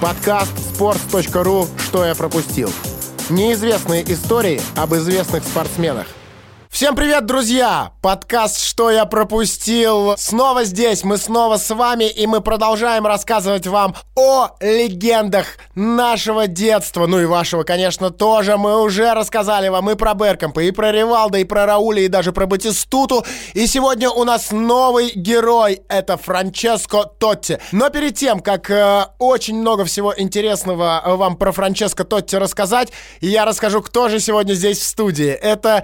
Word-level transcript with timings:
Подкаст 0.00 0.52
sports.ru 0.58 1.66
«Что 1.78 2.04
я 2.04 2.14
пропустил». 2.14 2.70
Неизвестные 3.30 4.04
истории 4.12 4.60
об 4.76 4.94
известных 4.94 5.42
спортсменах. 5.42 6.06
Всем 6.76 6.94
привет, 6.94 7.24
друзья! 7.24 7.92
Подкаст 8.02 8.60
«Что 8.60 8.90
я 8.90 9.06
пропустил» 9.06 10.14
снова 10.18 10.64
здесь, 10.64 11.04
мы 11.04 11.16
снова 11.16 11.56
с 11.56 11.74
вами, 11.74 12.04
и 12.04 12.26
мы 12.26 12.42
продолжаем 12.42 13.06
рассказывать 13.06 13.66
вам 13.66 13.96
о 14.14 14.50
легендах 14.60 15.46
нашего 15.74 16.46
детства. 16.46 17.06
Ну 17.06 17.18
и 17.18 17.24
вашего, 17.24 17.62
конечно, 17.62 18.10
тоже. 18.10 18.58
Мы 18.58 18.82
уже 18.82 19.14
рассказали 19.14 19.68
вам 19.68 19.90
и 19.90 19.94
про 19.94 20.12
Беркомпа, 20.12 20.60
и 20.60 20.70
про 20.70 20.92
Ривалда, 20.92 21.38
и 21.38 21.44
про 21.44 21.64
Рауля, 21.64 22.02
и 22.02 22.08
даже 22.08 22.32
про 22.32 22.44
Батистуту. 22.44 23.24
И 23.54 23.66
сегодня 23.66 24.10
у 24.10 24.24
нас 24.24 24.50
новый 24.50 25.12
герой. 25.14 25.80
Это 25.88 26.18
Франческо 26.18 27.04
Тотти. 27.04 27.58
Но 27.72 27.88
перед 27.88 28.16
тем, 28.16 28.40
как 28.40 28.70
э, 28.70 29.06
очень 29.18 29.58
много 29.58 29.86
всего 29.86 30.12
интересного 30.14 31.02
вам 31.06 31.38
про 31.38 31.52
Франческо 31.52 32.04
Тотти 32.04 32.36
рассказать, 32.36 32.92
я 33.22 33.46
расскажу, 33.46 33.80
кто 33.80 34.10
же 34.10 34.20
сегодня 34.20 34.52
здесь 34.52 34.78
в 34.78 34.86
студии. 34.86 35.30
Это 35.30 35.82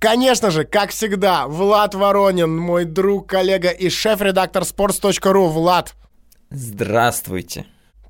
Конечно 0.00 0.50
же, 0.50 0.64
как 0.64 0.92
всегда, 0.92 1.46
Влад 1.46 1.94
Воронин, 1.94 2.56
мой 2.56 2.86
друг, 2.86 3.28
коллега 3.28 3.68
и 3.68 3.90
шеф-редактор 3.90 4.62
sports.ru. 4.62 5.48
Влад. 5.48 5.94
Здравствуйте. 6.48 7.66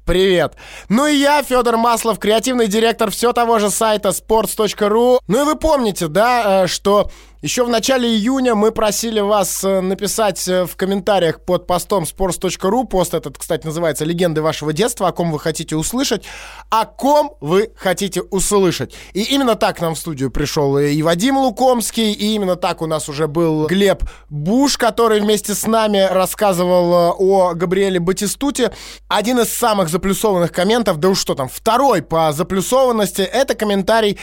Привет. 0.06 0.54
Ну 0.88 1.06
и 1.06 1.16
я, 1.16 1.42
Федор 1.42 1.76
Маслов, 1.76 2.20
креативный 2.20 2.68
директор 2.68 3.10
все 3.10 3.32
того 3.32 3.58
же 3.58 3.70
сайта 3.70 4.10
sports.ru. 4.10 5.18
Ну 5.26 5.42
и 5.42 5.44
вы 5.44 5.56
помните, 5.56 6.06
да, 6.06 6.64
э, 6.64 6.66
что 6.68 7.10
еще 7.42 7.64
в 7.64 7.70
начале 7.70 8.06
июня 8.06 8.54
мы 8.54 8.70
просили 8.70 9.20
вас 9.20 9.64
э, 9.64 9.80
написать 9.80 10.46
э, 10.46 10.66
в 10.66 10.76
комментариях 10.76 11.40
под 11.40 11.66
постом 11.66 12.04
sports.ru. 12.04 12.86
Пост 12.86 13.14
этот, 13.14 13.38
кстати, 13.38 13.64
называется 13.64 14.04
«Легенды 14.04 14.42
вашего 14.42 14.74
детства», 14.74 15.08
о 15.08 15.12
ком 15.12 15.32
вы 15.32 15.38
хотите 15.38 15.74
услышать, 15.74 16.24
о 16.68 16.84
ком 16.84 17.38
вы 17.40 17.72
хотите 17.76 18.20
услышать. 18.20 18.94
И 19.14 19.22
именно 19.22 19.54
так 19.54 19.80
нам 19.80 19.94
в 19.94 19.98
студию 19.98 20.30
пришел 20.30 20.76
и 20.76 21.00
Вадим 21.00 21.38
Лукомский, 21.38 22.12
и 22.12 22.34
именно 22.34 22.56
так 22.56 22.82
у 22.82 22.86
нас 22.86 23.08
уже 23.08 23.26
был 23.26 23.68
Глеб 23.68 24.04
Буш, 24.28 24.76
который 24.76 25.20
вместе 25.20 25.54
с 25.54 25.66
нами 25.66 26.06
рассказывал 26.10 26.92
э, 26.92 27.14
о 27.16 27.54
Габриэле 27.54 28.00
Батистуте. 28.00 28.70
Один 29.08 29.40
из 29.40 29.50
самых 29.50 29.88
заплюсованных 29.88 30.52
комментов, 30.52 30.98
да 30.98 31.08
уж 31.08 31.18
что 31.18 31.34
там, 31.34 31.48
второй 31.48 32.02
по 32.02 32.32
заплюсованности, 32.32 33.22
это 33.22 33.54
комментарий 33.54 34.18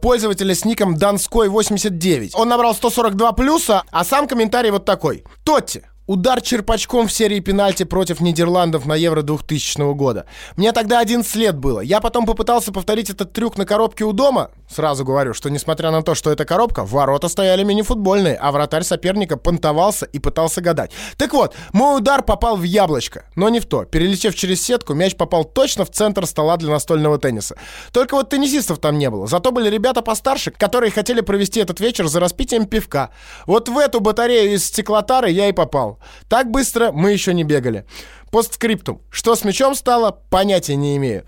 пользователя 0.00 0.54
с 0.54 0.64
ником 0.64 0.94
Донской89. 0.94 2.30
Он 2.34 2.59
набрал 2.60 2.74
142 2.74 3.32
плюса, 3.32 3.84
а 3.90 4.04
сам 4.04 4.28
комментарий 4.28 4.70
вот 4.70 4.84
такой. 4.84 5.24
Тотти, 5.44 5.82
Удар 6.10 6.40
черпачком 6.40 7.06
в 7.06 7.12
серии 7.12 7.38
пенальти 7.38 7.84
против 7.84 8.18
Нидерландов 8.18 8.84
на 8.84 8.94
Евро 8.96 9.22
2000 9.22 9.94
года. 9.94 10.26
Мне 10.56 10.72
тогда 10.72 10.98
11 10.98 11.36
лет 11.36 11.56
было. 11.56 11.78
Я 11.78 12.00
потом 12.00 12.26
попытался 12.26 12.72
повторить 12.72 13.10
этот 13.10 13.32
трюк 13.32 13.56
на 13.56 13.64
коробке 13.64 14.02
у 14.02 14.12
дома. 14.12 14.50
Сразу 14.68 15.04
говорю, 15.04 15.34
что 15.34 15.50
несмотря 15.50 15.92
на 15.92 16.02
то, 16.02 16.16
что 16.16 16.32
это 16.32 16.44
коробка, 16.44 16.84
ворота 16.84 17.28
стояли 17.28 17.62
мини-футбольные, 17.62 18.34
а 18.34 18.50
вратарь 18.50 18.82
соперника 18.82 19.36
понтовался 19.36 20.04
и 20.04 20.18
пытался 20.18 20.60
гадать. 20.60 20.90
Так 21.16 21.32
вот, 21.32 21.54
мой 21.72 21.98
удар 21.98 22.24
попал 22.24 22.56
в 22.56 22.64
яблочко, 22.64 23.26
но 23.36 23.48
не 23.48 23.60
в 23.60 23.66
то. 23.66 23.84
Перелетев 23.84 24.34
через 24.34 24.60
сетку, 24.64 24.94
мяч 24.94 25.14
попал 25.14 25.44
точно 25.44 25.84
в 25.84 25.92
центр 25.92 26.26
стола 26.26 26.56
для 26.56 26.70
настольного 26.72 27.18
тенниса. 27.18 27.56
Только 27.92 28.14
вот 28.14 28.30
теннисистов 28.30 28.80
там 28.80 28.98
не 28.98 29.10
было. 29.10 29.28
Зато 29.28 29.52
были 29.52 29.70
ребята 29.70 30.02
постарше, 30.02 30.50
которые 30.50 30.90
хотели 30.90 31.20
провести 31.20 31.60
этот 31.60 31.78
вечер 31.78 32.08
за 32.08 32.18
распитием 32.18 32.66
пивка. 32.66 33.10
Вот 33.46 33.68
в 33.68 33.78
эту 33.78 34.00
батарею 34.00 34.54
из 34.54 34.64
стеклотары 34.64 35.30
я 35.30 35.48
и 35.48 35.52
попал. 35.52 35.99
Так 36.28 36.50
быстро 36.50 36.92
мы 36.92 37.12
еще 37.12 37.34
не 37.34 37.44
бегали. 37.44 37.84
Постскриптум. 38.30 39.02
Что 39.10 39.34
с 39.34 39.44
мячом 39.44 39.74
стало, 39.74 40.12
понятия 40.30 40.76
не 40.76 40.96
имею. 40.96 41.24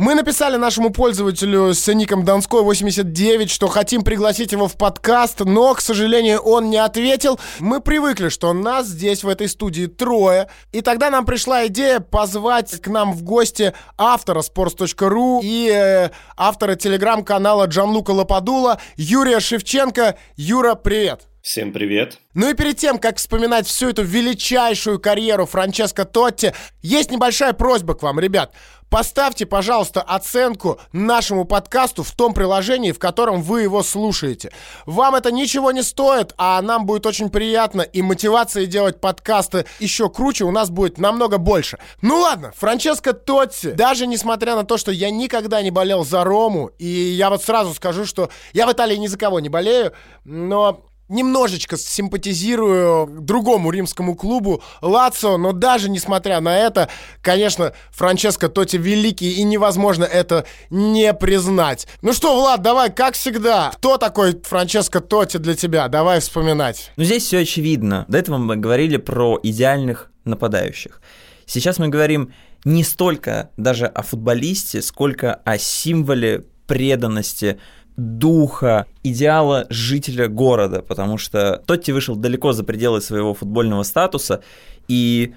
Мы 0.00 0.14
написали 0.14 0.56
нашему 0.56 0.88
пользователю 0.88 1.74
с 1.74 1.86
ником 1.92 2.24
Донской 2.24 2.62
89, 2.62 3.50
что 3.50 3.68
хотим 3.68 4.02
пригласить 4.02 4.50
его 4.52 4.66
в 4.66 4.78
подкаст, 4.78 5.40
но, 5.40 5.74
к 5.74 5.82
сожалению, 5.82 6.40
он 6.40 6.70
не 6.70 6.78
ответил. 6.78 7.38
Мы 7.58 7.80
привыкли, 7.80 8.30
что 8.30 8.54
нас 8.54 8.86
здесь 8.86 9.24
в 9.24 9.28
этой 9.28 9.46
студии 9.46 9.84
трое. 9.84 10.48
И 10.72 10.80
тогда 10.80 11.10
нам 11.10 11.26
пришла 11.26 11.66
идея 11.66 12.00
позвать 12.00 12.80
к 12.80 12.88
нам 12.88 13.12
в 13.12 13.22
гости 13.24 13.74
автора 13.98 14.40
sports.ru 14.40 15.40
и 15.42 15.70
э, 15.70 16.08
автора 16.34 16.76
телеграм-канала 16.76 17.66
Джанлука 17.66 18.12
Лопадула 18.12 18.80
Юрия 18.96 19.38
Шевченко. 19.38 20.16
Юра, 20.34 20.76
привет! 20.76 21.29
Всем 21.42 21.72
привет. 21.72 22.18
Ну 22.34 22.50
и 22.50 22.54
перед 22.54 22.76
тем, 22.76 22.98
как 22.98 23.16
вспоминать 23.16 23.66
всю 23.66 23.88
эту 23.88 24.02
величайшую 24.02 25.00
карьеру 25.00 25.46
Франческо 25.46 26.04
Тотти, 26.04 26.52
есть 26.82 27.10
небольшая 27.10 27.54
просьба 27.54 27.94
к 27.94 28.02
вам, 28.02 28.20
ребят. 28.20 28.52
Поставьте, 28.90 29.46
пожалуйста, 29.46 30.02
оценку 30.02 30.78
нашему 30.92 31.46
подкасту 31.46 32.02
в 32.02 32.10
том 32.10 32.34
приложении, 32.34 32.92
в 32.92 32.98
котором 32.98 33.40
вы 33.40 33.62
его 33.62 33.82
слушаете. 33.82 34.52
Вам 34.84 35.14
это 35.14 35.32
ничего 35.32 35.70
не 35.70 35.82
стоит, 35.82 36.34
а 36.36 36.60
нам 36.60 36.84
будет 36.84 37.06
очень 37.06 37.30
приятно, 37.30 37.82
и 37.82 38.02
мотивация 38.02 38.66
делать 38.66 39.00
подкасты 39.00 39.64
еще 39.78 40.10
круче 40.10 40.44
у 40.44 40.50
нас 40.50 40.68
будет 40.70 40.98
намного 40.98 41.38
больше. 41.38 41.78
Ну 42.02 42.18
ладно, 42.18 42.52
Франческо 42.54 43.12
Тотти, 43.14 43.70
даже 43.70 44.06
несмотря 44.06 44.56
на 44.56 44.64
то, 44.64 44.76
что 44.76 44.90
я 44.90 45.10
никогда 45.10 45.62
не 45.62 45.70
болел 45.70 46.04
за 46.04 46.22
Рому, 46.24 46.72
и 46.78 46.86
я 46.86 47.30
вот 47.30 47.42
сразу 47.42 47.72
скажу, 47.72 48.04
что 48.04 48.28
я 48.52 48.66
в 48.66 48.72
Италии 48.72 48.96
ни 48.96 49.06
за 49.06 49.16
кого 49.16 49.40
не 49.40 49.48
болею, 49.48 49.92
но 50.24 50.84
немножечко 51.10 51.76
симпатизирую 51.76 53.20
другому 53.20 53.70
римскому 53.70 54.14
клубу 54.14 54.62
Лацио, 54.80 55.36
но 55.36 55.52
даже 55.52 55.90
несмотря 55.90 56.40
на 56.40 56.56
это, 56.56 56.88
конечно, 57.20 57.72
Франческо 57.90 58.48
Тоти 58.48 58.76
великий, 58.76 59.32
и 59.32 59.42
невозможно 59.42 60.04
это 60.04 60.46
не 60.70 61.12
признать. 61.12 61.86
Ну 62.00 62.12
что, 62.12 62.40
Влад, 62.40 62.62
давай, 62.62 62.90
как 62.90 63.14
всегда, 63.14 63.70
кто 63.74 63.98
такой 63.98 64.40
Франческо 64.42 65.00
Тоти 65.00 65.36
для 65.38 65.54
тебя? 65.54 65.88
Давай 65.88 66.20
вспоминать. 66.20 66.92
Ну 66.96 67.04
здесь 67.04 67.24
все 67.24 67.40
очевидно. 67.40 68.04
До 68.08 68.18
этого 68.18 68.38
мы 68.38 68.56
говорили 68.56 68.96
про 68.96 69.38
идеальных 69.42 70.10
нападающих. 70.24 71.00
Сейчас 71.46 71.78
мы 71.78 71.88
говорим 71.88 72.32
не 72.64 72.84
столько 72.84 73.50
даже 73.56 73.86
о 73.86 74.02
футболисте, 74.02 74.82
сколько 74.82 75.34
о 75.34 75.58
символе 75.58 76.44
преданности 76.66 77.58
духа, 78.00 78.86
идеала 79.02 79.66
жителя 79.68 80.28
города, 80.28 80.82
потому 80.82 81.18
что 81.18 81.62
Тотти 81.66 81.90
вышел 81.90 82.16
далеко 82.16 82.52
за 82.52 82.64
пределы 82.64 83.00
своего 83.00 83.34
футбольного 83.34 83.82
статуса 83.82 84.42
и 84.88 85.34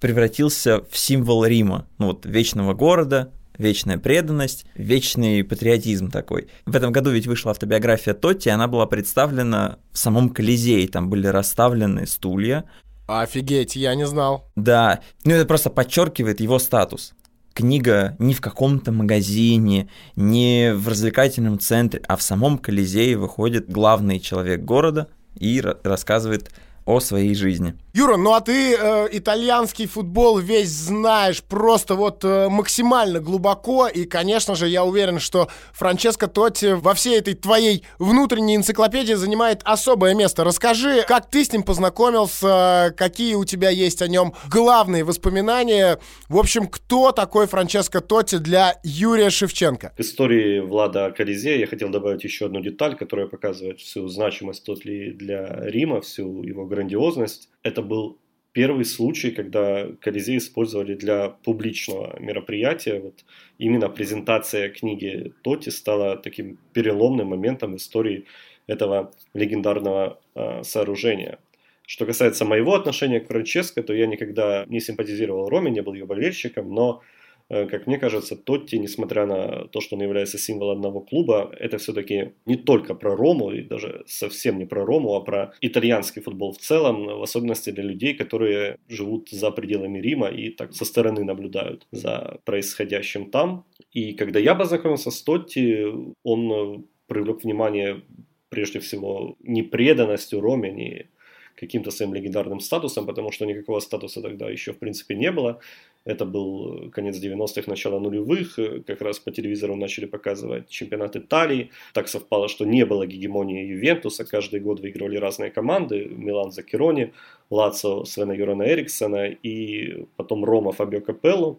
превратился 0.00 0.82
в 0.90 0.96
символ 0.96 1.44
Рима, 1.44 1.86
ну 1.98 2.06
вот 2.06 2.26
вечного 2.26 2.72
города, 2.72 3.30
вечная 3.58 3.98
преданность, 3.98 4.64
вечный 4.74 5.44
патриотизм 5.44 6.10
такой. 6.10 6.48
В 6.66 6.74
этом 6.74 6.92
году 6.92 7.10
ведь 7.10 7.26
вышла 7.26 7.52
автобиография 7.52 8.14
Тотти, 8.14 8.48
она 8.48 8.66
была 8.66 8.86
представлена 8.86 9.78
в 9.92 9.98
самом 9.98 10.30
Колизее, 10.30 10.88
там 10.88 11.10
были 11.10 11.26
расставлены 11.26 12.06
стулья. 12.06 12.64
Офигеть, 13.06 13.76
я 13.76 13.94
не 13.94 14.06
знал. 14.06 14.50
Да, 14.56 15.00
ну 15.24 15.34
это 15.34 15.44
просто 15.44 15.68
подчеркивает 15.68 16.40
его 16.40 16.58
статус 16.58 17.12
книга 17.52 18.16
не 18.18 18.34
в 18.34 18.40
каком-то 18.40 18.92
магазине, 18.92 19.88
не 20.16 20.72
в 20.74 20.88
развлекательном 20.88 21.58
центре, 21.58 22.02
а 22.08 22.16
в 22.16 22.22
самом 22.22 22.58
Колизее 22.58 23.16
выходит 23.16 23.70
главный 23.70 24.20
человек 24.20 24.62
города 24.62 25.08
и 25.38 25.62
рассказывает 25.82 26.50
о 26.84 27.00
своей 27.00 27.34
жизни. 27.34 27.74
Юра, 27.94 28.16
ну 28.16 28.32
а 28.32 28.40
ты 28.40 28.74
э, 28.74 29.08
итальянский 29.12 29.86
футбол 29.86 30.38
весь 30.38 30.70
знаешь 30.70 31.42
просто 31.42 31.94
вот 31.94 32.24
э, 32.24 32.48
максимально 32.48 33.20
глубоко, 33.20 33.86
и, 33.86 34.04
конечно 34.04 34.54
же, 34.54 34.66
я 34.66 34.82
уверен, 34.82 35.18
что 35.18 35.48
Франческо 35.74 36.26
Тотти 36.26 36.72
во 36.72 36.94
всей 36.94 37.18
этой 37.18 37.34
твоей 37.34 37.84
внутренней 37.98 38.56
энциклопедии 38.56 39.12
занимает 39.12 39.60
особое 39.64 40.14
место. 40.14 40.42
Расскажи, 40.42 41.04
как 41.06 41.28
ты 41.28 41.44
с 41.44 41.52
ним 41.52 41.64
познакомился, 41.64 42.94
какие 42.96 43.34
у 43.34 43.44
тебя 43.44 43.68
есть 43.68 44.00
о 44.00 44.08
нем 44.08 44.32
главные 44.50 45.04
воспоминания. 45.04 45.98
В 46.30 46.38
общем, 46.38 46.68
кто 46.68 47.12
такой 47.12 47.46
Франческо 47.46 48.00
Тотти 48.00 48.38
для 48.38 48.80
Юрия 48.82 49.28
Шевченко? 49.28 49.92
К 49.94 50.00
истории 50.00 50.60
Влада 50.60 51.12
Колизея 51.14 51.58
я 51.58 51.66
хотел 51.66 51.90
добавить 51.90 52.24
еще 52.24 52.46
одну 52.46 52.62
деталь, 52.62 52.96
которая 52.96 53.26
показывает 53.26 53.80
всю 53.80 54.08
значимость 54.08 54.64
Тотли 54.64 55.10
для 55.10 55.60
Рима, 55.60 56.00
всю 56.00 56.42
его 56.42 56.64
грандиозность. 56.64 57.50
Это 57.62 57.82
был 57.82 58.18
первый 58.52 58.84
случай, 58.84 59.30
когда 59.30 59.88
Колизей 60.00 60.38
использовали 60.38 60.94
для 60.94 61.28
публичного 61.28 62.18
мероприятия. 62.20 63.00
Вот 63.00 63.24
именно 63.58 63.88
презентация 63.88 64.68
книги 64.68 65.32
Тоти 65.42 65.70
стала 65.70 66.16
таким 66.16 66.58
переломным 66.72 67.28
моментом 67.28 67.72
в 67.72 67.76
истории 67.76 68.26
этого 68.66 69.12
легендарного 69.34 70.20
э, 70.34 70.62
сооружения. 70.62 71.38
Что 71.86 72.06
касается 72.06 72.44
моего 72.44 72.74
отношения 72.74 73.20
к 73.20 73.26
Франческо, 73.26 73.82
то 73.82 73.92
я 73.92 74.06
никогда 74.06 74.64
не 74.68 74.80
симпатизировал 74.80 75.48
Роме, 75.48 75.70
не 75.70 75.82
был 75.82 75.94
ее 75.94 76.06
болельщиком, 76.06 76.72
но 76.72 77.02
как 77.52 77.86
мне 77.86 77.98
кажется, 77.98 78.34
Тотти, 78.34 78.76
несмотря 78.76 79.26
на 79.26 79.68
то, 79.68 79.80
что 79.80 79.96
он 79.96 80.02
является 80.02 80.38
символом 80.38 80.78
одного 80.78 81.00
клуба, 81.00 81.54
это 81.60 81.76
все-таки 81.76 82.32
не 82.46 82.56
только 82.56 82.94
про 82.94 83.14
Рому, 83.14 83.50
и 83.50 83.62
даже 83.62 84.04
совсем 84.06 84.58
не 84.58 84.64
про 84.64 84.86
Рому, 84.86 85.14
а 85.14 85.20
про 85.20 85.52
итальянский 85.60 86.22
футбол 86.22 86.52
в 86.52 86.58
целом, 86.58 87.04
в 87.04 87.22
особенности 87.22 87.70
для 87.70 87.84
людей, 87.84 88.14
которые 88.14 88.78
живут 88.88 89.28
за 89.28 89.50
пределами 89.50 90.00
Рима 90.00 90.28
и 90.28 90.48
так 90.48 90.72
со 90.72 90.84
стороны 90.84 91.24
наблюдают 91.24 91.86
за 91.90 92.40
происходящим 92.44 93.30
там. 93.30 93.64
И 93.92 94.14
когда 94.14 94.38
я 94.38 94.54
познакомился 94.54 95.10
с 95.10 95.22
Тотти, 95.22 95.86
он 96.22 96.52
э, 96.52 96.82
привлек 97.06 97.44
внимание 97.44 98.02
прежде 98.48 98.80
всего 98.80 99.36
не 99.40 99.62
преданностью 99.62 100.40
Роме, 100.40 100.70
не 100.70 101.06
каким-то 101.54 101.90
своим 101.90 102.14
легендарным 102.14 102.60
статусом, 102.60 103.06
потому 103.06 103.30
что 103.30 103.46
никакого 103.46 103.80
статуса 103.80 104.22
тогда 104.22 104.50
еще 104.50 104.72
в 104.72 104.78
принципе 104.78 105.14
не 105.14 105.30
было. 105.30 105.60
Это 106.04 106.24
был 106.24 106.90
конец 106.90 107.16
90-х, 107.16 107.62
начало 107.66 108.00
нулевых. 108.00 108.58
Как 108.86 109.00
раз 109.02 109.18
по 109.20 109.30
телевизору 109.30 109.76
начали 109.76 110.06
показывать 110.06 110.68
чемпионат 110.68 111.16
Италии. 111.16 111.70
Так 111.94 112.08
совпало, 112.08 112.48
что 112.48 112.64
не 112.64 112.84
было 112.84 113.06
гегемонии 113.06 113.64
Ювентуса. 113.66 114.24
Каждый 114.24 114.60
год 114.60 114.80
выигрывали 114.80 115.16
разные 115.16 115.50
команды. 115.50 116.04
Милан 116.04 116.50
за 116.50 116.62
Керони, 116.62 117.12
Лацо 117.50 118.04
Свена 118.04 118.32
Юрана 118.32 118.64
Эриксона 118.64 119.26
и 119.26 120.06
потом 120.16 120.44
Рома 120.44 120.72
Фабио 120.72 121.00
Капелло. 121.00 121.58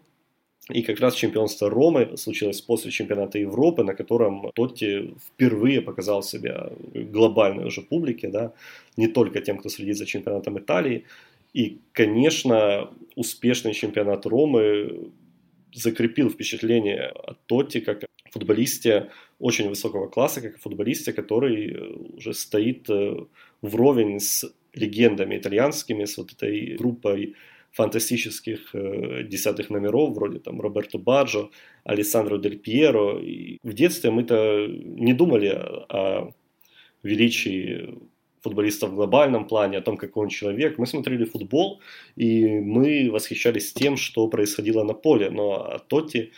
И 0.70 0.82
как 0.82 1.02
раз 1.02 1.16
чемпионство 1.16 1.70
Ромы 1.70 2.16
случилось 2.16 2.62
после 2.62 2.90
чемпионата 2.90 3.38
Европы, 3.38 3.84
на 3.84 3.94
котором 3.94 4.50
Тотти 4.54 5.14
впервые 5.28 5.82
показал 5.82 6.24
себя 6.24 6.70
глобальной 6.94 7.66
уже 7.66 7.82
публике, 7.82 8.30
да, 8.30 8.54
не 8.96 9.08
только 9.08 9.42
тем, 9.42 9.58
кто 9.58 9.68
следит 9.68 9.98
за 9.98 10.06
чемпионатом 10.06 10.58
Италии. 10.58 11.04
И, 11.54 11.80
конечно, 11.92 12.92
успешный 13.16 13.74
чемпионат 13.74 14.26
Ромы 14.26 15.12
закрепил 15.74 16.30
впечатление 16.30 17.08
о 17.08 17.36
Тотти 17.46 17.80
как 17.80 18.06
футболисте 18.32 19.12
очень 19.40 19.70
высокого 19.70 20.08
класса, 20.08 20.42
как 20.42 20.58
футболисте, 20.58 21.14
который 21.14 22.16
уже 22.16 22.34
стоит 22.34 22.90
э, 22.90 23.18
вровень 23.62 24.20
с 24.20 24.52
легендами 24.74 25.38
итальянскими, 25.38 26.06
с 26.06 26.18
вот 26.18 26.34
этой 26.34 26.76
группой 26.76 27.36
фантастических 27.72 28.74
э, 28.74 29.24
десятых 29.24 29.70
номеров, 29.70 30.16
вроде 30.16 30.40
там 30.40 30.62
Роберто 30.62 30.98
Баджо, 30.98 31.50
Алессандро 31.84 32.38
Дель 32.38 32.60
Пьеро. 32.60 33.20
И 33.20 33.60
в 33.64 33.74
детстве 33.74 34.10
мы-то 34.10 34.68
не 34.68 35.14
думали 35.14 35.50
о 35.50 36.32
величии 37.04 38.00
футболиста 38.44 38.88
в 38.88 38.96
глобальном 38.96 39.48
плане, 39.48 39.78
о 39.78 39.82
том, 39.82 39.98
какой 39.98 40.24
он 40.24 40.30
человек. 40.30 40.78
Мы 40.78 40.86
смотрели 40.86 41.26
футбол, 41.26 41.82
и 42.16 42.46
мы 42.60 43.10
восхищались 43.12 43.74
тем, 43.74 43.98
что 43.98 44.28
происходило 44.28 44.84
на 44.84 44.94
поле. 44.94 45.30
Но 45.30 45.82
Тотти 45.88 46.32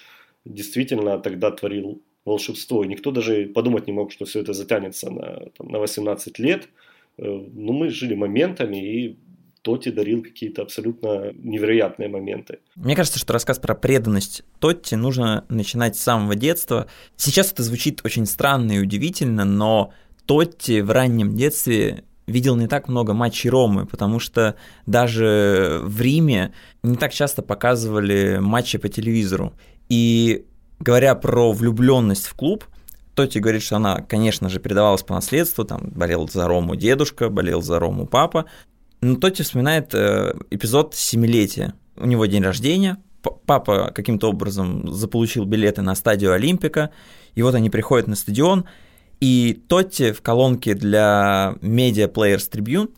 действительно 0.46 1.18
тогда 1.20 1.52
творил 1.52 2.02
волшебство. 2.26 2.84
И 2.84 2.88
никто 2.88 3.12
даже 3.12 3.48
подумать 3.48 3.88
не 3.88 3.94
мог, 3.94 4.12
что 4.12 4.26
все 4.26 4.42
это 4.42 4.54
затянется 4.54 5.10
на, 5.10 5.50
там, 5.58 5.68
на 5.68 5.80
18 5.80 6.40
лет. 6.40 6.70
Э, 7.18 7.24
ну, 7.54 7.74
мы 7.74 7.90
жили 7.90 8.16
моментами, 8.16 8.78
и 8.78 9.18
Тотти 9.62 9.90
дарил 9.90 10.22
какие-то 10.22 10.62
абсолютно 10.62 11.34
невероятные 11.34 12.08
моменты. 12.08 12.60
Мне 12.76 12.96
кажется, 12.96 13.18
что 13.18 13.34
рассказ 13.34 13.58
про 13.58 13.74
преданность 13.74 14.44
Тотти 14.60 14.94
нужно 14.94 15.44
начинать 15.50 15.96
с 15.96 16.04
самого 16.04 16.36
детства. 16.36 16.88
Сейчас 17.16 17.52
это 17.52 17.64
звучит 17.64 18.02
очень 18.06 18.28
странно 18.28 18.74
и 18.74 18.80
удивительно, 18.80 19.44
но 19.44 19.92
Тотти 20.26 20.82
в 20.82 20.92
раннем 20.92 21.36
детстве 21.36 22.04
видел 22.28 22.56
не 22.56 22.68
так 22.68 22.88
много 22.88 23.14
матчей 23.14 23.50
Ромы, 23.50 23.86
потому 23.86 24.20
что 24.20 24.56
даже 24.86 25.82
в 25.84 26.02
Риме 26.02 26.54
не 26.84 26.96
так 26.96 27.14
часто 27.14 27.42
показывали 27.42 28.40
матчи 28.42 28.78
по 28.78 28.90
телевизору. 28.90 29.54
И 29.90 30.46
говоря 30.80 31.16
про 31.16 31.52
влюбленность 31.52 32.26
в 32.26 32.34
клуб, 32.34 32.66
Тотти 33.14 33.40
говорит, 33.40 33.64
что 33.64 33.78
она, 33.78 34.02
конечно 34.02 34.50
же, 34.50 34.60
передавалась 34.60 35.04
по 35.04 35.14
наследству, 35.14 35.64
там 35.64 35.92
болел 35.96 36.28
за 36.28 36.48
Рому 36.48 36.76
дедушка, 36.76 37.30
болел 37.30 37.62
за 37.62 37.80
Рому 37.80 38.08
папа, 38.08 38.46
но 39.02 39.16
Тотти 39.16 39.44
вспоминает 39.44 39.94
э, 39.94 40.34
эпизод 40.50 40.96
семилетия. 40.96 41.74
У 41.96 42.06
него 42.06 42.26
день 42.26 42.44
рождения, 42.44 42.98
папа 43.46 43.92
каким-то 43.96 44.30
образом 44.30 44.92
заполучил 44.92 45.46
билеты 45.46 45.82
на 45.82 45.96
стадию 45.96 46.34
Олимпика, 46.34 46.92
и 47.36 47.42
вот 47.42 47.56
они 47.56 47.70
приходят 47.70 48.08
на 48.08 48.16
стадион, 48.16 48.66
и 49.20 49.60
Тотти 49.68 50.12
в 50.12 50.22
колонке 50.22 50.74
для 50.74 51.56
Media 51.62 52.12
Players 52.12 52.50
Tribune 52.52 52.90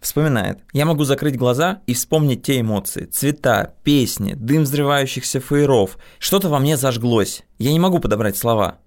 вспоминает. 0.00 0.60
Я 0.72 0.84
могу 0.84 1.04
закрыть 1.04 1.36
глаза 1.36 1.82
и 1.86 1.94
вспомнить 1.94 2.42
те 2.42 2.60
эмоции. 2.60 3.06
Цвета, 3.06 3.74
песни, 3.82 4.34
дым 4.34 4.62
взрывающихся 4.62 5.40
фаеров. 5.40 5.98
Что-то 6.18 6.48
во 6.48 6.58
мне 6.58 6.76
зажглось. 6.76 7.42
Я 7.58 7.72
не 7.72 7.80
могу 7.80 7.98
подобрать 7.98 8.36
слова. 8.36 8.78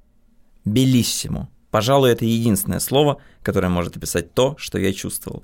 Белиссимо. 0.66 1.50
Пожалуй, 1.72 2.12
это 2.12 2.25
единственное 2.25 2.80
слово, 2.80 3.18
которое 3.44 3.69
может 3.69 3.98
описать 3.98 4.34
то, 4.34 4.56
что 4.57 4.78
я 4.78 4.94
чувствовал. 4.94 5.44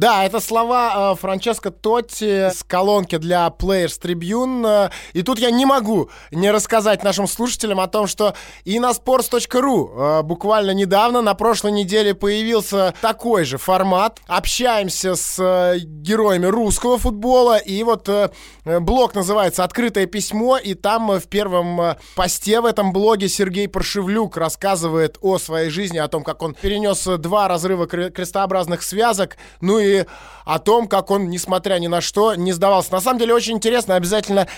Да, 0.00 0.24
это 0.24 0.40
слова 0.40 1.12
э, 1.12 1.20
Франческо 1.20 1.70
Тотти 1.70 2.48
с 2.48 2.64
колонки 2.66 3.18
для 3.18 3.46
Players 3.48 4.00
Tribune. 4.00 4.86
Э, 4.86 4.90
и 5.12 5.20
тут 5.20 5.38
я 5.38 5.50
не 5.50 5.66
могу 5.66 6.08
не 6.30 6.50
рассказать 6.50 7.04
нашим 7.04 7.26
слушателям 7.26 7.80
о 7.80 7.86
том, 7.86 8.06
что 8.06 8.34
и 8.64 8.80
на 8.80 8.92
sports.ru 8.92 10.20
э, 10.20 10.22
буквально 10.22 10.70
недавно, 10.70 11.20
на 11.20 11.34
прошлой 11.34 11.72
неделе, 11.72 12.14
появился 12.14 12.94
такой 13.02 13.44
же 13.44 13.58
формат. 13.58 14.20
Общаемся 14.26 15.16
с 15.16 15.38
э, 15.38 15.80
героями 15.80 16.46
русского 16.46 16.96
футбола. 16.96 17.58
И 17.58 17.82
вот 17.82 18.08
э, 18.08 18.30
блог 18.64 19.14
называется 19.14 19.64
«Открытое 19.64 20.06
письмо». 20.06 20.56
И 20.56 20.72
там 20.72 21.12
э, 21.12 21.20
в 21.20 21.26
первом 21.26 21.78
э, 21.78 21.96
посте 22.16 22.62
в 22.62 22.64
этом 22.64 22.94
блоге 22.94 23.28
Сергей 23.28 23.68
Паршевлюк 23.68 24.38
рассказывает 24.38 25.18
о 25.20 25.36
своей 25.36 25.68
жизни, 25.68 25.98
о 25.98 26.08
том, 26.08 26.24
как 26.24 26.40
он 26.40 26.54
перенес 26.54 27.04
два 27.04 27.48
разрыва 27.48 27.86
крестообразных 27.86 28.82
связок. 28.82 29.36
Ну 29.60 29.78
и 29.78 29.89
о 30.44 30.58
том, 30.58 30.88
как 30.88 31.10
он, 31.10 31.28
несмотря 31.28 31.78
ни 31.78 31.86
на 31.86 32.00
что, 32.00 32.34
не 32.34 32.52
сдавался. 32.52 32.92
На 32.92 33.00
самом 33.00 33.18
деле 33.18 33.34
очень 33.34 33.54
интересно, 33.56 33.96
обязательно 33.96 34.48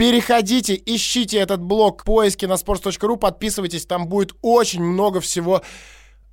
Переходите, 0.00 0.80
ищите 0.86 1.36
этот 1.36 1.60
блог 1.60 2.04
поиски 2.04 2.46
на 2.46 2.54
sports.ru, 2.54 3.18
подписывайтесь, 3.18 3.84
там 3.84 4.08
будет 4.08 4.34
очень 4.40 4.82
много 4.82 5.20
всего 5.20 5.60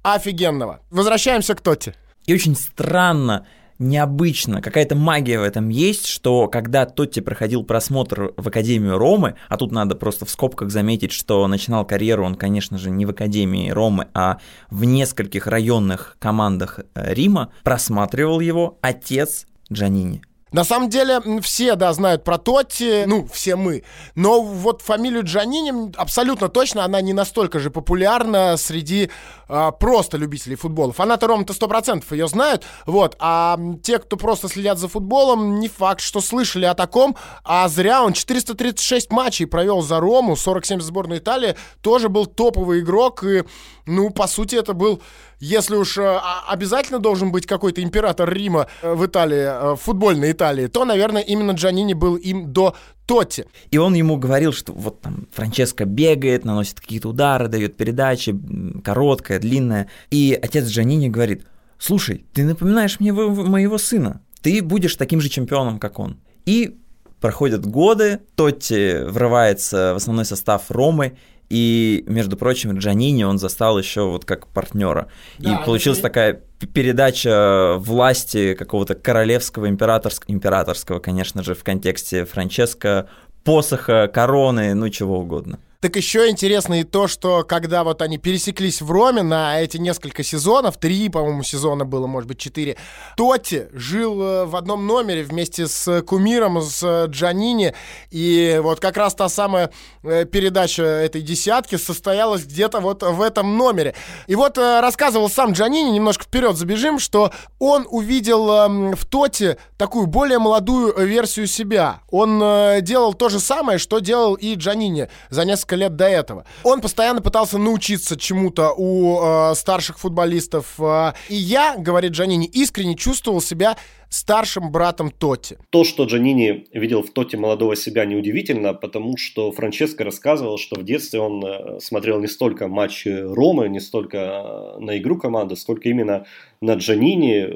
офигенного. 0.03 0.79
Возвращаемся 0.89 1.53
к 1.53 1.59
Тоте. 1.59 1.93
И 2.25 2.33
очень 2.33 2.55
странно, 2.55 3.45
необычно, 3.79 4.61
какая-то 4.61 4.95
магия 4.95 5.39
в 5.39 5.43
этом 5.43 5.69
есть, 5.69 6.07
что 6.07 6.47
когда 6.47 6.85
Тотти 6.85 7.19
проходил 7.19 7.63
просмотр 7.63 8.33
в 8.35 8.47
Академию 8.47 8.97
Ромы, 8.97 9.35
а 9.49 9.57
тут 9.57 9.71
надо 9.71 9.95
просто 9.95 10.25
в 10.25 10.29
скобках 10.29 10.69
заметить, 10.69 11.11
что 11.11 11.47
начинал 11.47 11.85
карьеру 11.85 12.25
он, 12.25 12.35
конечно 12.35 12.77
же, 12.77 12.89
не 12.89 13.05
в 13.05 13.11
Академии 13.11 13.69
Ромы, 13.69 14.07
а 14.13 14.39
в 14.69 14.83
нескольких 14.83 15.47
районных 15.47 16.17
командах 16.19 16.79
э, 16.95 17.13
Рима, 17.13 17.51
просматривал 17.63 18.39
его 18.39 18.77
отец 18.81 19.45
Джанини. 19.71 20.21
На 20.51 20.63
самом 20.63 20.89
деле, 20.89 21.21
все, 21.41 21.75
да, 21.75 21.91
знают 21.93 22.23
про 22.23 22.37
Тотти, 22.37 23.03
ну, 23.05 23.27
все 23.31 23.55
мы. 23.55 23.83
Но 24.15 24.41
вот 24.41 24.81
фамилию 24.81 25.23
Джанини 25.23 25.91
абсолютно 25.97 26.47
точно, 26.47 26.85
она 26.85 27.01
не 27.01 27.13
настолько 27.13 27.59
же 27.59 27.69
популярна 27.69 28.55
среди 28.57 29.09
а, 29.49 29.71
просто 29.71 30.17
любителей 30.17 30.55
футбола. 30.55 30.93
Фанаты 30.93 31.27
Рома-то 31.27 31.53
100% 31.53 32.03
ее 32.11 32.27
знают, 32.27 32.65
вот. 32.85 33.15
А 33.19 33.59
те, 33.83 33.99
кто 33.99 34.15
просто 34.15 34.47
следят 34.47 34.77
за 34.77 34.87
футболом, 34.87 35.59
не 35.59 35.67
факт, 35.67 36.01
что 36.01 36.21
слышали 36.21 36.65
о 36.65 36.73
таком. 36.73 37.17
А 37.43 37.67
зря 37.67 38.03
он 38.03 38.13
436 38.13 39.11
матчей 39.11 39.47
провел 39.47 39.81
за 39.81 39.99
Рому, 39.99 40.35
47 40.35 40.79
сборной 40.79 41.17
Италии, 41.17 41.55
тоже 41.81 42.07
был 42.07 42.25
топовый 42.25 42.79
игрок. 42.79 43.23
И, 43.23 43.43
ну, 43.85 44.09
по 44.11 44.27
сути, 44.27 44.55
это 44.55 44.73
был 44.73 45.01
если 45.39 45.75
уж 45.75 45.97
э, 45.97 46.19
обязательно 46.47 46.99
должен 46.99 47.31
быть 47.31 47.45
какой-то 47.45 47.81
император 47.83 48.31
Рима 48.33 48.67
э, 48.81 48.93
в 48.93 49.05
Италии, 49.05 49.37
э, 49.37 49.75
в 49.75 49.77
футбольной 49.77 50.31
Италии, 50.31 50.67
то, 50.67 50.85
наверное, 50.85 51.21
именно 51.21 51.51
Джанини 51.51 51.93
был 51.93 52.15
им 52.15 52.51
до 52.51 52.75
Тотти. 53.05 53.45
И 53.69 53.77
он 53.77 53.93
ему 53.93 54.17
говорил, 54.17 54.51
что 54.51 54.73
вот 54.73 55.01
там 55.01 55.27
Франческо 55.31 55.85
бегает, 55.85 56.43
наносит 56.43 56.79
какие-то 56.79 57.09
удары, 57.09 57.47
дает 57.47 57.77
передачи, 57.77 58.35
короткая, 58.83 59.39
длинная. 59.39 59.89
И 60.09 60.37
отец 60.41 60.67
Джанини 60.67 61.07
говорит, 61.07 61.45
слушай, 61.77 62.25
ты 62.33 62.43
напоминаешь 62.43 62.99
мне 62.99 63.13
моего 63.13 63.77
сына, 63.77 64.21
ты 64.41 64.61
будешь 64.61 64.95
таким 64.95 65.21
же 65.21 65.29
чемпионом, 65.29 65.79
как 65.79 65.99
он. 65.99 66.17
И 66.45 66.77
проходят 67.21 67.65
годы, 67.65 68.21
Тотти 68.35 69.03
врывается 69.03 69.93
в 69.93 69.97
основной 69.97 70.25
состав 70.25 70.69
Ромы, 70.69 71.17
и, 71.49 72.03
между 72.07 72.35
прочим, 72.37 72.77
Джанини 72.77 73.23
он 73.23 73.37
застал 73.37 73.79
еще 73.79 74.09
вот 74.09 74.25
как 74.25 74.47
партнера. 74.47 75.07
Да, 75.39 75.53
и 75.53 75.65
получилась 75.65 75.99
это... 75.99 76.09
такая 76.09 76.41
передача 76.73 77.75
власти 77.77 78.53
какого-то 78.53 78.95
королевского, 78.95 79.69
императорского, 79.69 80.31
императорского, 80.31 80.99
конечно 80.99 81.43
же, 81.43 81.55
в 81.55 81.63
контексте 81.63 82.25
Франческо, 82.25 83.07
посоха, 83.43 84.09
короны, 84.13 84.73
ну 84.73 84.89
чего 84.89 85.19
угодно. 85.19 85.59
Так 85.79 85.95
еще 85.95 86.27
интересно 86.27 86.79
и 86.79 86.83
то, 86.83 87.07
что 87.07 87.43
когда 87.43 87.83
вот 87.83 88.01
они 88.01 88.17
пересеклись 88.17 88.81
в 88.81 88.89
Роме 88.89 89.21
на 89.21 89.61
эти 89.61 89.77
несколько 89.77 90.23
сезонов, 90.23 90.77
три, 90.77 91.07
по-моему, 91.07 91.43
сезона 91.43 91.85
было, 91.85 92.07
может 92.07 92.27
быть, 92.27 92.39
четыре, 92.39 92.77
Тоти 93.15 93.67
жил 93.73 94.19
э, 94.19 94.45
в 94.45 94.55
одном 94.55 94.87
номере 94.87 95.21
вместе 95.21 95.67
с 95.67 96.01
кумиром, 96.01 96.63
с 96.63 97.05
Джанини, 97.05 97.75
и 98.09 98.59
вот 98.63 98.79
как 98.79 98.97
раз 98.97 99.13
та 99.13 99.29
самая 99.29 99.69
э, 100.01 100.25
передача 100.25 100.81
этой 100.81 101.21
десятки 101.21 101.75
состоялась 101.75 102.45
где-то 102.45 102.79
вот 102.79 103.03
в 103.03 103.21
этом 103.21 103.55
номере. 103.55 103.93
И 104.25 104.33
вот 104.33 104.57
э, 104.57 104.79
рассказывал 104.79 105.29
сам 105.29 105.51
Джанини, 105.51 105.91
немножко 105.91 106.23
вперед 106.23 106.57
забежим, 106.57 106.97
что 106.97 107.31
он 107.59 107.85
увидел 107.87 108.51
эм, 108.51 108.95
в 108.95 109.05
Тоте 109.05 109.59
такую 109.77 110.07
более 110.07 110.39
молодую 110.39 110.91
версию 111.05 111.45
себя. 111.45 112.01
Он 112.09 112.41
делал 112.81 113.13
то 113.13 113.29
же 113.29 113.39
самое, 113.39 113.77
что 113.77 113.99
делал 113.99 114.33
и 114.33 114.55
Джанини 114.55 115.07
за 115.29 115.45
несколько 115.45 115.66
лет 115.75 115.95
до 115.95 116.05
этого. 116.05 116.45
Он 116.63 116.81
постоянно 116.81 117.21
пытался 117.21 117.57
научиться 117.57 118.17
чему-то 118.17 118.73
у 118.75 119.51
э, 119.51 119.55
старших 119.55 119.99
футболистов. 119.99 120.65
Э, 120.79 121.13
и 121.29 121.35
я, 121.35 121.75
говорит 121.77 122.11
Джанини, 122.13 122.47
искренне 122.47 122.95
чувствовал 122.95 123.41
себя 123.41 123.77
старшим 124.09 124.71
братом 124.71 125.11
Тоти. 125.11 125.57
То, 125.69 125.83
что 125.83 126.05
Джанини 126.05 126.65
видел 126.73 127.01
в 127.01 127.11
Тоти 127.11 127.35
молодого 127.35 127.75
себя, 127.75 128.05
неудивительно, 128.05 128.73
потому 128.73 129.17
что 129.17 129.51
Франческо 129.51 130.03
рассказывал, 130.03 130.57
что 130.57 130.79
в 130.79 130.83
детстве 130.83 131.19
он 131.19 131.43
э, 131.45 131.79
смотрел 131.79 132.19
не 132.19 132.27
столько 132.27 132.67
матчи 132.67 133.09
Ромы, 133.09 133.69
не 133.69 133.79
столько 133.79 134.17
э, 134.17 134.79
на 134.79 134.97
игру 134.97 135.17
команды, 135.17 135.55
сколько 135.55 135.89
именно 135.89 136.25
на 136.61 136.73
Джанини. 136.75 137.53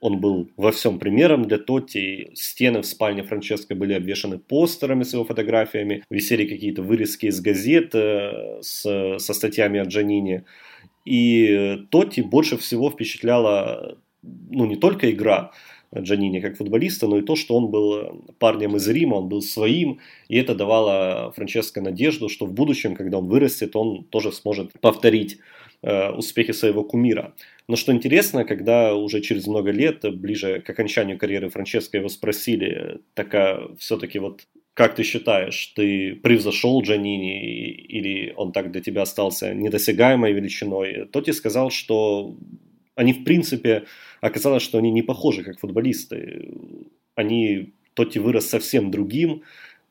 Он 0.00 0.20
был 0.20 0.48
во 0.56 0.72
всем 0.72 0.98
примером 0.98 1.44
для 1.44 1.58
Тоти. 1.58 2.30
Стены 2.34 2.80
в 2.80 2.86
спальне 2.86 3.22
Франческо 3.22 3.74
были 3.74 3.92
обвешаны 3.92 4.38
постерами 4.38 5.02
с 5.02 5.12
его 5.12 5.24
фотографиями, 5.24 6.02
висели 6.10 6.46
какие-то 6.46 6.82
вырезки 6.82 7.26
из 7.26 7.40
газет 7.40 7.94
э, 7.94 8.60
с, 8.62 9.18
со 9.18 9.34
статьями 9.34 9.80
о 9.80 9.84
Джанини. 9.84 10.44
И 11.04 11.78
Тоти 11.90 12.20
больше 12.20 12.56
всего 12.56 12.90
впечатляла 12.90 13.96
ну, 14.22 14.66
не 14.66 14.76
только 14.76 15.10
игра, 15.10 15.52
Джанини 15.96 16.40
как 16.40 16.56
футболиста, 16.56 17.06
но 17.08 17.18
и 17.18 17.22
то, 17.22 17.36
что 17.36 17.56
он 17.56 17.68
был 17.68 17.96
э, 17.96 18.12
парнем 18.38 18.76
из 18.76 18.88
Рима, 18.88 19.16
он 19.16 19.28
был 19.28 19.42
своим, 19.42 19.98
и 20.28 20.36
это 20.36 20.54
давало 20.54 21.32
Франческо 21.34 21.80
надежду, 21.80 22.28
что 22.28 22.46
в 22.46 22.52
будущем, 22.52 22.94
когда 22.94 23.18
он 23.18 23.26
вырастет, 23.26 23.74
он 23.74 24.04
тоже 24.04 24.30
сможет 24.32 24.72
повторить 24.80 25.38
э, 25.82 26.10
успехи 26.10 26.52
своего 26.52 26.84
кумира. 26.84 27.34
Но 27.66 27.76
что 27.76 27.92
интересно, 27.92 28.44
когда 28.44 28.94
уже 28.94 29.20
через 29.20 29.46
много 29.46 29.72
лет, 29.72 30.04
ближе 30.16 30.60
к 30.60 30.70
окончанию 30.70 31.18
карьеры 31.18 31.48
Франческо 31.48 31.98
его 31.98 32.08
спросили, 32.08 33.00
такая 33.14 33.68
все-таки 33.78 34.18
вот 34.18 34.46
как 34.74 34.94
ты 34.94 35.02
считаешь, 35.02 35.72
ты 35.76 36.14
превзошел 36.14 36.80
Джанини 36.82 37.70
или 37.70 38.32
он 38.36 38.52
так 38.52 38.70
для 38.70 38.80
тебя 38.80 39.02
остался 39.02 39.52
недосягаемой 39.52 40.32
величиной? 40.32 41.06
Тоти 41.06 41.32
сказал, 41.32 41.70
что 41.70 42.36
они 43.00 43.14
в 43.14 43.24
принципе 43.24 43.84
оказалось, 44.20 44.62
что 44.62 44.76
они 44.78 44.90
не 44.90 45.02
похожи 45.02 45.42
как 45.42 45.58
футболисты. 45.58 46.50
Они, 47.14 47.72
Тоти 47.94 48.18
вырос 48.18 48.46
совсем 48.46 48.90
другим, 48.90 49.42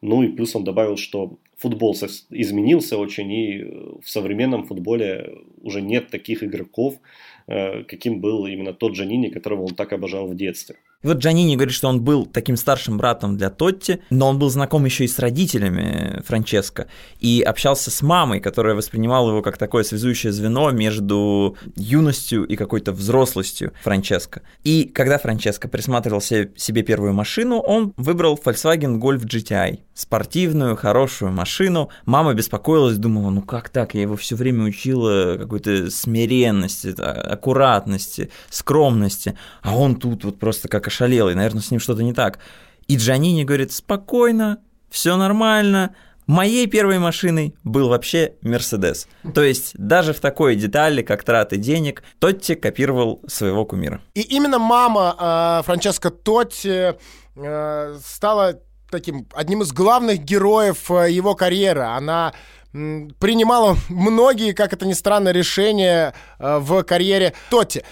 ну 0.02 0.22
и 0.22 0.28
плюс 0.28 0.56
он 0.56 0.64
добавил, 0.64 0.96
что 0.96 1.40
футбол 1.58 1.96
изменился 2.30 2.98
очень, 2.98 3.32
и 3.32 3.64
в 4.04 4.10
современном 4.10 4.64
футболе 4.64 5.40
уже 5.64 5.82
нет 5.82 6.10
таких 6.10 6.44
игроков, 6.44 7.00
э, 7.48 7.84
каким 7.84 8.22
был 8.22 8.46
именно 8.46 8.74
тот 8.74 8.94
Джанини, 8.94 9.30
которого 9.30 9.64
он 9.64 9.76
так 9.76 9.92
обожал 9.92 10.28
в 10.28 10.36
детстве. 10.36 10.76
И 11.02 11.08
вот 11.08 11.20
Джанини 11.20 11.56
говорит, 11.56 11.74
что 11.74 11.88
он 11.88 12.02
был 12.02 12.26
таким 12.26 12.58
старшим 12.58 12.98
братом 12.98 13.38
для 13.38 13.50
Тотти, 13.50 14.02
но 14.10 14.28
он 14.28 14.38
был 14.38 14.50
знаком 14.50 14.84
еще 14.84 15.06
и 15.06 15.08
с 15.08 15.18
родителями 15.18 16.22
Франческо 16.28 16.88
и 17.22 17.42
общался 17.42 17.90
с 17.90 18.02
мамой, 18.02 18.42
которая 18.42 18.76
воспринимала 18.76 19.30
его 19.30 19.42
как 19.42 19.58
такое 19.58 19.84
связующее 19.84 20.34
звено 20.34 20.72
между 20.72 21.56
юностью 21.78 22.44
и 22.44 22.58
какой-то 22.58 22.92
взрослостью 22.92 23.72
Франческо. 23.82 24.42
И 24.66 24.92
когда 24.94 25.18
Франческо 25.18 25.70
присматривал 25.70 26.20
себе 26.20 26.84
первую 26.84 27.14
машину, 27.14 27.60
он 27.60 27.94
выбрал 27.96 28.38
Volkswagen 28.44 29.00
Golf 29.00 29.24
GTI. 29.24 29.80
Спортивную, 29.94 30.76
хорошую 30.76 31.32
машину. 31.32 31.90
Мама 32.06 32.34
беспокоилась, 32.34 32.98
думала, 32.98 33.30
ну 33.30 33.42
как 33.42 33.70
так, 33.70 33.94
я 33.94 34.02
его 34.02 34.18
все 34.18 34.36
время 34.36 34.66
учила 34.66 35.38
какой-то 35.38 35.90
смиренности, 35.92 36.94
аккуратности, 37.00 38.32
скромности, 38.50 39.38
а 39.62 39.78
он 39.78 39.96
тут 39.96 40.26
вот 40.26 40.40
просто 40.40 40.68
как 40.68 40.89
ошалелый, 40.90 41.36
наверное, 41.36 41.62
с 41.62 41.72
ним 41.72 41.80
что-то 41.80 42.04
не 42.04 42.14
так. 42.14 42.40
И 42.88 42.98
Джанини 42.98 43.44
говорит, 43.44 43.72
спокойно, 43.72 44.60
все 44.90 45.16
нормально, 45.16 45.96
Моей 46.30 46.68
первой 46.68 47.00
машиной 47.00 47.56
был 47.64 47.90
вообще 47.90 48.36
Мерседес. 48.44 49.08
То 49.34 49.42
есть 49.42 49.76
даже 49.76 50.14
в 50.14 50.20
такой 50.20 50.56
детали, 50.56 51.02
как 51.02 51.24
траты 51.24 51.58
денег, 51.58 52.04
Тотти 52.20 52.54
копировал 52.54 53.24
своего 53.26 53.66
кумира. 53.66 54.00
И 54.14 54.22
именно 54.22 54.60
мама 54.60 55.16
э, 55.20 55.66
Франческо 55.66 56.12
Тотти 56.12 56.94
э, 57.36 57.98
стала 58.06 58.60
таким 58.92 59.28
одним 59.34 59.64
из 59.64 59.72
главных 59.74 60.20
героев 60.20 60.92
э, 60.92 61.10
его 61.10 61.34
карьеры. 61.34 61.82
Она 61.82 62.36
принимала 62.72 63.76
многие, 63.90 64.54
как 64.54 64.74
это 64.74 64.86
ни 64.86 64.94
странно, 64.94 65.30
решения 65.30 66.14
э, 66.38 66.60
в 66.60 66.84
карьере 66.84 67.34
Тотти. 67.50 67.84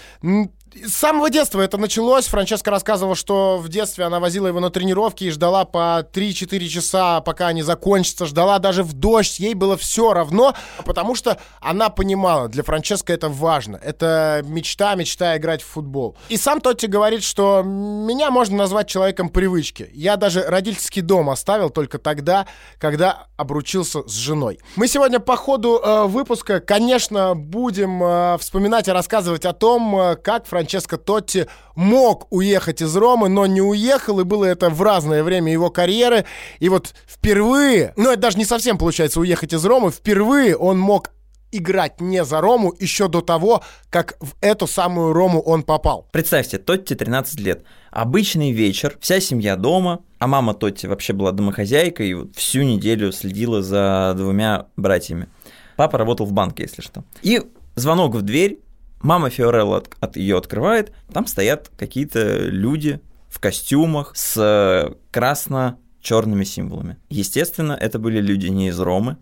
С 0.74 0.94
самого 0.94 1.30
детства 1.30 1.60
это 1.60 1.78
началось. 1.78 2.26
Франческа 2.26 2.70
рассказывала, 2.70 3.16
что 3.16 3.58
в 3.58 3.68
детстве 3.68 4.04
она 4.04 4.20
возила 4.20 4.48
его 4.48 4.60
на 4.60 4.70
тренировки 4.70 5.24
и 5.24 5.30
ждала 5.30 5.64
по 5.64 6.06
3-4 6.12 6.68
часа, 6.68 7.20
пока 7.20 7.48
они 7.48 7.62
закончатся. 7.62 8.26
Ждала 8.26 8.58
даже 8.58 8.82
в 8.82 8.92
дождь. 8.92 9.38
Ей 9.38 9.54
было 9.54 9.76
все 9.76 10.12
равно, 10.12 10.54
потому 10.84 11.14
что 11.14 11.38
она 11.60 11.88
понимала, 11.88 12.48
для 12.48 12.62
Франческа 12.62 13.12
это 13.12 13.28
важно. 13.28 13.76
Это 13.76 14.42
мечта, 14.44 14.94
мечта 14.94 15.36
играть 15.36 15.62
в 15.62 15.66
футбол. 15.66 16.16
И 16.28 16.36
сам 16.36 16.60
Тотти 16.60 16.86
говорит, 16.86 17.22
что 17.22 17.62
меня 17.62 18.30
можно 18.30 18.56
назвать 18.56 18.88
человеком 18.88 19.30
привычки. 19.30 19.90
Я 19.92 20.16
даже 20.16 20.42
родительский 20.42 21.02
дом 21.02 21.30
оставил 21.30 21.70
только 21.70 21.98
тогда, 21.98 22.46
когда 22.78 23.26
обручился 23.36 24.06
с 24.06 24.12
женой. 24.12 24.58
Мы 24.76 24.86
сегодня 24.88 25.18
по 25.18 25.36
ходу 25.36 25.80
э, 25.82 26.04
выпуска, 26.04 26.60
конечно, 26.60 27.34
будем 27.34 28.02
э, 28.02 28.38
вспоминать 28.38 28.88
и 28.88 28.92
рассказывать 28.92 29.44
о 29.44 29.52
том, 29.52 29.96
э, 29.98 30.16
как 30.16 30.46
Франческа 30.46 30.57
Франческо 30.58 30.96
Тотти 30.96 31.46
мог 31.76 32.26
уехать 32.30 32.82
из 32.82 32.96
Ромы, 32.96 33.28
но 33.28 33.46
не 33.46 33.62
уехал, 33.62 34.18
и 34.18 34.24
было 34.24 34.44
это 34.44 34.70
в 34.70 34.82
разное 34.82 35.22
время 35.22 35.52
его 35.52 35.70
карьеры. 35.70 36.24
И 36.58 36.68
вот 36.68 36.94
впервые, 37.06 37.92
ну 37.94 38.10
это 38.10 38.22
даже 38.22 38.38
не 38.38 38.44
совсем 38.44 38.76
получается 38.76 39.20
уехать 39.20 39.52
из 39.52 39.64
Ромы, 39.64 39.92
впервые 39.92 40.56
он 40.56 40.80
мог 40.80 41.12
играть 41.52 42.00
не 42.00 42.24
за 42.24 42.40
Рому 42.40 42.74
еще 42.76 43.06
до 43.06 43.20
того, 43.20 43.62
как 43.88 44.16
в 44.18 44.34
эту 44.40 44.66
самую 44.66 45.12
Рому 45.12 45.40
он 45.40 45.62
попал. 45.62 46.08
Представьте, 46.10 46.58
Тотти 46.58 46.94
13 46.94 47.38
лет. 47.38 47.62
Обычный 47.92 48.50
вечер, 48.50 48.98
вся 49.00 49.20
семья 49.20 49.54
дома, 49.54 50.00
а 50.18 50.26
мама 50.26 50.54
Тотти 50.54 50.86
вообще 50.86 51.12
была 51.12 51.30
домохозяйкой 51.30 52.08
и 52.08 52.14
вот 52.14 52.34
всю 52.34 52.62
неделю 52.62 53.12
следила 53.12 53.62
за 53.62 54.12
двумя 54.16 54.66
братьями. 54.76 55.28
Папа 55.76 55.98
работал 55.98 56.26
в 56.26 56.32
банке, 56.32 56.64
если 56.64 56.82
что. 56.82 57.04
И 57.22 57.42
звонок 57.76 58.16
в 58.16 58.22
дверь, 58.22 58.58
Мама 59.00 59.30
Фиорелла 59.30 59.78
от, 59.78 59.96
от 60.00 60.16
ее 60.16 60.36
открывает, 60.36 60.92
там 61.12 61.26
стоят 61.26 61.70
какие-то 61.76 62.38
люди 62.38 63.00
в 63.28 63.38
костюмах 63.40 64.16
с 64.16 64.36
э, 64.36 64.94
красно-черными 65.10 66.44
символами. 66.44 66.96
Естественно, 67.08 67.72
это 67.72 67.98
были 67.98 68.20
люди 68.20 68.48
не 68.48 68.68
из 68.68 68.80
Ромы, 68.80 69.18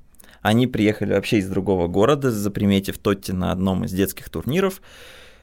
они 0.46 0.68
приехали 0.68 1.12
вообще 1.12 1.38
из 1.38 1.48
другого 1.48 1.88
города, 1.88 2.30
заприметив 2.30 2.98
Тотти 2.98 3.32
на 3.32 3.50
одном 3.50 3.84
из 3.84 3.92
детских 3.92 4.30
турниров. 4.30 4.80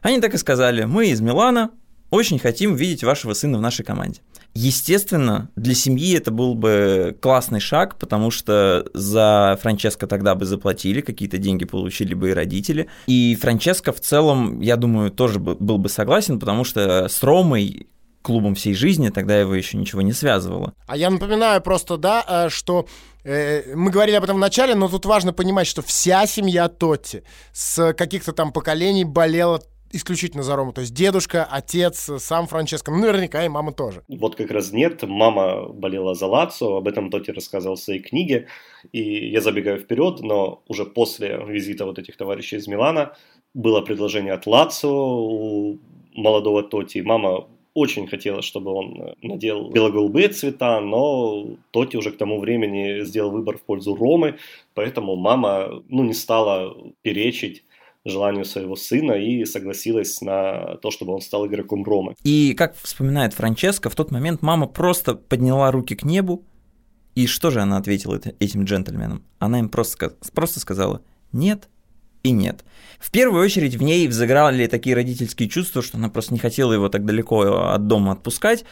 Они 0.01 0.21
так 0.21 0.33
и 0.33 0.37
сказали, 0.37 0.85
мы 0.85 1.07
из 1.07 1.19
Милана, 1.19 1.71
очень 2.09 2.39
хотим 2.39 2.75
видеть 2.75 3.03
вашего 3.03 3.33
сына 3.33 3.57
в 3.57 3.61
нашей 3.61 3.83
команде. 3.83 4.21
Естественно, 4.55 5.49
для 5.55 5.73
семьи 5.73 6.15
это 6.15 6.31
был 6.31 6.53
бы 6.53 7.17
классный 7.21 7.59
шаг, 7.59 7.97
потому 7.97 8.29
что 8.29 8.85
за 8.93 9.57
Франческо 9.61 10.05
тогда 10.05 10.35
бы 10.35 10.45
заплатили, 10.45 11.01
какие-то 11.01 11.37
деньги 11.37 11.65
получили 11.65 12.13
бы 12.13 12.29
и 12.29 12.33
родители. 12.33 12.87
И 13.07 13.35
Франческо 13.35 13.91
в 13.91 13.99
целом, 13.99 14.59
я 14.61 14.75
думаю, 14.75 15.09
тоже 15.11 15.39
был 15.39 15.77
бы 15.77 15.89
согласен, 15.89 16.39
потому 16.39 16.63
что 16.63 17.07
с 17.07 17.23
Ромой 17.23 17.87
клубом 18.23 18.55
всей 18.55 18.73
жизни, 18.73 19.09
тогда 19.09 19.39
его 19.39 19.53
еще 19.53 19.77
ничего 19.77 20.01
не 20.01 20.13
связывало. 20.13 20.73
А 20.87 20.97
я 20.97 21.09
напоминаю 21.09 21.61
просто, 21.61 21.97
да, 21.97 22.25
э, 22.27 22.49
что 22.49 22.87
э, 23.23 23.75
мы 23.75 23.91
говорили 23.91 24.15
об 24.15 24.23
этом 24.23 24.37
в 24.37 24.39
начале, 24.39 24.75
но 24.75 24.87
тут 24.87 25.05
важно 25.05 25.33
понимать, 25.33 25.67
что 25.67 25.81
вся 25.81 26.25
семья 26.25 26.69
Тотти 26.69 27.23
с 27.51 27.93
каких-то 27.93 28.31
там 28.31 28.51
поколений 28.51 29.03
болела 29.03 29.61
исключительно 29.93 30.43
за 30.43 30.55
Рому. 30.55 30.73
То 30.73 30.81
есть 30.81 30.93
дедушка, 30.93 31.47
отец, 31.49 32.09
сам 32.17 32.47
Франческо, 32.47 32.91
ну, 32.91 32.97
наверняка 32.97 33.45
и 33.45 33.49
мама 33.49 33.71
тоже. 33.71 34.03
Вот 34.09 34.35
как 34.35 34.51
раз 34.51 34.71
нет. 34.71 35.03
Мама 35.03 35.69
болела 35.69 36.15
за 36.15 36.27
Лацо, 36.27 36.77
об 36.77 36.87
этом 36.87 37.09
Тоти 37.09 37.31
рассказывал 37.31 37.75
в 37.75 37.79
своей 37.79 38.01
книге. 38.01 38.47
И 38.91 39.29
я 39.29 39.41
забегаю 39.41 39.79
вперед, 39.79 40.19
но 40.21 40.61
уже 40.67 40.85
после 40.85 41.39
визита 41.47 41.85
вот 41.85 41.99
этих 41.99 42.17
товарищей 42.17 42.57
из 42.57 42.67
Милана 42.67 43.15
было 43.53 43.81
предложение 43.81 44.33
от 44.33 44.47
Лацо 44.47 44.89
у 44.89 45.79
молодого 46.13 46.63
Тоти. 46.63 47.01
Мама 47.01 47.47
очень 47.73 48.07
хотелось, 48.07 48.45
чтобы 48.45 48.71
он 48.71 49.15
надел 49.21 49.69
бело-голубые 49.69 50.27
цвета, 50.29 50.79
но 50.79 51.55
Тоти 51.71 51.97
уже 51.97 52.11
к 52.11 52.17
тому 52.17 52.39
времени 52.39 53.03
сделал 53.03 53.31
выбор 53.31 53.57
в 53.57 53.63
пользу 53.63 53.95
Ромы, 53.95 54.37
поэтому 54.75 55.15
мама 55.15 55.81
ну, 55.89 56.03
не 56.03 56.13
стала 56.13 56.75
перечить 57.01 57.63
желанию 58.05 58.45
своего 58.45 58.75
сына 58.75 59.13
и 59.13 59.45
согласилась 59.45 60.21
на 60.21 60.75
то, 60.77 60.91
чтобы 60.91 61.13
он 61.13 61.21
стал 61.21 61.47
игроком 61.47 61.83
Ромы. 61.83 62.15
И, 62.23 62.53
как 62.53 62.75
вспоминает 62.75 63.33
Франческо, 63.33 63.89
в 63.89 63.95
тот 63.95 64.11
момент 64.11 64.41
мама 64.41 64.67
просто 64.67 65.15
подняла 65.15 65.71
руки 65.71 65.95
к 65.95 66.03
небу, 66.03 66.43
и 67.15 67.27
что 67.27 67.51
же 67.51 67.61
она 67.61 67.77
ответила 67.77 68.19
этим 68.39 68.63
джентльменам? 68.63 69.23
Она 69.39 69.59
им 69.59 69.69
просто, 69.69 70.15
просто 70.33 70.59
сказала 70.59 71.01
«нет, 71.31 71.69
и 72.23 72.31
нет. 72.31 72.63
В 72.99 73.11
первую 73.11 73.43
очередь 73.43 73.75
в 73.75 73.83
ней 73.83 74.07
взыграли 74.07 74.67
такие 74.67 74.95
родительские 74.95 75.49
чувства, 75.49 75.81
что 75.81 75.97
она 75.97 76.09
просто 76.09 76.33
не 76.33 76.39
хотела 76.39 76.71
его 76.71 76.87
так 76.87 77.05
далеко 77.05 77.41
от 77.41 77.87
дома 77.87 78.13
отпускать, 78.13 78.63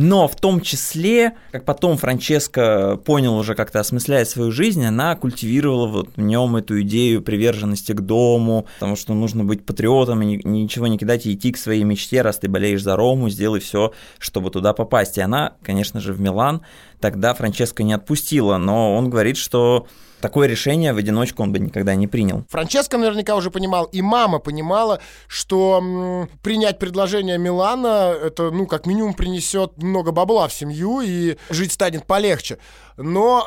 но 0.00 0.28
в 0.28 0.36
том 0.36 0.60
числе, 0.60 1.32
как 1.50 1.64
потом 1.64 1.96
Франческо 1.96 3.00
понял 3.04 3.36
уже 3.36 3.56
как-то 3.56 3.80
осмысляя 3.80 4.24
свою 4.24 4.52
жизнь, 4.52 4.86
она 4.86 5.16
культивировала 5.16 5.88
вот 5.88 6.10
в 6.14 6.20
нем 6.20 6.54
эту 6.54 6.80
идею 6.82 7.20
приверженности 7.20 7.90
к 7.90 8.00
дому, 8.00 8.66
потому 8.74 8.94
что 8.94 9.12
нужно 9.12 9.42
быть 9.42 9.66
патриотом 9.66 10.22
и 10.22 10.40
ничего 10.46 10.86
не 10.86 10.98
кидать 10.98 11.26
и 11.26 11.34
идти 11.34 11.50
к 11.50 11.58
своей 11.58 11.82
мечте, 11.82 12.22
раз 12.22 12.38
ты 12.38 12.48
болеешь 12.48 12.84
за 12.84 12.94
Рому, 12.94 13.28
сделай 13.28 13.58
все, 13.58 13.92
чтобы 14.20 14.52
туда 14.52 14.72
попасть. 14.72 15.18
И 15.18 15.20
она, 15.20 15.54
конечно 15.64 16.00
же, 16.00 16.12
в 16.12 16.20
Милан 16.20 16.62
тогда 17.00 17.34
Франческо 17.34 17.82
не 17.82 17.92
отпустила, 17.92 18.56
но 18.56 18.94
он 18.94 19.10
говорит, 19.10 19.36
что 19.36 19.88
такое 20.20 20.48
решение 20.48 20.92
в 20.92 20.96
одиночку 20.96 21.42
он 21.42 21.52
бы 21.52 21.58
никогда 21.58 21.94
не 21.94 22.06
принял. 22.06 22.44
Франческо 22.48 22.98
наверняка 22.98 23.34
уже 23.36 23.50
понимал, 23.50 23.84
и 23.86 24.02
мама 24.02 24.38
понимала, 24.38 25.00
что 25.26 25.78
м, 25.78 26.28
принять 26.42 26.78
предложение 26.78 27.38
Милана, 27.38 28.14
это, 28.20 28.50
ну, 28.50 28.66
как 28.66 28.86
минимум 28.86 29.14
принесет 29.14 29.72
много 29.88 30.12
бабла 30.12 30.48
в 30.48 30.52
семью, 30.52 31.00
и 31.00 31.36
жить 31.50 31.72
станет 31.72 32.06
полегче. 32.06 32.58
Но 32.96 33.44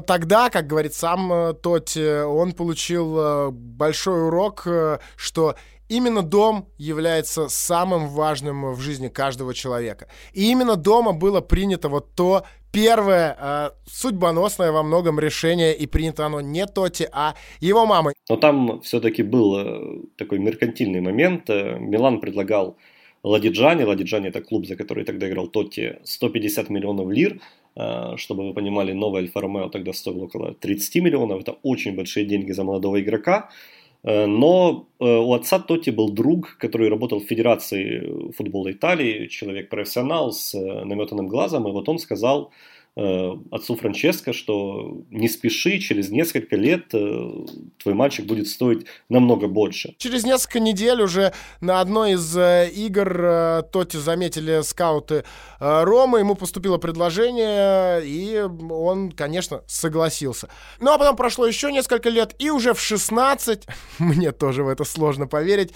э, 0.00 0.06
тогда, 0.06 0.50
как 0.50 0.66
говорит 0.66 0.94
сам 0.94 1.32
э, 1.32 1.54
Тоти, 1.54 2.24
он 2.24 2.52
получил 2.52 3.18
э, 3.18 3.50
большой 3.50 4.26
урок, 4.26 4.62
э, 4.66 4.98
что 5.16 5.54
именно 5.90 6.22
дом 6.22 6.68
является 6.78 7.48
самым 7.48 8.08
важным 8.08 8.72
в 8.72 8.80
жизни 8.80 9.08
каждого 9.08 9.52
человека. 9.52 10.06
И 10.32 10.50
именно 10.50 10.76
дома 10.76 11.12
было 11.12 11.40
принято 11.40 11.88
вот 11.88 12.14
то 12.14 12.44
первое 12.72 13.36
э, 13.38 13.70
судьбоносное 13.86 14.72
во 14.72 14.82
многом 14.82 15.18
решение, 15.18 15.74
и 15.74 15.86
принято 15.86 16.24
оно 16.26 16.40
не 16.40 16.66
Тоти, 16.66 17.08
а 17.12 17.34
его 17.60 17.86
мамой. 17.86 18.14
Но 18.28 18.36
там 18.36 18.80
все-таки 18.82 19.22
был 19.22 19.58
э, 19.58 20.02
такой 20.16 20.38
меркантильный 20.38 21.00
момент. 21.00 21.50
Э, 21.50 21.78
Милан 21.78 22.20
предлагал 22.20 22.76
Ладиджане, 23.22 23.84
Ладиджане 23.84 24.28
это 24.28 24.40
клуб, 24.40 24.66
за 24.66 24.76
который 24.76 25.04
тогда 25.04 25.28
играл 25.28 25.48
Тотти, 25.48 25.98
150 26.04 26.70
миллионов 26.70 27.10
лир, 27.10 27.40
э, 27.76 28.16
чтобы 28.16 28.48
вы 28.48 28.54
понимали, 28.54 28.92
новый 28.92 29.22
Альфа 29.22 29.40
Ромео 29.40 29.68
тогда 29.68 29.92
стоил 29.92 30.22
около 30.22 30.54
30 30.54 31.02
миллионов, 31.02 31.40
это 31.42 31.56
очень 31.62 31.94
большие 31.94 32.26
деньги 32.26 32.52
за 32.52 32.64
молодого 32.64 33.00
игрока, 33.00 33.50
но 34.02 34.86
у 34.98 35.34
отца 35.34 35.58
Тоти 35.58 35.90
был 35.90 36.08
друг, 36.08 36.56
который 36.56 36.88
работал 36.88 37.20
в 37.20 37.24
Федерации 37.24 38.32
футбола 38.32 38.72
Италии, 38.72 39.26
человек-профессионал 39.26 40.32
с 40.32 40.54
наметанным 40.54 41.28
глазом, 41.28 41.68
и 41.68 41.70
вот 41.70 41.86
он 41.86 41.98
сказал, 41.98 42.50
Э, 42.50 42.79
отцу 43.50 43.76
Франческо, 43.76 44.32
что 44.32 45.02
не 45.10 45.28
спеши, 45.28 45.78
через 45.78 46.10
несколько 46.10 46.56
лет 46.56 46.92
э, 46.92 47.30
твой 47.82 47.94
мальчик 47.94 48.26
будет 48.26 48.48
стоить 48.48 48.86
намного 49.08 49.48
больше. 49.48 49.94
Через 49.98 50.24
несколько 50.24 50.60
недель 50.60 51.00
уже 51.02 51.32
на 51.60 51.80
одной 51.80 52.12
из 52.12 52.36
э, 52.36 52.70
игр 52.70 53.62
Тоти 53.72 53.96
заметили 53.96 54.62
скауты 54.62 55.24
Ромы, 55.58 56.20
ему 56.20 56.34
поступило 56.34 56.78
предложение, 56.78 58.02
и 58.04 58.46
он, 58.70 59.12
конечно, 59.12 59.62
согласился. 59.66 60.48
Ну 60.80 60.92
а 60.92 60.98
потом 60.98 61.16
прошло 61.16 61.46
еще 61.46 61.72
несколько 61.72 62.08
лет, 62.08 62.34
и 62.38 62.50
уже 62.50 62.74
в 62.74 62.80
16, 62.80 63.66
мне 63.98 64.32
тоже 64.32 64.64
в 64.64 64.68
это 64.68 64.84
сложно 64.84 65.26
поверить, 65.26 65.72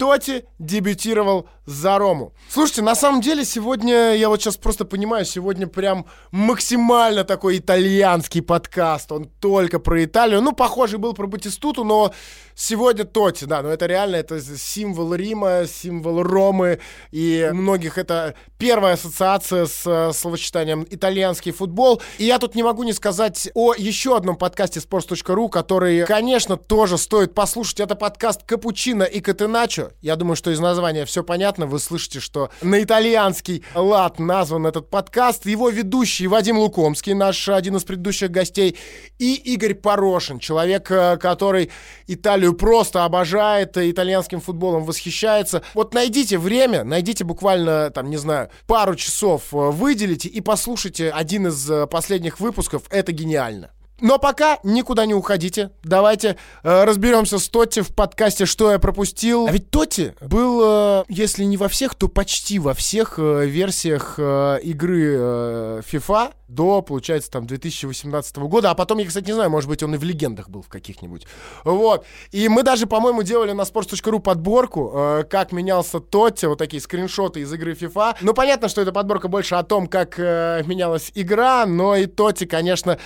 Тоти 0.00 0.44
дебютировал 0.58 1.46
за 1.66 1.98
Рому. 1.98 2.32
Слушайте, 2.48 2.80
на 2.80 2.94
самом 2.94 3.20
деле 3.20 3.44
сегодня, 3.44 4.14
я 4.14 4.30
вот 4.30 4.40
сейчас 4.40 4.56
просто 4.56 4.86
понимаю, 4.86 5.26
сегодня 5.26 5.66
прям 5.66 6.06
максимально 6.30 7.22
такой 7.22 7.58
итальянский 7.58 8.40
подкаст. 8.40 9.12
Он 9.12 9.26
только 9.26 9.78
про 9.78 10.02
Италию. 10.02 10.40
Ну, 10.40 10.52
похожий 10.52 10.98
был 10.98 11.12
про 11.12 11.26
Батистуту, 11.26 11.84
но 11.84 12.14
сегодня 12.54 13.04
Тоти, 13.04 13.44
да, 13.44 13.62
но 13.62 13.68
это 13.68 13.84
реально, 13.84 14.16
это 14.16 14.40
символ 14.40 15.14
Рима, 15.14 15.64
символ 15.66 16.22
Ромы, 16.22 16.80
и 17.10 17.48
у 17.52 17.54
многих 17.54 17.98
это 17.98 18.34
первая 18.58 18.94
ассоциация 18.94 19.66
с 19.66 19.86
э, 19.86 20.12
словосочетанием 20.14 20.86
итальянский 20.90 21.52
футбол. 21.52 22.00
И 22.16 22.24
я 22.24 22.38
тут 22.38 22.54
не 22.54 22.62
могу 22.62 22.84
не 22.84 22.94
сказать 22.94 23.50
о 23.54 23.74
еще 23.74 24.16
одном 24.16 24.36
подкасте 24.36 24.80
sports.ru, 24.80 25.50
который, 25.50 26.06
конечно, 26.06 26.56
тоже 26.56 26.96
стоит 26.96 27.34
послушать. 27.34 27.80
Это 27.80 27.96
подкаст 27.96 28.44
Капучино 28.44 29.04
и 29.04 29.20
Катеначо. 29.20 29.89
Я 30.00 30.16
думаю, 30.16 30.36
что 30.36 30.50
из 30.50 30.60
названия 30.60 31.04
все 31.04 31.22
понятно. 31.22 31.66
Вы 31.66 31.78
слышите, 31.78 32.20
что 32.20 32.50
на 32.62 32.82
итальянский 32.82 33.64
лад 33.74 34.18
назван 34.18 34.66
этот 34.66 34.90
подкаст. 34.90 35.46
Его 35.46 35.68
ведущий 35.68 36.26
Вадим 36.26 36.58
Лукомский, 36.58 37.14
наш 37.14 37.48
один 37.48 37.76
из 37.76 37.84
предыдущих 37.84 38.30
гостей, 38.30 38.76
и 39.18 39.34
Игорь 39.34 39.74
Порошин, 39.74 40.38
человек, 40.38 40.90
э, 40.90 41.16
который 41.18 41.70
Италию 42.06 42.54
просто 42.54 43.04
обожает, 43.04 43.76
итальянским 43.76 44.40
футболом 44.40 44.84
восхищается. 44.84 45.62
Вот 45.74 45.94
найдите 45.94 46.38
время, 46.38 46.84
найдите 46.84 47.24
буквально, 47.24 47.90
там, 47.90 48.10
не 48.10 48.16
знаю, 48.16 48.50
пару 48.66 48.94
часов, 48.96 49.52
э, 49.52 49.56
выделите 49.56 50.28
и 50.28 50.40
послушайте 50.40 51.10
один 51.10 51.48
из 51.48 51.70
э, 51.70 51.86
последних 51.86 52.40
выпусков. 52.40 52.82
Это 52.90 53.12
гениально. 53.12 53.70
Но 54.00 54.18
пока 54.18 54.58
никуда 54.62 55.06
не 55.06 55.14
уходите. 55.14 55.70
Давайте 55.82 56.36
э, 56.62 56.84
разберемся 56.84 57.38
с 57.38 57.48
Тотти 57.48 57.80
в 57.80 57.94
подкасте 57.94 58.46
«Что 58.46 58.70
я 58.72 58.78
пропустил». 58.78 59.46
А 59.46 59.52
ведь 59.52 59.70
Тотти 59.70 60.14
был, 60.20 60.60
э, 60.62 61.04
если 61.08 61.44
не 61.44 61.56
во 61.56 61.68
всех, 61.68 61.94
то 61.94 62.08
почти 62.08 62.58
во 62.58 62.74
всех 62.74 63.14
э, 63.18 63.46
версиях 63.46 64.14
э, 64.18 64.58
игры 64.62 65.14
э, 65.16 65.82
FIFA 65.90 66.32
до, 66.50 66.82
получается, 66.82 67.30
там 67.30 67.46
2018 67.46 68.36
года. 68.38 68.70
А 68.70 68.74
потом, 68.74 68.98
я, 68.98 69.06
кстати, 69.06 69.26
не 69.26 69.32
знаю, 69.32 69.50
может 69.50 69.68
быть, 69.68 69.82
он 69.82 69.94
и 69.94 69.98
в 69.98 70.04
легендах 70.04 70.48
был 70.48 70.62
в 70.62 70.68
каких-нибудь. 70.68 71.26
Вот. 71.64 72.04
И 72.32 72.48
мы 72.48 72.62
даже, 72.62 72.86
по-моему, 72.86 73.22
делали 73.22 73.52
на 73.52 73.62
sports.ru 73.62 74.18
подборку, 74.20 74.92
э, 74.94 75.24
как 75.24 75.52
менялся 75.52 76.00
Тотти, 76.00 76.46
вот 76.46 76.58
такие 76.58 76.80
скриншоты 76.80 77.40
из 77.40 77.52
игры 77.52 77.72
FIFA. 77.72 78.16
Ну, 78.20 78.34
понятно, 78.34 78.68
что 78.68 78.80
эта 78.80 78.92
подборка 78.92 79.28
больше 79.28 79.54
о 79.54 79.62
том, 79.62 79.86
как 79.86 80.18
э, 80.18 80.62
менялась 80.66 81.12
игра, 81.14 81.66
но 81.66 81.96
и 81.96 82.06
Тотти, 82.06 82.46
конечно, 82.46 82.98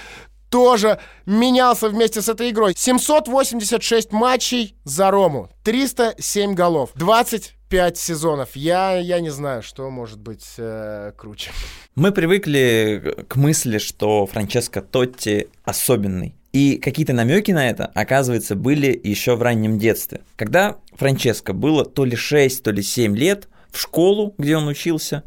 тоже 0.54 1.00
менялся 1.26 1.88
вместе 1.88 2.22
с 2.22 2.28
этой 2.28 2.50
игрой. 2.50 2.74
786 2.76 4.12
матчей 4.12 4.76
за 4.84 5.10
Рому, 5.10 5.50
307 5.64 6.54
голов, 6.54 6.90
25 6.94 7.98
сезонов. 7.98 8.54
Я, 8.54 8.96
я 8.98 9.18
не 9.18 9.30
знаю, 9.30 9.64
что 9.64 9.90
может 9.90 10.20
быть 10.20 10.46
э, 10.58 11.10
круче. 11.16 11.50
Мы 11.96 12.12
привыкли 12.12 13.16
к 13.26 13.34
мысли, 13.34 13.78
что 13.78 14.26
Франческо 14.26 14.80
Тотти 14.80 15.48
особенный. 15.64 16.36
И 16.52 16.76
какие-то 16.76 17.14
намеки 17.14 17.50
на 17.50 17.68
это, 17.68 17.86
оказывается, 17.86 18.54
были 18.54 19.00
еще 19.02 19.34
в 19.34 19.42
раннем 19.42 19.80
детстве. 19.80 20.20
Когда 20.36 20.76
Франческо 20.92 21.52
было 21.52 21.84
то 21.84 22.04
ли 22.04 22.14
6, 22.14 22.62
то 22.62 22.70
ли 22.70 22.80
7 22.80 23.16
лет, 23.16 23.48
в 23.72 23.80
школу, 23.80 24.36
где 24.38 24.56
он 24.56 24.68
учился, 24.68 25.24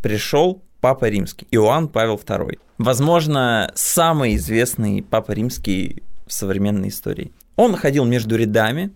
пришел 0.00 0.62
Папа 0.80 1.08
Римский, 1.08 1.46
Иоанн 1.50 1.88
Павел 1.88 2.16
II. 2.16 2.58
Возможно, 2.78 3.70
самый 3.74 4.36
известный 4.36 5.02
Папа 5.02 5.32
Римский 5.32 6.02
в 6.26 6.32
современной 6.32 6.88
истории. 6.88 7.32
Он 7.56 7.76
ходил 7.76 8.04
между 8.04 8.36
рядами, 8.36 8.90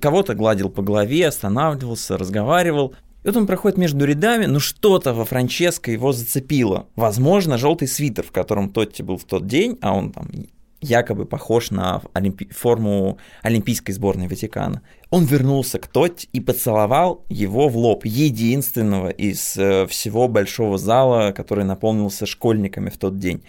кого-то 0.00 0.34
гладил 0.34 0.70
по 0.70 0.82
голове, 0.82 1.28
останавливался, 1.28 2.18
разговаривал. 2.18 2.94
И 3.22 3.28
вот 3.28 3.36
он 3.36 3.46
проходит 3.46 3.78
между 3.78 4.04
рядами, 4.04 4.46
но 4.46 4.58
что-то 4.58 5.14
во 5.14 5.24
Франческо 5.24 5.90
его 5.90 6.12
зацепило. 6.12 6.86
Возможно, 6.96 7.58
желтый 7.58 7.86
свитер, 7.88 8.24
в 8.24 8.32
котором 8.32 8.70
Тотти 8.70 9.02
был 9.02 9.18
в 9.18 9.24
тот 9.24 9.46
день, 9.46 9.78
а 9.80 9.94
он 9.94 10.12
там 10.12 10.28
якобы 10.80 11.24
похож 11.24 11.70
на 11.70 12.02
олимпи... 12.12 12.48
форму 12.50 13.18
Олимпийской 13.42 13.92
сборной 13.92 14.28
Ватикана. 14.28 14.82
Он 15.10 15.24
вернулся 15.24 15.78
к 15.78 15.86
Тотти 15.86 16.28
и 16.32 16.40
поцеловал 16.40 17.24
его 17.28 17.68
в 17.68 17.76
лоб, 17.76 18.04
единственного 18.04 19.08
из 19.08 19.56
э, 19.56 19.86
всего 19.86 20.28
большого 20.28 20.78
зала, 20.78 21.32
который 21.32 21.64
наполнился 21.64 22.26
школьниками 22.26 22.90
в 22.90 22.98
тот 22.98 23.18
день. 23.18 23.42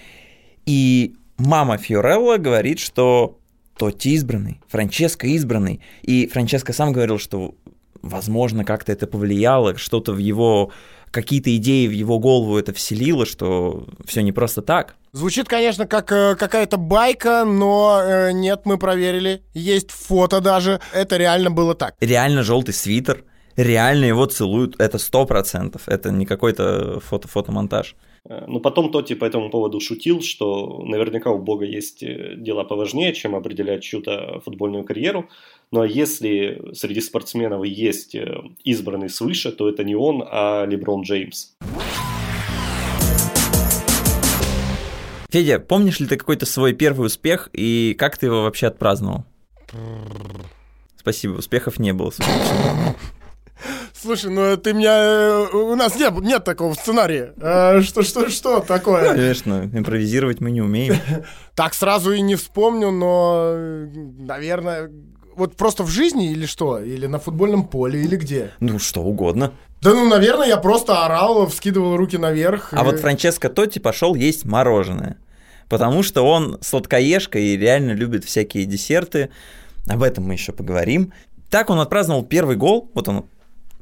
И 0.66 1.16
мама 1.38 1.78
Фьорелла 1.78 2.38
говорит, 2.38 2.80
что 2.80 3.38
Тотти 3.78 4.10
избранный, 4.10 4.60
Франческо 4.68 5.28
избранный. 5.28 5.82
И 6.02 6.28
Франческо 6.28 6.74
сам 6.74 6.92
говорил, 6.92 7.18
что, 7.18 7.56
возможно, 8.02 8.66
как-то 8.66 8.92
это 8.92 9.08
повлияло, 9.08 9.78
что-то 9.78 10.14
в 10.14 10.18
его 10.18 10.72
какие-то 11.12 11.56
идеи 11.58 11.88
в 11.88 11.92
его 11.92 12.20
голову 12.20 12.58
это 12.58 12.74
вселило, 12.74 13.26
что 13.26 13.88
все 14.06 14.22
не 14.22 14.32
просто 14.32 14.62
так. 14.62 14.96
Звучит, 15.12 15.48
конечно, 15.48 15.88
как 15.88 16.12
э, 16.12 16.36
какая-то 16.36 16.78
байка, 16.78 17.44
но 17.44 18.00
э, 18.04 18.32
нет, 18.32 18.62
мы 18.66 18.78
проверили. 18.78 19.42
Есть 19.54 19.90
фото 19.92 20.40
даже. 20.40 20.80
Это 20.94 21.18
реально 21.18 21.50
было 21.50 21.74
так. 21.74 21.96
Реально 22.00 22.44
желтый 22.44 22.76
свитер, 22.76 23.24
реально 23.64 24.06
его 24.06 24.26
целуют, 24.26 24.80
это 24.80 24.98
сто 24.98 25.26
процентов, 25.26 25.84
это 25.88 26.12
не 26.12 26.26
какой-то 26.26 27.00
фото 27.02 27.28
фотомонтаж. 27.28 27.96
Э, 28.28 28.46
но 28.48 28.60
потом 28.60 28.92
Тоти 28.92 29.16
по 29.16 29.26
этому 29.26 29.50
поводу 29.50 29.80
шутил, 29.80 30.22
что 30.22 30.84
наверняка 30.86 31.30
у 31.30 31.40
Бога 31.40 31.66
есть 31.66 32.02
э, 32.04 32.36
дела 32.38 32.64
поважнее, 32.64 33.14
чем 33.14 33.36
определять 33.36 33.84
чью-то 33.84 34.42
футбольную 34.46 34.84
карьеру. 34.84 35.30
Ну 35.72 35.82
а 35.82 35.88
если 35.88 36.74
среди 36.74 37.02
спортсменов 37.02 37.66
есть 37.66 38.16
э, 38.16 38.42
избранный 38.64 39.10
свыше, 39.10 39.52
то 39.52 39.70
это 39.70 39.84
не 39.84 39.96
он, 39.96 40.24
а 40.26 40.66
Леброн 40.66 41.02
Джеймс. 41.02 41.52
Федя, 45.30 45.60
помнишь 45.60 46.00
ли 46.00 46.08
ты 46.08 46.18
какой-то 46.18 46.48
свой 46.48 46.74
первый 46.74 47.06
успех 47.06 47.50
и 47.54 47.94
как 48.00 48.18
ты 48.18 48.28
его 48.28 48.44
вообще 48.44 48.68
отпраздновал? 48.68 49.26
Спасибо, 50.98 51.34
успехов 51.34 51.78
не 51.78 51.94
было. 51.94 52.12
Слушай, 54.02 54.32
ну 54.32 54.56
ты 54.56 54.74
меня... 54.74 54.96
Э, 54.98 55.48
у 55.52 55.76
нас 55.76 55.96
нет, 55.98 56.14
нет 56.22 56.44
такого 56.46 56.74
сценария. 56.74 57.34
А, 57.42 57.82
что, 57.82 58.04
что, 58.04 58.30
что 58.30 58.62
такое? 58.62 59.14
Конечно, 59.14 59.70
импровизировать 59.74 60.40
мы 60.40 60.52
не 60.52 60.62
умеем. 60.62 60.96
Так 61.56 61.74
сразу 61.74 62.14
и 62.14 62.22
не 62.22 62.36
вспомню, 62.36 62.90
но, 62.90 63.54
наверное, 64.18 64.90
вот 65.36 65.58
просто 65.58 65.84
в 65.84 65.90
жизни 65.90 66.32
или 66.32 66.46
что? 66.46 66.80
Или 66.80 67.06
на 67.06 67.20
футбольном 67.20 67.68
поле, 67.68 68.02
или 68.02 68.16
где? 68.16 68.52
Ну, 68.62 68.80
что 68.80 69.02
угодно. 69.02 69.52
Да 69.82 69.94
ну, 69.94 70.08
наверное, 70.08 70.48
я 70.48 70.56
просто 70.56 71.06
орал, 71.06 71.48
вскидывал 71.48 71.98
руки 71.98 72.18
наверх. 72.18 72.70
А 72.72 72.82
и... 72.82 72.86
вот 72.86 73.00
Франческо 73.00 73.50
Тотти 73.50 73.80
пошел 73.80 74.16
есть 74.16 74.46
мороженое. 74.46 75.18
Потому 75.68 76.02
что 76.02 76.22
он 76.24 76.60
сладкоежка 76.62 77.40
и 77.40 77.58
реально 77.58 77.92
любит 77.92 78.24
всякие 78.24 78.64
десерты. 78.64 79.30
Об 79.88 80.02
этом 80.02 80.24
мы 80.24 80.34
еще 80.34 80.54
поговорим. 80.54 81.12
Так 81.50 81.70
он 81.70 81.80
отпраздновал 81.80 82.24
первый 82.24 82.56
гол. 82.56 82.90
Вот 82.94 83.10
он 83.10 83.26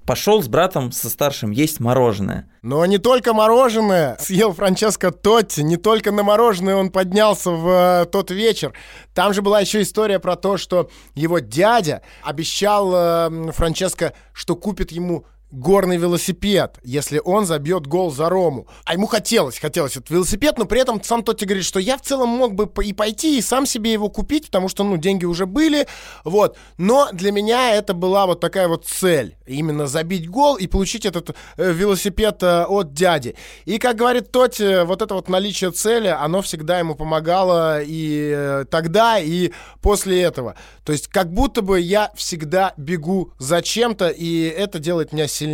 пошел 0.07 0.41
с 0.41 0.47
братом 0.47 0.91
со 0.91 1.09
старшим 1.09 1.51
есть 1.51 1.79
мороженое. 1.79 2.49
Но 2.63 2.83
не 2.85 2.97
только 2.97 3.33
мороженое 3.33 4.17
съел 4.19 4.53
Франческо 4.53 5.11
Тотти, 5.11 5.61
не 5.61 5.77
только 5.77 6.11
на 6.11 6.23
мороженое 6.23 6.75
он 6.75 6.89
поднялся 6.89 7.51
в 7.51 7.67
э, 7.67 8.05
тот 8.05 8.31
вечер. 8.31 8.73
Там 9.13 9.33
же 9.33 9.41
была 9.41 9.59
еще 9.59 9.81
история 9.81 10.19
про 10.19 10.35
то, 10.35 10.57
что 10.57 10.89
его 11.13 11.39
дядя 11.39 12.01
обещал 12.23 12.91
э, 12.95 13.51
Франческо, 13.51 14.13
что 14.33 14.55
купит 14.55 14.91
ему 14.91 15.25
горный 15.51 15.97
велосипед, 15.97 16.77
если 16.83 17.21
он 17.23 17.45
забьет 17.45 17.87
гол 17.87 18.11
за 18.11 18.29
Рому. 18.29 18.67
А 18.85 18.93
ему 18.93 19.07
хотелось, 19.07 19.59
хотелось 19.59 19.95
этот 19.95 20.09
велосипед, 20.09 20.57
но 20.57 20.65
при 20.65 20.81
этом 20.81 21.01
сам 21.03 21.23
Тотти 21.23 21.45
говорит, 21.45 21.65
что 21.65 21.79
я 21.79 21.97
в 21.97 22.01
целом 22.01 22.29
мог 22.29 22.53
бы 22.53 22.69
и 22.83 22.93
пойти, 22.93 23.37
и 23.37 23.41
сам 23.41 23.65
себе 23.65 23.93
его 23.93 24.09
купить, 24.09 24.47
потому 24.47 24.67
что, 24.67 24.83
ну, 24.83 24.97
деньги 24.97 25.25
уже 25.25 25.45
были, 25.45 25.87
вот. 26.23 26.57
Но 26.77 27.09
для 27.13 27.31
меня 27.31 27.75
это 27.75 27.93
была 27.93 28.25
вот 28.25 28.39
такая 28.39 28.67
вот 28.67 28.85
цель, 28.85 29.37
именно 29.45 29.87
забить 29.87 30.29
гол 30.29 30.57
и 30.57 30.67
получить 30.67 31.05
этот 31.05 31.35
э, 31.55 31.71
велосипед 31.71 32.43
э, 32.43 32.65
от 32.65 32.93
дяди. 32.93 33.35
И, 33.65 33.77
как 33.77 33.95
говорит 33.95 34.31
Тотти, 34.31 34.83
вот 34.83 35.01
это 35.01 35.13
вот 35.13 35.29
наличие 35.29 35.71
цели, 35.71 36.07
оно 36.07 36.41
всегда 36.41 36.79
ему 36.79 36.95
помогало 36.95 37.81
и 37.81 38.33
э, 38.35 38.65
тогда, 38.69 39.17
и 39.19 39.51
после 39.81 40.21
этого. 40.21 40.55
То 40.83 40.91
есть, 40.91 41.07
как 41.07 41.31
будто 41.31 41.61
бы 41.61 41.79
я 41.79 42.11
всегда 42.15 42.73
бегу 42.77 43.33
за 43.39 43.61
чем-то, 43.61 44.09
и 44.09 44.43
это 44.43 44.79
делает 44.79 45.13
меня 45.13 45.27
сильнее. 45.27 45.46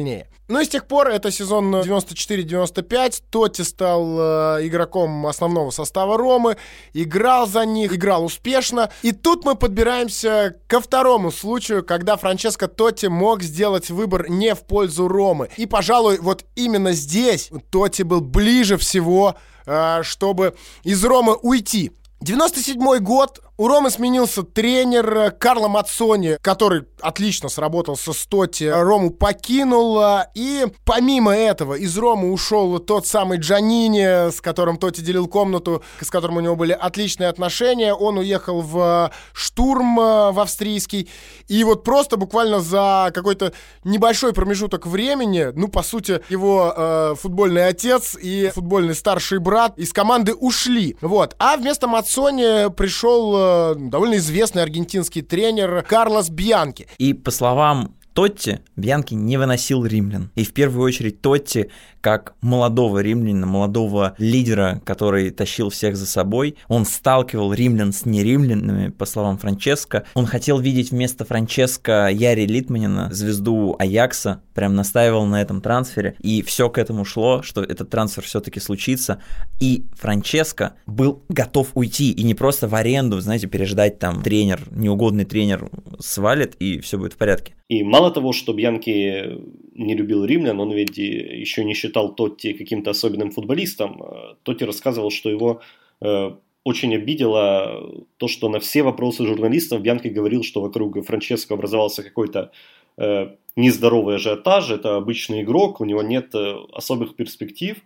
Ну 0.50 0.60
и 0.60 0.66
с 0.66 0.70
тех 0.70 0.88
пор, 0.88 1.08
это 1.08 1.32
сезон 1.32 1.74
94-95, 1.74 3.24
Тоти 3.30 3.62
стал 3.62 4.20
э, 4.60 4.68
игроком 4.68 5.26
основного 5.26 5.72
состава 5.72 6.18
Ромы, 6.18 6.58
играл 6.94 7.48
за 7.48 7.66
них, 7.66 7.94
играл 7.96 8.26
успешно. 8.26 8.92
И 9.04 9.14
тут 9.14 9.46
мы 9.46 9.56
подбираемся 9.56 10.58
ко 10.68 10.82
второму 10.82 11.32
случаю, 11.32 11.82
когда 11.82 12.18
Франческо 12.18 12.68
Тоти 12.68 13.06
мог 13.06 13.42
сделать 13.42 13.90
выбор 13.90 14.30
не 14.30 14.54
в 14.54 14.64
пользу 14.64 15.08
Ромы. 15.08 15.50
И, 15.56 15.66
пожалуй, 15.66 16.20
вот 16.20 16.44
именно 16.56 16.92
здесь 16.92 17.50
Тоти 17.70 18.04
был 18.04 18.20
ближе 18.20 18.78
всего, 18.78 19.36
э, 19.66 20.04
чтобы 20.04 20.56
из 20.84 21.04
Ромы 21.06 21.36
уйти. 21.36 21.94
97 22.20 23.00
год, 23.00 23.42
у 23.64 23.68
Ромы 23.70 23.92
сменился 23.92 24.44
тренер 24.44 25.18
э, 25.18 25.32
Карло 25.32 25.70
Мацони, 25.70 26.36
который 26.42 26.84
отлично 27.00 27.48
сработал 27.48 27.96
со 27.96 28.12
Стоти. 28.12 28.66
Рому 28.66 29.10
покинул. 29.10 30.02
Э, 30.02 30.26
и 30.36 30.66
помимо 30.84 31.34
этого 31.34 31.76
из 31.76 31.98
Ромы 31.98 32.34
ушел 32.34 32.80
тот 32.80 33.08
самый 33.08 33.38
Джанини, 33.38 34.32
с 34.32 34.42
которым 34.42 34.78
Тоти 34.78 35.00
делил 35.00 35.28
комнату, 35.28 35.82
с 36.02 36.10
которым 36.10 36.36
у 36.36 36.40
него 36.42 36.58
были 36.58 36.74
отличные 36.74 37.30
отношения. 37.30 37.94
Он 37.94 38.18
уехал 38.18 38.60
в 38.60 39.14
штурм 39.32 39.98
э, 39.98 40.32
в 40.34 40.42
австрийский. 40.42 41.10
И 41.48 41.64
вот 41.64 41.86
просто 41.86 42.18
буквально 42.18 42.60
за 42.60 43.12
какой-то 43.14 43.54
небольшой 43.86 44.34
промежуток 44.34 44.86
времени, 44.86 45.52
ну, 45.56 45.70
по 45.70 45.84
сути, 45.84 46.22
его 46.28 46.74
э, 46.76 47.16
футбольный 47.18 47.66
отец 47.66 48.18
и 48.22 48.52
футбольный 48.54 48.94
старший 48.94 49.40
брат 49.40 49.80
из 49.80 49.94
команды 49.94 50.34
ушли. 50.34 50.98
Вот. 51.00 51.38
А 51.40 51.56
вместо 51.56 51.88
Мацони 51.88 52.70
пришел 52.76 53.53
довольно 53.78 54.18
известный 54.18 54.64
аргентинский 54.64 55.22
тренер 55.22 55.84
Карлос 55.88 56.30
Бьянки. 56.30 56.88
И 56.98 57.14
по 57.14 57.32
словам 57.32 57.96
Тотти 58.14 58.60
Бьянки 58.76 59.14
не 59.14 59.38
выносил 59.38 59.86
римлян. 59.86 60.32
И 60.36 60.44
в 60.44 60.54
первую 60.54 60.86
очередь 60.86 61.22
Тотти 61.22 61.70
как 62.04 62.36
молодого 62.42 63.00
римлянина, 63.00 63.46
молодого 63.46 64.14
лидера, 64.18 64.82
который 64.84 65.30
тащил 65.30 65.70
всех 65.70 65.96
за 65.96 66.06
собой. 66.06 66.58
Он 66.68 66.86
сталкивал 66.86 67.54
римлян 67.54 67.94
с 67.94 68.06
неримлянами, 68.06 68.90
по 68.90 69.06
словам 69.06 69.38
Франческо. 69.38 70.04
Он 70.14 70.26
хотел 70.26 70.60
видеть 70.60 70.92
вместо 70.92 71.24
Франческо 71.24 72.10
Яри 72.12 72.46
Литманина, 72.46 73.08
звезду 73.14 73.78
Аякса, 73.80 74.42
прям 74.54 74.76
настаивал 74.76 75.26
на 75.26 75.42
этом 75.42 75.62
трансфере. 75.62 76.16
И 76.20 76.42
все 76.42 76.70
к 76.70 76.78
этому 76.78 77.06
шло, 77.06 77.42
что 77.42 77.62
этот 77.62 77.90
трансфер 77.90 78.24
все-таки 78.24 78.60
случится. 78.60 79.22
И 79.60 79.86
Франческо 79.94 80.76
был 80.86 81.24
готов 81.30 81.72
уйти, 81.76 82.12
и 82.12 82.24
не 82.24 82.36
просто 82.36 82.68
в 82.68 82.76
аренду, 82.76 83.20
знаете, 83.20 83.48
переждать 83.48 84.00
там 84.00 84.22
тренер, 84.22 84.62
неугодный 84.72 85.26
тренер 85.26 85.70
свалит, 86.00 86.56
и 86.60 86.80
все 86.80 86.98
будет 86.98 87.14
в 87.14 87.18
порядке. 87.18 87.54
И 87.70 87.84
мало 87.84 88.12
того, 88.12 88.34
что 88.34 88.54
Бьянки 88.54 89.40
не 89.74 89.96
любил 89.96 90.26
римлян, 90.26 90.60
он 90.60 90.72
ведь 90.72 90.98
еще 90.98 91.64
не 91.64 91.74
считал 91.74 92.14
Тотти 92.14 92.54
каким-то 92.54 92.92
особенным 92.92 93.32
футболистом. 93.32 94.02
Тотти 94.44 94.64
рассказывал, 94.64 95.10
что 95.10 95.30
его 95.30 95.62
э, 96.02 96.32
очень 96.64 96.96
обидело 96.96 98.06
то, 98.18 98.28
что 98.28 98.50
на 98.50 98.60
все 98.60 98.84
вопросы 98.84 99.26
журналистов 99.26 99.82
Бьянки 99.82 100.08
говорил, 100.08 100.44
что 100.44 100.62
вокруг 100.62 101.04
Франческо 101.06 101.56
образовался 101.56 102.04
какой-то 102.04 102.52
э, 102.98 103.36
нездоровый 103.56 104.16
ажиотаж, 104.16 104.72
это 104.72 104.96
обычный 104.96 105.44
игрок, 105.44 105.82
у 105.82 105.86
него 105.86 106.02
нет 106.02 106.34
э, 106.36 106.56
особых 106.74 107.16
перспектив, 107.16 107.78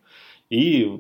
и 0.50 1.00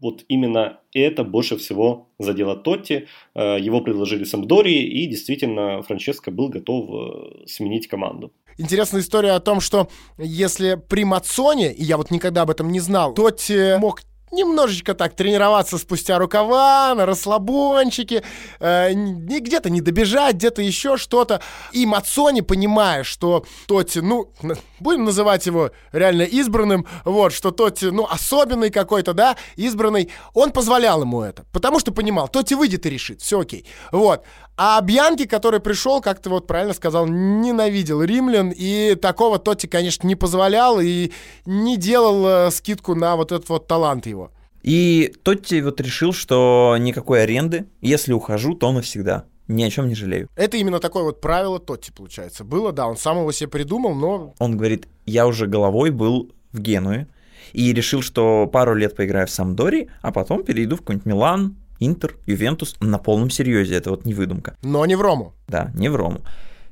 вот 0.00 0.24
именно 0.28 0.80
это 0.92 1.24
больше 1.24 1.56
всего 1.56 2.08
задело 2.18 2.56
Тотти. 2.56 3.08
Э, 3.34 3.58
его 3.58 3.80
предложили 3.80 4.24
Самдории, 4.24 4.84
и 4.84 5.06
действительно 5.06 5.82
Франческо 5.82 6.30
был 6.30 6.48
готов 6.48 6.90
э, 6.90 7.46
сменить 7.46 7.88
команду. 7.88 8.32
Интересная 8.58 9.00
история 9.00 9.32
о 9.32 9.40
том, 9.40 9.60
что 9.60 9.88
если 10.18 10.80
при 10.88 11.04
Мацоне, 11.04 11.72
и 11.72 11.82
я 11.82 11.96
вот 11.96 12.10
никогда 12.10 12.42
об 12.42 12.50
этом 12.50 12.70
не 12.70 12.80
знал, 12.80 13.14
Тотти 13.14 13.78
мог 13.78 14.00
немножечко 14.32 14.94
так 14.94 15.14
тренироваться 15.14 15.78
спустя 15.78 16.18
рукава, 16.18 16.94
на 16.94 17.06
расслабончике, 17.06 18.22
э, 18.60 18.92
где-то 18.92 19.70
не 19.70 19.80
добежать, 19.80 20.36
где-то 20.36 20.62
еще 20.62 20.96
что-то. 20.96 21.40
И 21.72 21.86
Мацони, 21.86 22.42
понимая, 22.42 23.04
что 23.04 23.44
Тоти, 23.66 24.00
ну, 24.00 24.32
будем 24.80 25.04
называть 25.04 25.46
его 25.46 25.70
реально 25.92 26.22
избранным, 26.22 26.86
вот, 27.04 27.32
что 27.32 27.50
Тоти, 27.50 27.86
ну, 27.86 28.06
особенный 28.06 28.70
какой-то, 28.70 29.12
да, 29.14 29.36
избранный, 29.56 30.10
он 30.34 30.50
позволял 30.50 31.02
ему 31.02 31.22
это, 31.22 31.44
потому 31.52 31.80
что 31.80 31.92
понимал, 31.92 32.28
Тоти 32.28 32.54
выйдет 32.54 32.86
и 32.86 32.90
решит, 32.90 33.20
все 33.20 33.40
окей, 33.40 33.66
вот. 33.92 34.24
А 34.58 34.80
Бьянки, 34.80 35.26
который 35.26 35.60
пришел, 35.60 36.00
как 36.00 36.20
ты 36.20 36.30
вот 36.30 36.46
правильно 36.46 36.72
сказал, 36.72 37.06
ненавидел 37.06 38.02
римлян, 38.02 38.52
и 38.56 38.94
такого 38.94 39.38
Тоти, 39.38 39.66
конечно, 39.66 40.06
не 40.06 40.16
позволял 40.16 40.80
и 40.80 41.12
не 41.44 41.76
делал 41.76 42.26
э, 42.26 42.50
скидку 42.50 42.94
на 42.94 43.16
вот 43.16 43.32
этот 43.32 43.48
вот 43.50 43.66
талант 43.66 44.06
его. 44.06 44.30
И 44.62 45.14
Тотти 45.22 45.60
вот 45.60 45.80
решил, 45.80 46.12
что 46.12 46.76
никакой 46.80 47.22
аренды, 47.22 47.66
если 47.82 48.14
ухожу, 48.14 48.54
то 48.54 48.72
навсегда. 48.72 49.26
Ни 49.46 49.62
о 49.62 49.70
чем 49.70 49.88
не 49.88 49.94
жалею. 49.94 50.28
Это 50.34 50.56
именно 50.56 50.80
такое 50.80 51.04
вот 51.04 51.20
правило 51.20 51.60
Тотти, 51.60 51.92
получается. 51.92 52.42
Было, 52.42 52.72
да, 52.72 52.86
он 52.88 52.96
сам 52.96 53.18
его 53.18 53.30
себе 53.32 53.48
придумал, 53.48 53.94
но... 53.94 54.34
Он 54.38 54.56
говорит, 54.56 54.88
я 55.04 55.26
уже 55.26 55.46
головой 55.46 55.90
был 55.90 56.32
в 56.52 56.60
Генуе, 56.60 57.06
и 57.52 57.72
решил, 57.72 58.02
что 58.02 58.46
пару 58.46 58.74
лет 58.74 58.96
поиграю 58.96 59.26
в 59.26 59.30
Самдори, 59.30 59.88
а 60.02 60.10
потом 60.12 60.42
перейду 60.42 60.76
в 60.76 60.80
какой-нибудь 60.80 61.06
Милан, 61.06 61.56
Интер, 61.80 62.16
Ювентус 62.26 62.76
на 62.80 62.98
полном 62.98 63.30
серьезе, 63.30 63.74
это 63.74 63.90
вот 63.90 64.04
не 64.04 64.14
выдумка. 64.14 64.56
Но 64.62 64.84
не 64.86 64.96
в 64.96 65.00
Рому. 65.00 65.34
Да, 65.48 65.70
не 65.74 65.88
в 65.88 65.96
Рому. 65.96 66.20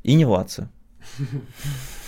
И 0.02 0.14
не 0.14 0.24
в 0.24 0.30
Лацио. 0.30 0.68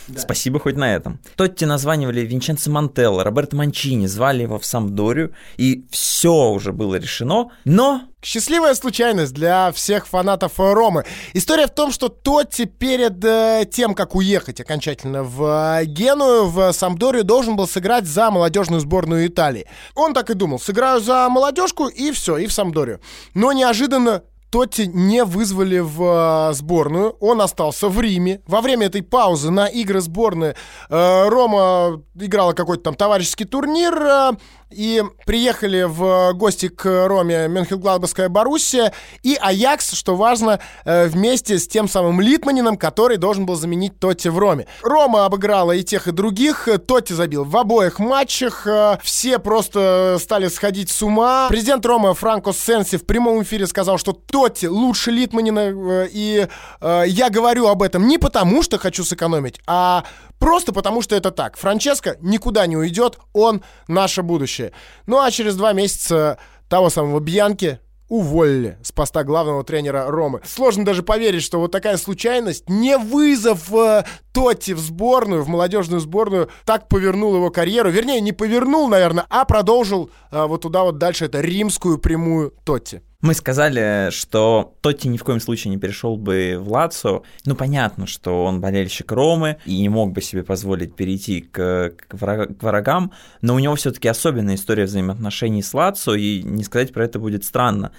Да. 0.09 0.21
Спасибо 0.21 0.61
хоть 0.61 0.77
на 0.77 0.95
этом. 0.95 1.19
Тотти 1.37 1.64
названивали 1.64 2.21
Винченцо 2.21 2.71
Мантелло, 2.71 3.25
Роберто 3.25 3.57
Манчини, 3.57 4.07
звали 4.07 4.42
его 4.42 4.59
в 4.59 4.66
Самдорию, 4.66 5.35
и 5.57 5.85
все 5.90 6.51
уже 6.51 6.73
было 6.73 6.97
решено, 6.97 7.51
но 7.64 8.03
Счастливая 8.27 8.75
случайность 8.75 9.35
для 9.35 9.71
всех 9.71 10.09
фанатов 10.09 10.55
Ромы. 10.59 11.05
История 11.33 11.69
в 11.69 11.71
том, 11.71 11.92
что 11.92 12.09
Тотти 12.09 12.64
перед 12.64 13.25
э, 13.25 13.69
тем, 13.71 13.95
как 13.95 14.16
уехать 14.16 14.61
окончательно 14.61 15.23
в 15.23 15.79
э, 15.81 15.85
Геную, 15.85 16.47
в 16.49 16.73
Самдорию, 16.73 17.23
должен 17.23 17.55
был 17.55 17.69
сыграть 17.69 18.05
за 18.05 18.33
молодежную 18.33 18.81
сборную 18.81 19.29
Италии. 19.29 19.69
Он 19.95 20.12
так 20.12 20.29
и 20.31 20.35
думал, 20.35 20.59
сыграю 20.59 21.01
за 21.01 21.29
молодежку 21.29 21.87
и 21.87 22.11
все, 22.11 22.37
и 22.38 22.49
в 22.49 22.53
Самдорию. 22.53 23.01
Но 23.35 23.53
неожиданно 23.53 24.25
Тотти 24.51 24.83
не 24.87 25.25
вызвали 25.25 25.79
в 25.81 26.51
э, 26.51 26.55
сборную, 26.55 27.17
он 27.21 27.41
остался 27.41 27.89
в 27.89 28.01
Риме. 28.01 28.41
Во 28.47 28.61
время 28.61 28.87
этой 28.87 29.03
паузы 29.03 29.51
на 29.51 29.67
игры 29.67 30.01
сборной 30.01 30.55
э, 30.89 31.29
Рома 31.29 32.03
играла 32.15 32.53
какой-то 32.53 32.85
там 32.85 32.95
товарищеский 32.95 33.47
турнир, 33.47 33.95
э, 33.95 34.33
и 34.71 35.03
приехали 35.25 35.85
в 35.85 36.33
гости 36.35 36.69
к 36.69 37.07
Роме 37.07 37.49
Мюнхенгладбасская 37.49 38.29
Боруссия 38.29 38.93
и 39.23 39.37
Аякс, 39.41 39.93
что 39.93 40.17
важно, 40.17 40.61
э, 40.85 41.07
вместе 41.07 41.59
с 41.59 41.69
тем 41.69 41.89
самым 41.89 42.21
Литманином, 42.21 42.77
который 42.77 43.17
должен 43.17 43.47
был 43.47 43.55
заменить 43.55 43.99
Тотти 43.99 44.29
в 44.29 44.39
Роме. 44.39 44.67
Рома 44.83 45.25
обыграла 45.25 45.73
и 45.73 45.85
тех, 45.85 46.09
и 46.09 46.13
других. 46.13 46.69
Тотти 46.87 47.13
забил 47.13 47.45
в 47.45 47.57
обоих 47.57 47.99
матчах. 47.99 48.67
Э, 48.67 48.99
все 49.03 49.39
просто 49.39 50.19
стали 50.21 50.49
сходить 50.49 50.91
с 50.91 51.03
ума. 51.03 51.47
Президент 51.49 51.87
Рома 51.87 52.15
Франко 52.15 52.53
Сенси 52.53 52.97
в 52.97 53.07
прямом 53.07 53.43
эфире 53.43 53.67
сказал, 53.67 53.99
что 53.99 54.13
Тотти 54.13 54.67
лучше 54.67 55.11
Литманина. 55.11 55.61
Э, 55.61 56.09
и 56.11 56.49
я 56.81 57.31
говорю 57.31 57.69
об 57.69 57.83
этом 57.83 58.07
не 58.07 58.19
потому, 58.19 58.63
что 58.63 58.79
хочу 58.79 59.05
сэкономить, 59.05 59.61
а 59.67 60.05
Просто 60.47 60.73
потому, 60.73 61.03
что 61.03 61.17
это 61.17 61.33
так. 61.33 61.57
Франческо 61.57 62.19
никуда 62.21 62.69
не 62.69 62.77
уйдет, 62.77 63.19
он 63.33 63.65
наше 63.89 64.23
будущее. 64.23 64.71
Ну 65.07 65.19
а 65.19 65.33
через 65.33 65.57
два 65.57 65.73
месяца 65.73 66.39
того 66.69 66.89
самого 66.89 67.19
Бьянки 67.19 67.81
уволили 68.09 68.79
с 68.81 68.93
поста 68.93 69.25
главного 69.25 69.65
тренера 69.65 70.09
Ромы. 70.09 70.41
Сложно 70.45 70.85
даже 70.85 71.03
поверить, 71.03 71.43
что 71.43 71.59
вот 71.59 71.73
такая 71.73 71.97
случайность, 71.97 72.69
не 72.69 72.97
вызов 72.97 73.75
э, 73.75 74.05
Тотти 74.33 74.71
в 74.71 74.79
сборную, 74.79 75.43
в 75.43 75.49
молодежную 75.49 75.99
сборную, 75.99 76.49
так 76.65 76.87
повернул 76.87 77.35
его 77.35 77.51
карьеру. 77.51 77.91
Вернее, 77.91 78.21
не 78.21 78.31
повернул, 78.31 78.87
наверное, 78.87 79.27
а 79.29 79.47
продолжил 79.47 80.11
э, 80.31 80.47
вот 80.47 80.63
туда 80.63 80.85
вот 80.85 80.99
дальше 80.99 81.25
это 81.25 81.41
римскую 81.41 81.99
прямую 81.99 82.55
Тотти. 82.63 83.03
Мы 83.23 83.33
сказали, 83.33 84.11
что 84.11 84.75
Тотти 84.83 85.09
ни 85.09 85.17
в 85.17 85.25
коем 85.25 85.41
случае 85.41 85.71
не 85.71 85.79
перешел 85.79 86.17
бы 86.17 86.59
в 86.61 86.71
Лацо. 86.71 87.23
Ну, 87.47 87.55
понятно, 87.55 88.07
что 88.07 88.45
он 88.45 88.61
болельщик 88.61 89.11
Ромы 89.11 89.57
и 89.65 89.81
не 89.81 89.89
мог 89.89 90.13
бы 90.13 90.21
себе 90.21 90.43
позволить 90.43 90.95
перейти 90.95 91.41
к, 91.41 91.95
к, 91.97 92.15
врагам, 92.15 93.13
но 93.41 93.55
у 93.55 93.59
него 93.59 93.75
все-таки 93.75 94.09
особенная 94.09 94.57
история 94.57 94.85
взаимоотношений 94.85 95.63
с 95.63 95.73
Лацо, 95.73 96.15
и 96.15 96.43
не 96.43 96.63
сказать 96.63 96.93
про 96.93 97.05
это 97.05 97.19
будет 97.19 97.45
странно. 97.45 97.93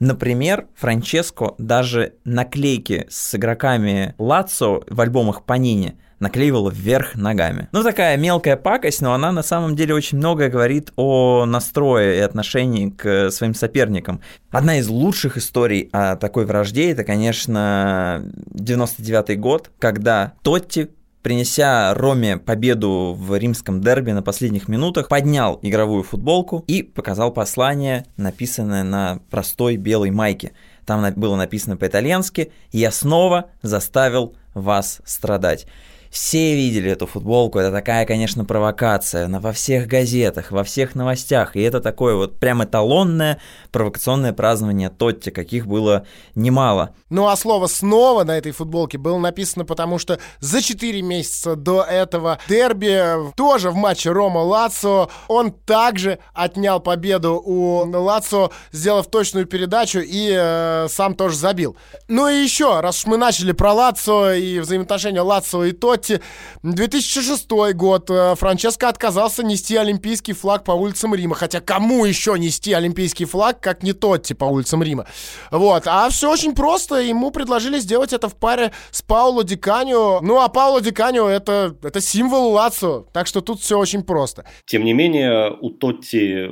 Например, 0.00 0.66
Франческо 0.74 1.54
даже 1.58 2.14
наклейки 2.24 3.06
с 3.08 3.36
игроками 3.36 4.16
Лацо 4.18 4.82
в 4.88 5.00
альбомах 5.00 5.44
Панини 5.44 5.96
наклеивала 6.20 6.70
вверх 6.70 7.14
ногами. 7.14 7.68
Ну, 7.72 7.82
такая 7.82 8.16
мелкая 8.16 8.56
пакость, 8.56 9.02
но 9.02 9.14
она 9.14 9.32
на 9.32 9.42
самом 9.42 9.76
деле 9.76 9.94
очень 9.94 10.18
многое 10.18 10.48
говорит 10.48 10.92
о 10.96 11.44
настрое 11.46 12.16
и 12.16 12.20
отношении 12.20 12.90
к 12.90 13.30
своим 13.30 13.54
соперникам. 13.54 14.20
Одна 14.50 14.78
из 14.78 14.88
лучших 14.88 15.36
историй 15.36 15.88
о 15.92 16.16
такой 16.16 16.46
вражде, 16.46 16.92
это, 16.92 17.04
конечно, 17.04 18.22
99 18.52 19.38
год, 19.38 19.70
когда 19.78 20.34
Тотти 20.42 20.90
принеся 21.24 21.94
Роме 21.94 22.36
победу 22.36 23.16
в 23.18 23.34
римском 23.36 23.80
дерби 23.80 24.10
на 24.10 24.22
последних 24.22 24.68
минутах, 24.68 25.08
поднял 25.08 25.58
игровую 25.62 26.02
футболку 26.02 26.62
и 26.66 26.82
показал 26.82 27.32
послание, 27.32 28.04
написанное 28.18 28.84
на 28.84 29.20
простой 29.30 29.76
белой 29.76 30.10
майке. 30.10 30.52
Там 30.84 31.02
было 31.14 31.36
написано 31.36 31.78
по-итальянски 31.78 32.52
«Я 32.72 32.90
снова 32.90 33.46
заставил 33.62 34.36
вас 34.52 35.00
страдать». 35.06 35.66
Все 36.14 36.54
видели 36.54 36.92
эту 36.92 37.08
футболку, 37.08 37.58
это 37.58 37.72
такая, 37.72 38.06
конечно, 38.06 38.44
провокация, 38.44 39.26
но 39.26 39.40
во 39.40 39.50
всех 39.50 39.88
газетах, 39.88 40.52
во 40.52 40.62
всех 40.62 40.94
новостях, 40.94 41.56
и 41.56 41.60
это 41.60 41.80
такое 41.80 42.14
вот 42.14 42.38
прям 42.38 42.62
эталонное 42.62 43.40
провокационное 43.72 44.32
празднование 44.32 44.90
Тотти, 44.90 45.30
каких 45.30 45.66
было 45.66 46.06
немало. 46.36 46.94
Ну 47.10 47.26
а 47.26 47.36
слово 47.36 47.66
«снова» 47.66 48.22
на 48.22 48.38
этой 48.38 48.52
футболке 48.52 48.96
было 48.96 49.18
написано, 49.18 49.64
потому 49.64 49.98
что 49.98 50.20
за 50.38 50.62
4 50.62 51.02
месяца 51.02 51.56
до 51.56 51.82
этого 51.82 52.38
дерби, 52.48 53.32
тоже 53.34 53.70
в 53.70 53.74
матче 53.74 54.10
Рома-Лацо, 54.10 55.10
он 55.26 55.50
также 55.50 56.20
отнял 56.32 56.78
победу 56.78 57.42
у 57.44 57.84
Лацо, 57.90 58.52
сделав 58.70 59.08
точную 59.08 59.46
передачу 59.46 59.98
и 59.98 60.32
э, 60.32 60.86
сам 60.88 61.16
тоже 61.16 61.36
забил. 61.36 61.76
Ну 62.06 62.28
и 62.28 62.36
еще, 62.36 62.78
раз 62.78 62.98
уж 62.98 63.06
мы 63.06 63.16
начали 63.16 63.50
про 63.50 63.72
Лацо 63.72 64.32
и 64.32 64.60
взаимоотношения 64.60 65.20
Лацо 65.20 65.64
и 65.64 65.72
Тотти, 65.72 66.03
Лотти. 66.04 66.22
2006 66.62 67.74
год. 67.74 68.10
Э, 68.10 68.34
Франческо 68.36 68.88
отказался 68.88 69.42
нести 69.42 69.76
олимпийский 69.76 70.32
флаг 70.32 70.64
по 70.64 70.72
улицам 70.72 71.14
Рима. 71.14 71.34
Хотя 71.34 71.60
кому 71.60 72.04
еще 72.04 72.38
нести 72.38 72.72
олимпийский 72.72 73.24
флаг, 73.24 73.60
как 73.60 73.82
не 73.82 73.92
Тотти 73.92 74.34
по 74.34 74.44
улицам 74.44 74.82
Рима? 74.82 75.06
Вот. 75.50 75.84
А 75.86 76.08
все 76.10 76.30
очень 76.30 76.54
просто. 76.54 76.96
Ему 76.96 77.30
предложили 77.30 77.78
сделать 77.78 78.12
это 78.12 78.28
в 78.28 78.36
паре 78.36 78.72
с 78.90 79.02
Пауло 79.02 79.44
Диканио. 79.44 80.20
Ну, 80.20 80.40
а 80.40 80.48
Пауло 80.48 80.80
Диканио 80.80 81.28
это, 81.28 81.76
это 81.82 82.00
символ 82.00 82.52
Лацо. 82.52 83.06
Так 83.12 83.26
что 83.26 83.40
тут 83.40 83.60
все 83.60 83.78
очень 83.78 84.02
просто. 84.02 84.44
Тем 84.66 84.84
не 84.84 84.92
менее, 84.92 85.56
у 85.60 85.70
Тотти 85.70 86.50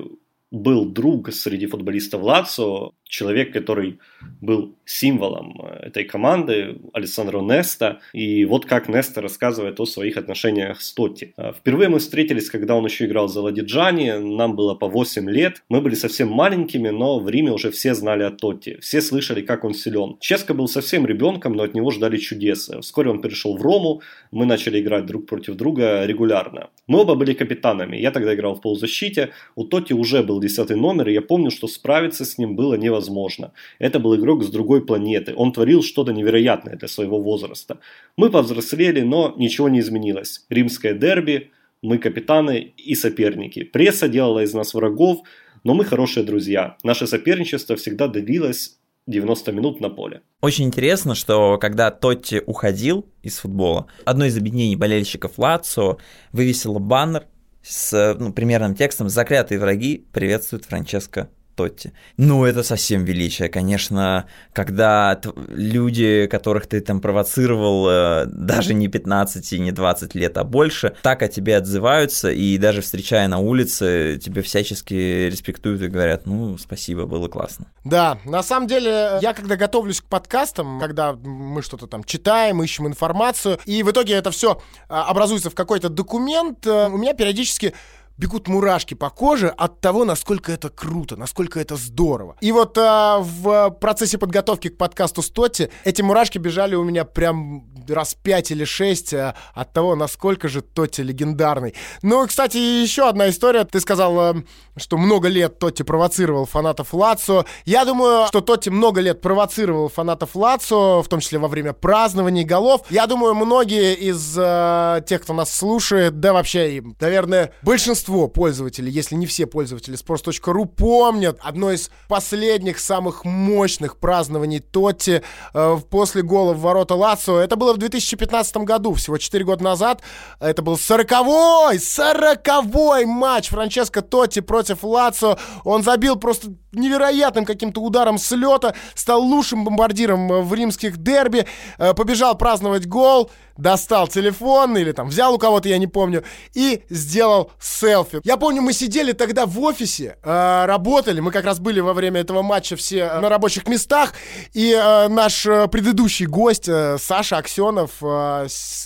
был 0.51 0.85
друг 0.85 1.33
среди 1.33 1.67
футболистов 1.67 2.23
Лацо, 2.23 2.93
человек, 3.13 3.53
который 3.53 3.99
был 4.41 4.75
символом 4.87 5.61
э, 5.63 5.89
этой 5.89 6.05
команды, 6.05 6.79
Александро 6.95 7.41
Неста. 7.43 7.99
И 8.15 8.45
вот 8.47 8.65
как 8.65 8.89
Неста 8.89 9.21
рассказывает 9.21 9.81
о 9.81 9.87
своих 9.87 10.17
отношениях 10.17 10.81
с 10.81 10.93
Тотти. 10.95 11.35
Э, 11.37 11.53
впервые 11.53 11.89
мы 11.89 11.99
встретились, 11.99 12.51
когда 12.51 12.75
он 12.75 12.87
еще 12.87 13.05
играл 13.05 13.29
за 13.29 13.43
Ладиджани. 13.43 14.13
Нам 14.13 14.57
было 14.57 14.75
по 14.75 14.89
8 14.89 15.31
лет. 15.31 15.63
Мы 15.69 15.83
были 15.83 15.95
совсем 15.95 16.29
маленькими, 16.29 16.89
но 16.89 17.21
в 17.21 17.29
Риме 17.29 17.53
уже 17.53 17.71
все 17.71 17.95
знали 17.95 18.23
о 18.23 18.31
Тотти. 18.31 18.79
Все 18.81 19.03
слышали, 19.03 19.43
как 19.43 19.65
он 19.65 19.75
силен. 19.75 20.17
Ческо 20.19 20.55
был 20.55 20.67
совсем 20.67 21.07
ребенком, 21.07 21.53
но 21.53 21.65
от 21.65 21.75
него 21.75 21.91
ждали 21.91 22.17
чудеса. 22.17 22.81
Вскоре 22.81 23.11
он 23.11 23.21
перешел 23.21 23.57
в 23.59 23.63
Рому. 23.63 24.01
Мы 24.31 24.47
начали 24.47 24.81
играть 24.81 25.05
друг 25.05 25.27
против 25.27 25.55
друга 25.57 26.07
регулярно. 26.07 26.71
Мы 26.87 27.01
оба 27.01 27.15
были 27.15 27.35
капитанами. 27.35 27.99
Я 27.99 28.11
тогда 28.11 28.35
играл 28.35 28.55
в 28.55 28.63
полузащите. 28.63 29.31
У 29.55 29.65
Тотти 29.65 29.93
уже 29.93 30.23
был 30.23 30.41
10 30.41 30.71
номер, 30.71 31.09
и 31.11 31.13
я 31.13 31.21
помню, 31.21 31.51
что 31.51 31.69
справиться 31.69 32.25
с 32.25 32.39
ним 32.39 32.57
было 32.57 32.75
невозможно 32.75 33.02
невозможно. 33.03 33.53
Это 33.79 33.99
был 33.99 34.15
игрок 34.17 34.45
с 34.45 34.49
другой 34.49 34.85
планеты. 34.85 35.35
Он 35.37 35.53
творил 35.53 35.83
что-то 35.83 36.13
невероятное 36.13 36.77
для 36.77 36.89
своего 36.89 37.21
возраста. 37.21 37.79
Мы 38.17 38.31
повзрослели, 38.31 39.03
но 39.03 39.35
ничего 39.37 39.69
не 39.69 39.81
изменилось. 39.81 40.47
Римское 40.51 40.95
дерби, 40.95 41.51
мы 41.83 41.99
капитаны 41.99 42.73
и 42.77 42.95
соперники. 42.95 43.65
Пресса 43.65 44.09
делала 44.09 44.45
из 44.45 44.55
нас 44.55 44.75
врагов, 44.75 45.21
но 45.65 45.75
мы 45.75 45.85
хорошие 45.85 46.25
друзья. 46.25 46.77
Наше 46.85 47.07
соперничество 47.07 47.77
всегда 47.77 48.09
длилось 48.09 48.79
90 49.07 49.53
минут 49.53 49.81
на 49.81 49.91
поле. 49.91 50.21
Очень 50.41 50.67
интересно, 50.67 51.15
что 51.15 51.59
когда 51.59 51.91
Тотти 51.91 52.41
уходил 52.47 53.05
из 53.25 53.39
футбола, 53.39 53.87
одно 54.05 54.27
из 54.27 54.37
объединений 54.37 54.77
болельщиков 54.77 55.39
Лацо 55.39 55.97
вывесило 56.33 56.79
баннер 56.79 57.25
с 57.63 58.17
ну, 58.19 58.33
примерным 58.33 58.75
текстом 58.75 59.09
«Заклятые 59.09 59.59
враги 59.59 60.07
приветствуют 60.13 60.65
Франческо 60.65 61.29
Тотти. 61.55 61.93
Ну, 62.17 62.45
это 62.45 62.63
совсем 62.63 63.05
величие, 63.05 63.49
конечно, 63.49 64.27
когда 64.53 65.21
люди, 65.49 66.27
которых 66.31 66.67
ты 66.67 66.81
там 66.81 67.01
провоцировал 67.01 67.89
э, 67.89 68.27
даже 68.27 68.75
не 68.75 68.89
15 68.89 69.53
и 69.53 69.59
не 69.59 69.73
20 69.73 70.15
лет, 70.15 70.37
а 70.39 70.45
больше, 70.45 70.95
так 71.03 71.23
о 71.23 71.29
тебе 71.29 71.57
отзываются, 71.57 72.31
и 72.31 72.59
даже 72.59 72.81
встречая 72.81 73.29
на 73.29 73.39
улице, 73.39 74.19
тебе 74.23 74.43
всячески 74.43 75.29
респектуют 75.29 75.83
и 75.83 75.89
говорят, 75.89 76.27
ну, 76.27 76.57
спасибо, 76.59 77.07
было 77.07 77.29
классно. 77.29 77.67
Да, 77.85 78.19
на 78.25 78.43
самом 78.43 78.67
деле, 78.67 79.19
я 79.21 79.35
когда 79.35 79.57
готовлюсь 79.57 80.01
к 80.01 80.05
подкастам, 80.05 80.81
когда 80.81 81.13
мы 81.13 81.63
что-то 81.63 81.87
там 81.87 82.05
читаем, 82.05 82.63
ищем 82.63 82.87
информацию, 82.87 83.59
и 83.67 83.83
в 83.83 83.91
итоге 83.91 84.15
это 84.15 84.31
все 84.31 84.61
а, 84.89 85.05
образуется 85.05 85.51
в 85.51 85.55
какой-то 85.55 85.89
документ, 85.89 86.67
э, 86.67 86.89
у 86.89 86.97
меня 86.97 87.15
периодически 87.15 87.75
бегут 88.23 88.47
мурашки 88.47 88.95
по 88.95 89.11
коже 89.11 89.49
от 89.49 89.81
того, 89.81 90.05
насколько 90.05 90.53
это 90.53 90.69
круто, 90.69 91.17
насколько 91.17 91.59
это 91.59 91.75
здорово. 91.75 92.37
И 92.41 92.53
вот 92.53 92.79
а, 92.79 93.19
в 93.19 93.71
процессе 93.81 94.17
подготовки 94.17 94.69
к 94.69 94.79
подкасту 94.79 95.23
Стоти 95.23 95.71
эти 95.83 96.03
мурашки 96.03 96.39
бежали 96.39 96.77
у 96.77 96.85
меня 96.85 97.05
прям 97.05 97.73
раз 97.89 98.15
пять 98.15 98.53
или 98.53 98.65
шесть 98.65 99.13
а, 99.13 99.35
от 99.55 99.73
того, 99.73 99.97
насколько 99.97 100.49
же 100.49 100.63
Тотти 100.63 101.01
легендарный. 101.01 101.75
Ну, 102.03 102.27
кстати, 102.27 102.57
еще 102.57 103.09
одна 103.09 103.29
история. 103.29 103.65
Ты 103.65 103.81
сказал, 103.81 104.21
а, 104.21 104.35
что 104.77 104.97
много 104.99 105.29
лет 105.29 105.59
Тотти 105.59 105.83
провоцировал 105.83 106.47
фанатов 106.47 106.95
Лацо. 106.95 107.45
Я 107.65 107.85
думаю, 107.85 108.27
что 108.29 108.41
Тотти 108.41 108.71
много 108.71 109.01
лет 109.01 109.21
провоцировал 109.21 109.89
фанатов 109.89 110.35
Лацо, 110.35 111.03
в 111.03 111.09
том 111.09 111.21
числе 111.21 111.39
во 111.39 111.49
время 111.49 111.73
празднований 111.73 112.45
голов. 112.45 112.83
Я 112.91 113.07
думаю, 113.07 113.35
многие 113.35 113.95
из 113.95 114.37
э, 114.39 115.03
тех, 115.07 115.23
кто 115.23 115.35
нас 115.35 115.53
слушает, 115.55 116.21
да 116.21 116.33
вообще, 116.33 116.83
наверное, 117.01 117.53
большинство 117.63 118.12
пользователей, 118.29 118.91
если 118.91 119.17
не 119.17 119.27
все 119.27 119.47
пользователи 119.47 119.97
sports.ru, 119.97 120.67
помнят 120.67 121.39
одно 121.43 121.73
из 121.73 121.91
последних 122.09 122.79
самых 122.79 123.25
мощных 123.25 123.97
празднований 123.97 124.61
Тотти 124.61 125.23
э, 125.55 125.77
после 125.91 126.23
гола 126.23 126.53
в 126.53 126.61
ворота 126.61 126.95
Лацо. 126.95 127.39
Это 127.39 127.57
было 127.57 127.73
в 127.75 127.79
2015 127.79 128.57
году, 128.59 128.95
всего 128.95 129.19
4 129.19 129.45
года 129.45 129.65
назад. 129.65 130.03
Это 130.41 130.63
был 130.63 130.75
40-й, 130.75 131.77
40-й 131.77 133.05
матч 133.07 133.49
Франческо 133.49 134.03
Тотти 134.03 134.41
против 134.41 134.85
Лацо. 134.85 135.39
Он 135.65 135.83
забил 135.83 136.17
просто 136.17 136.53
невероятным 136.73 137.45
каким-то 137.45 137.81
ударом 137.81 138.19
с 138.19 138.31
лета, 138.33 138.75
стал 138.95 139.23
лучшим 139.23 139.65
бомбардиром 139.65 140.43
в 140.43 140.55
римских 140.55 140.97
дерби, 140.97 141.47
э, 141.79 141.95
побежал 141.95 142.37
праздновать 142.37 142.87
гол, 142.87 143.31
достал 143.57 144.09
телефон 144.09 144.77
или 144.77 144.93
там 144.93 145.09
взял 145.09 145.35
у 145.35 145.39
кого-то, 145.39 145.69
я 145.69 145.79
не 145.79 145.87
помню, 145.87 146.25
и 146.55 146.83
сделал 146.89 147.53
селфи. 147.61 148.21
Я 148.25 148.37
помню, 148.37 148.63
мы 148.63 148.73
сидели 148.73 149.13
тогда 149.13 149.47
в 149.47 149.59
офисе, 149.61 150.17
э, 150.23 150.65
работали, 150.67 151.21
мы 151.21 151.31
как 151.31 151.45
раз 151.45 151.59
были 151.59 151.81
во 151.81 151.95
время 151.95 152.21
этого 152.21 152.43
матча 152.43 152.77
все 152.77 152.99
э, 152.99 153.21
на 153.21 153.29
рабочих 153.29 153.67
местах, 153.69 154.15
и 154.53 154.73
наш 155.09 155.45
предыдущий 155.45 156.27
гость 156.27 156.69
Саша 156.99 157.39
Аксенов, 157.39 158.03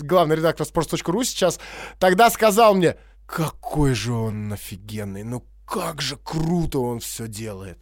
главный 0.01 0.37
редактор 0.37 0.67
sports.ru 0.67 1.25
сейчас, 1.25 1.59
тогда 1.99 2.31
сказал 2.31 2.75
мне, 2.75 2.97
какой 3.27 3.95
же 3.95 4.13
он 4.13 4.53
офигенный, 4.53 5.25
ну 5.25 5.45
как 5.67 6.01
же 6.01 6.17
круто 6.17 6.79
он 6.79 7.01
все 7.01 7.27
делает. 7.27 7.79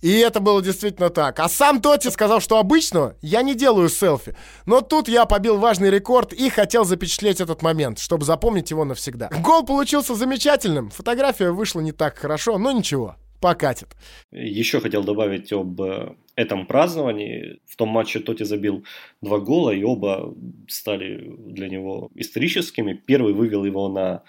И 0.00 0.18
это 0.18 0.40
было 0.40 0.62
действительно 0.62 1.10
так. 1.10 1.40
А 1.40 1.48
сам 1.48 1.80
Тоти 1.80 2.08
сказал, 2.08 2.40
что 2.40 2.58
обычно 2.58 3.16
я 3.20 3.42
не 3.42 3.54
делаю 3.54 3.88
селфи. 3.88 4.34
Но 4.66 4.80
тут 4.80 5.08
я 5.08 5.26
побил 5.26 5.58
важный 5.58 5.90
рекорд 5.90 6.32
и 6.32 6.48
хотел 6.50 6.84
запечатлеть 6.84 7.40
этот 7.40 7.62
момент, 7.62 7.98
чтобы 7.98 8.24
запомнить 8.24 8.70
его 8.70 8.84
навсегда. 8.84 9.30
Гол 9.40 9.64
получился 9.64 10.14
замечательным. 10.14 10.90
Фотография 10.90 11.50
вышла 11.50 11.80
не 11.80 11.92
так 11.92 12.18
хорошо, 12.18 12.58
но 12.58 12.70
ничего, 12.72 13.16
покатит. 13.40 13.96
Еще 14.30 14.80
хотел 14.80 15.02
добавить 15.02 15.52
об 15.52 15.80
э, 15.80 16.14
этом 16.36 16.66
праздновании. 16.66 17.60
В 17.66 17.76
том 17.76 17.88
матче 17.88 18.20
Тоти 18.20 18.44
забил 18.44 18.84
два 19.20 19.38
гола, 19.38 19.70
и 19.70 19.82
оба 19.82 20.34
стали 20.68 21.34
для 21.38 21.68
него 21.68 22.10
историческими. 22.14 22.92
Первый 22.94 23.32
вывел 23.32 23.64
его 23.64 23.88
на 23.88 24.22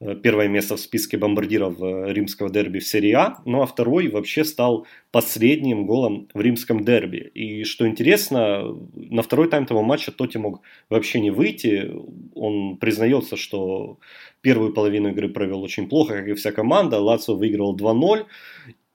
первое 0.00 0.46
место 0.48 0.76
в 0.76 0.80
списке 0.80 1.16
бомбардиров 1.16 1.82
э, 1.82 2.12
римского 2.12 2.50
дерби 2.50 2.78
в 2.78 2.86
серии 2.86 3.12
А, 3.12 3.38
ну 3.44 3.62
а 3.62 3.66
второй 3.66 4.08
вообще 4.08 4.44
стал 4.44 4.86
последним 5.10 5.86
голом 5.86 6.28
в 6.34 6.40
римском 6.40 6.84
дерби. 6.84 7.30
И 7.34 7.64
что 7.64 7.86
интересно, 7.86 8.76
на 8.94 9.22
второй 9.22 9.48
тайм 9.48 9.66
того 9.66 9.82
матча 9.82 10.12
Тоти 10.12 10.38
мог 10.38 10.62
вообще 10.88 11.20
не 11.20 11.30
выйти. 11.30 11.90
Он 12.34 12.76
признается, 12.76 13.36
что 13.36 13.98
первую 14.40 14.72
половину 14.72 15.08
игры 15.08 15.28
провел 15.28 15.62
очень 15.62 15.88
плохо, 15.88 16.18
как 16.18 16.28
и 16.28 16.34
вся 16.34 16.52
команда. 16.52 17.00
Лацио 17.00 17.34
выиграл 17.34 17.76
2-0. 17.76 18.26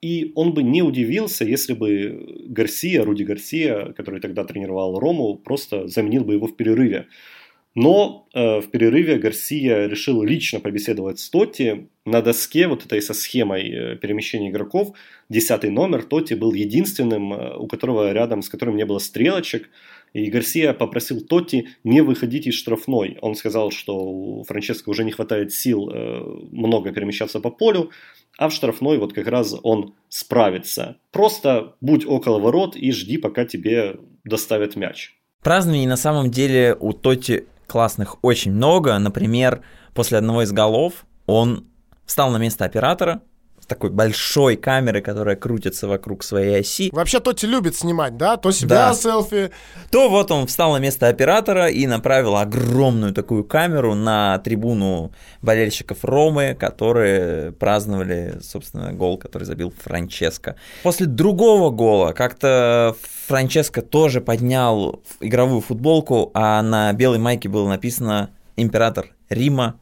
И 0.02 0.34
он 0.36 0.54
бы 0.54 0.64
не 0.64 0.82
удивился, 0.82 1.46
если 1.46 1.74
бы 1.74 2.46
Гарсия, 2.48 3.04
Руди 3.04 3.24
Гарсия, 3.24 3.94
который 3.94 4.20
тогда 4.20 4.44
тренировал 4.44 5.00
Рому, 5.00 5.36
просто 5.36 5.88
заменил 5.88 6.26
бы 6.26 6.34
его 6.34 6.48
в 6.48 6.58
перерыве. 6.58 7.08
Но 7.76 8.28
э, 8.34 8.60
в 8.60 8.70
перерыве 8.70 9.18
Гарсия 9.18 9.88
решил 9.88 10.22
лично 10.22 10.60
побеседовать 10.60 11.20
с 11.20 11.30
Тоти. 11.30 11.88
На 12.06 12.22
доске 12.22 12.68
вот 12.68 12.86
этой 12.86 13.02
со 13.02 13.16
схемой 13.16 13.68
э, 13.68 13.96
перемещения 13.96 14.50
игроков 14.50 14.96
десятый 15.28 15.72
номер 15.72 16.04
Тоти 16.04 16.36
был 16.36 16.54
единственным, 16.54 17.34
э, 17.34 17.58
у 17.58 17.68
которого 17.68 18.12
рядом 18.12 18.44
с 18.44 18.50
которым 18.50 18.76
не 18.76 18.86
было 18.86 19.00
стрелочек. 19.00 19.70
И 20.14 20.30
Гарсия 20.30 20.74
попросил 20.74 21.22
Тоти 21.22 21.70
не 21.84 22.02
выходить 22.02 22.46
из 22.46 22.54
штрафной. 22.54 23.18
Он 23.22 23.34
сказал, 23.34 23.72
что 23.72 23.98
у 23.98 24.44
Франческо 24.44 24.90
уже 24.90 25.04
не 25.04 25.12
хватает 25.12 25.52
сил 25.52 25.90
э, 25.90 26.22
много 26.52 26.92
перемещаться 26.92 27.40
по 27.40 27.50
полю, 27.50 27.90
а 28.38 28.50
в 28.50 28.54
штрафной 28.54 29.00
вот 29.00 29.14
как 29.14 29.26
раз 29.28 29.56
он 29.64 29.96
справится. 30.10 30.98
Просто 31.12 31.74
будь 31.82 32.06
около 32.06 32.38
ворот 32.38 32.76
и 32.76 32.92
жди, 32.92 33.18
пока 33.18 33.46
тебе 33.46 33.96
доставят 34.24 34.76
мяч. 34.76 35.16
Празднований 35.42 35.88
на 35.88 35.98
самом 35.98 36.30
деле 36.30 36.78
у 36.80 36.94
Тоти 36.94 37.46
классных 37.74 38.18
очень 38.22 38.52
много. 38.54 38.98
Например, 39.00 39.64
после 39.96 40.20
одного 40.20 40.44
из 40.44 40.52
голов 40.52 41.06
он 41.26 41.66
встал 42.06 42.30
на 42.30 42.38
место 42.38 42.66
оператора, 42.66 43.22
с 43.64 43.66
такой 43.66 43.92
большой 43.92 44.58
камерой, 44.58 45.02
которая 45.02 45.38
крутится 45.38 45.88
вокруг 45.88 46.26
своей 46.26 46.60
оси. 46.60 46.90
Вообще 46.92 47.22
Тоти 47.22 47.46
любит 47.46 47.78
снимать, 47.78 48.18
да? 48.18 48.36
То 48.36 48.52
себя 48.52 48.90
да. 48.90 48.94
селфи. 48.94 49.52
То 49.90 50.10
вот 50.10 50.32
он 50.32 50.48
встал 50.48 50.74
на 50.74 50.80
место 50.80 51.08
оператора 51.08 51.70
и 51.70 51.88
направил 51.88 52.36
огромную 52.36 53.14
такую 53.14 53.46
камеру 53.46 53.96
на 53.96 54.38
трибуну 54.40 55.14
болельщиков 55.42 56.04
Ромы, 56.04 56.58
которые 56.60 57.54
праздновали, 57.54 58.38
собственно, 58.42 58.92
гол, 58.92 59.18
который 59.18 59.46
забил 59.46 59.74
Франческо. 59.82 60.58
После 60.84 61.06
другого 61.06 61.70
гола 61.70 62.12
как-то 62.12 62.98
Франческо 63.28 63.82
тоже 63.82 64.20
поднял 64.20 65.02
игровую 65.22 65.62
футболку, 65.62 66.32
а 66.34 66.62
на 66.62 66.92
белой 66.92 67.20
майке 67.20 67.48
было 67.48 67.70
написано 67.70 68.32
«Император 68.58 69.16
Рима 69.30 69.80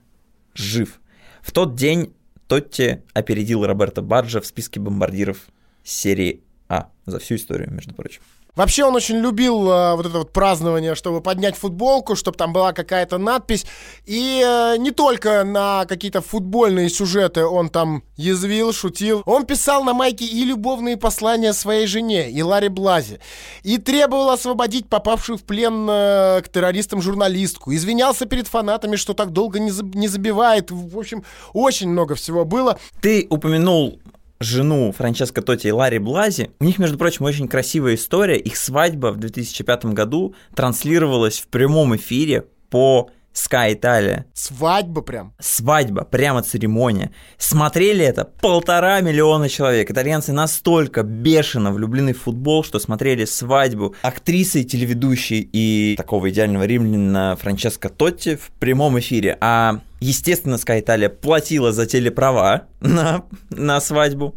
жив». 0.54 1.00
В 1.42 1.52
тот 1.52 1.74
день 1.74 2.14
Тотти 2.52 3.02
опередил 3.14 3.66
Роберта 3.66 4.02
Баджа 4.02 4.42
в 4.42 4.46
списке 4.46 4.82
бомбардиров 4.82 5.48
серии 5.86 6.44
А 6.68 6.90
за 7.06 7.18
всю 7.20 7.36
историю, 7.36 7.72
между 7.72 7.96
прочим. 7.96 8.22
Вообще 8.56 8.84
он 8.84 8.96
очень 8.96 9.18
любил 9.18 9.70
э, 9.70 9.96
вот 9.96 10.06
это 10.06 10.18
вот 10.20 10.34
празднование, 10.34 10.96
чтобы 10.96 11.22
поднять 11.22 11.56
футболку, 11.56 12.16
чтобы 12.16 12.38
там 12.38 12.52
была 12.52 12.74
какая-то 12.74 13.18
надпись. 13.18 13.66
И 14.06 14.44
э, 14.46 14.76
не 14.78 14.92
только 14.92 15.44
на 15.44 15.86
какие-то 15.86 16.22
футбольные 16.22 16.90
сюжеты 16.90 17.46
он 17.46 17.70
там 17.70 18.04
язвил, 18.18 18.74
шутил. 18.74 19.24
Он 19.26 19.46
писал 19.46 19.84
на 19.84 19.94
майке 19.94 20.26
и 20.26 20.44
любовные 20.44 20.98
послания 20.98 21.54
своей 21.54 21.88
жене, 21.88 22.30
и 22.30 22.42
Ларе 22.42 22.70
Блази. 22.70 23.20
И 23.64 23.78
требовал 23.78 24.30
освободить 24.30 24.90
попавшую 24.90 25.38
в 25.38 25.44
плен 25.44 25.88
э, 25.90 26.42
к 26.42 26.50
террористам 26.50 27.02
журналистку. 27.02 27.74
Извинялся 27.74 28.26
перед 28.26 28.48
фанатами, 28.48 28.98
что 28.98 29.14
так 29.14 29.32
долго 29.32 29.60
не, 29.60 29.72
заб- 29.72 29.96
не 29.96 30.08
забивает. 30.08 30.72
В 30.72 30.98
общем, 30.98 31.24
очень 31.54 31.90
много 31.90 32.16
всего 32.16 32.44
было. 32.44 32.78
Ты 33.02 33.28
упомянул 33.30 34.00
жену 34.44 34.92
Франческо 34.92 35.42
Тоти 35.42 35.68
и 35.68 35.72
Ларри 35.72 36.00
Блази. 36.00 36.52
У 36.60 36.64
них, 36.64 36.80
между 36.80 36.98
прочим, 36.98 37.26
очень 37.26 37.48
красивая 37.48 37.96
история. 37.96 38.38
Их 38.38 38.58
свадьба 38.58 39.12
в 39.12 39.18
2005 39.18 39.86
году 39.86 40.36
транслировалась 40.56 41.40
в 41.40 41.48
прямом 41.48 41.96
эфире 41.96 42.46
по 42.70 43.10
Sky 43.34 43.74
Italia. 43.74 44.26
Свадьба 44.34 45.02
прям? 45.02 45.34
Свадьба, 45.40 46.04
прямо 46.04 46.42
церемония. 46.44 47.12
Смотрели 47.38 48.04
это 48.04 48.26
полтора 48.26 49.02
миллиона 49.02 49.50
человек. 49.50 49.90
Итальянцы 49.90 50.34
настолько 50.34 51.04
бешено 51.04 51.72
влюблены 51.72 52.14
в 52.14 52.22
футбол, 52.22 52.64
что 52.64 52.80
смотрели 52.80 53.26
свадьбу 53.26 53.96
актрисы, 54.02 54.64
телеведущей 54.64 55.50
и 55.52 55.96
такого 55.98 56.30
идеального 56.30 56.66
римлянина 56.66 57.38
Франческо 57.40 57.90
Тотти 57.90 58.36
в 58.36 58.52
прямом 58.60 59.00
эфире. 59.00 59.38
А 59.40 59.80
естественно, 60.00 60.56
Sky 60.56 60.84
Italia 60.84 61.10
платила 61.10 61.72
за 61.72 61.86
телеправа 61.86 62.68
на, 62.82 63.24
на 63.50 63.80
свадьбу. 63.80 64.36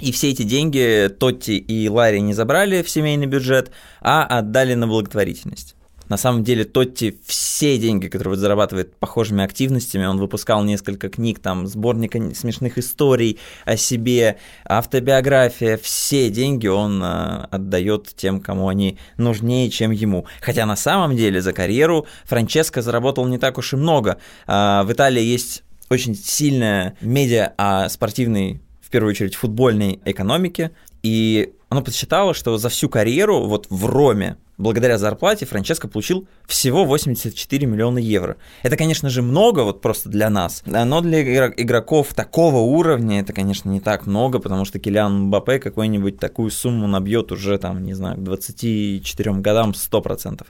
И 0.00 0.10
все 0.10 0.30
эти 0.30 0.42
деньги 0.42 1.08
Тотти 1.18 1.56
и 1.56 1.88
Ларри 1.88 2.20
не 2.20 2.34
забрали 2.34 2.82
в 2.82 2.90
семейный 2.90 3.26
бюджет, 3.26 3.70
а 4.00 4.24
отдали 4.24 4.74
на 4.74 4.86
благотворительность. 4.88 5.76
На 6.12 6.18
самом 6.18 6.44
деле 6.44 6.66
Тотти 6.66 7.18
все 7.24 7.78
деньги, 7.78 8.08
которые 8.08 8.36
зарабатывает 8.36 8.94
похожими 8.96 9.42
активностями, 9.42 10.04
он 10.04 10.18
выпускал 10.18 10.62
несколько 10.62 11.08
книг, 11.08 11.38
там 11.38 11.66
сборника 11.66 12.34
смешных 12.34 12.76
историй 12.76 13.38
о 13.64 13.78
себе, 13.78 14.36
автобиография, 14.66 15.78
все 15.78 16.28
деньги 16.28 16.66
он 16.66 17.02
э, 17.02 17.46
отдает 17.50 18.08
тем, 18.14 18.42
кому 18.42 18.68
они 18.68 18.98
нужнее, 19.16 19.70
чем 19.70 19.90
ему. 19.90 20.26
Хотя 20.42 20.66
на 20.66 20.76
самом 20.76 21.16
деле 21.16 21.40
за 21.40 21.54
карьеру 21.54 22.06
Франческо 22.24 22.82
заработал 22.82 23.26
не 23.26 23.38
так 23.38 23.56
уж 23.56 23.72
и 23.72 23.76
много. 23.76 24.18
Э, 24.46 24.82
в 24.84 24.92
Италии 24.92 25.22
есть 25.22 25.62
очень 25.88 26.14
сильная 26.14 26.94
медиа 27.00 27.54
о 27.56 27.88
спортивной, 27.88 28.60
в 28.82 28.90
первую 28.90 29.12
очередь, 29.12 29.34
футбольной 29.34 29.98
экономике, 30.04 30.72
и 31.02 31.54
Оно 31.72 31.80
подсчитало, 31.80 32.34
что 32.34 32.58
за 32.58 32.68
всю 32.68 32.90
карьеру 32.90 33.46
вот 33.46 33.66
в 33.70 33.86
Роме 33.86 34.36
благодаря 34.58 34.98
зарплате 34.98 35.46
Франческо 35.46 35.88
получил 35.88 36.28
всего 36.46 36.84
84 36.84 37.66
миллиона 37.66 37.96
евро. 37.96 38.36
Это, 38.62 38.76
конечно 38.76 39.08
же, 39.08 39.22
много 39.22 39.60
вот 39.60 39.80
просто 39.80 40.10
для 40.10 40.28
нас, 40.28 40.62
но 40.66 41.00
для 41.00 41.22
игроков 41.48 42.12
такого 42.12 42.58
уровня 42.58 43.20
это, 43.20 43.32
конечно, 43.32 43.70
не 43.70 43.80
так 43.80 44.04
много, 44.04 44.38
потому 44.38 44.66
что 44.66 44.78
Килиан 44.78 45.28
Мбаппе 45.28 45.58
какую-нибудь 45.58 46.18
такую 46.18 46.50
сумму 46.50 46.86
набьет 46.86 47.32
уже 47.32 47.56
там, 47.56 47.82
не 47.82 47.94
знаю, 47.94 48.18
к 48.18 48.22
24 48.22 49.32
годам 49.36 49.70
100%. 49.70 50.32
Угу. 50.32 50.46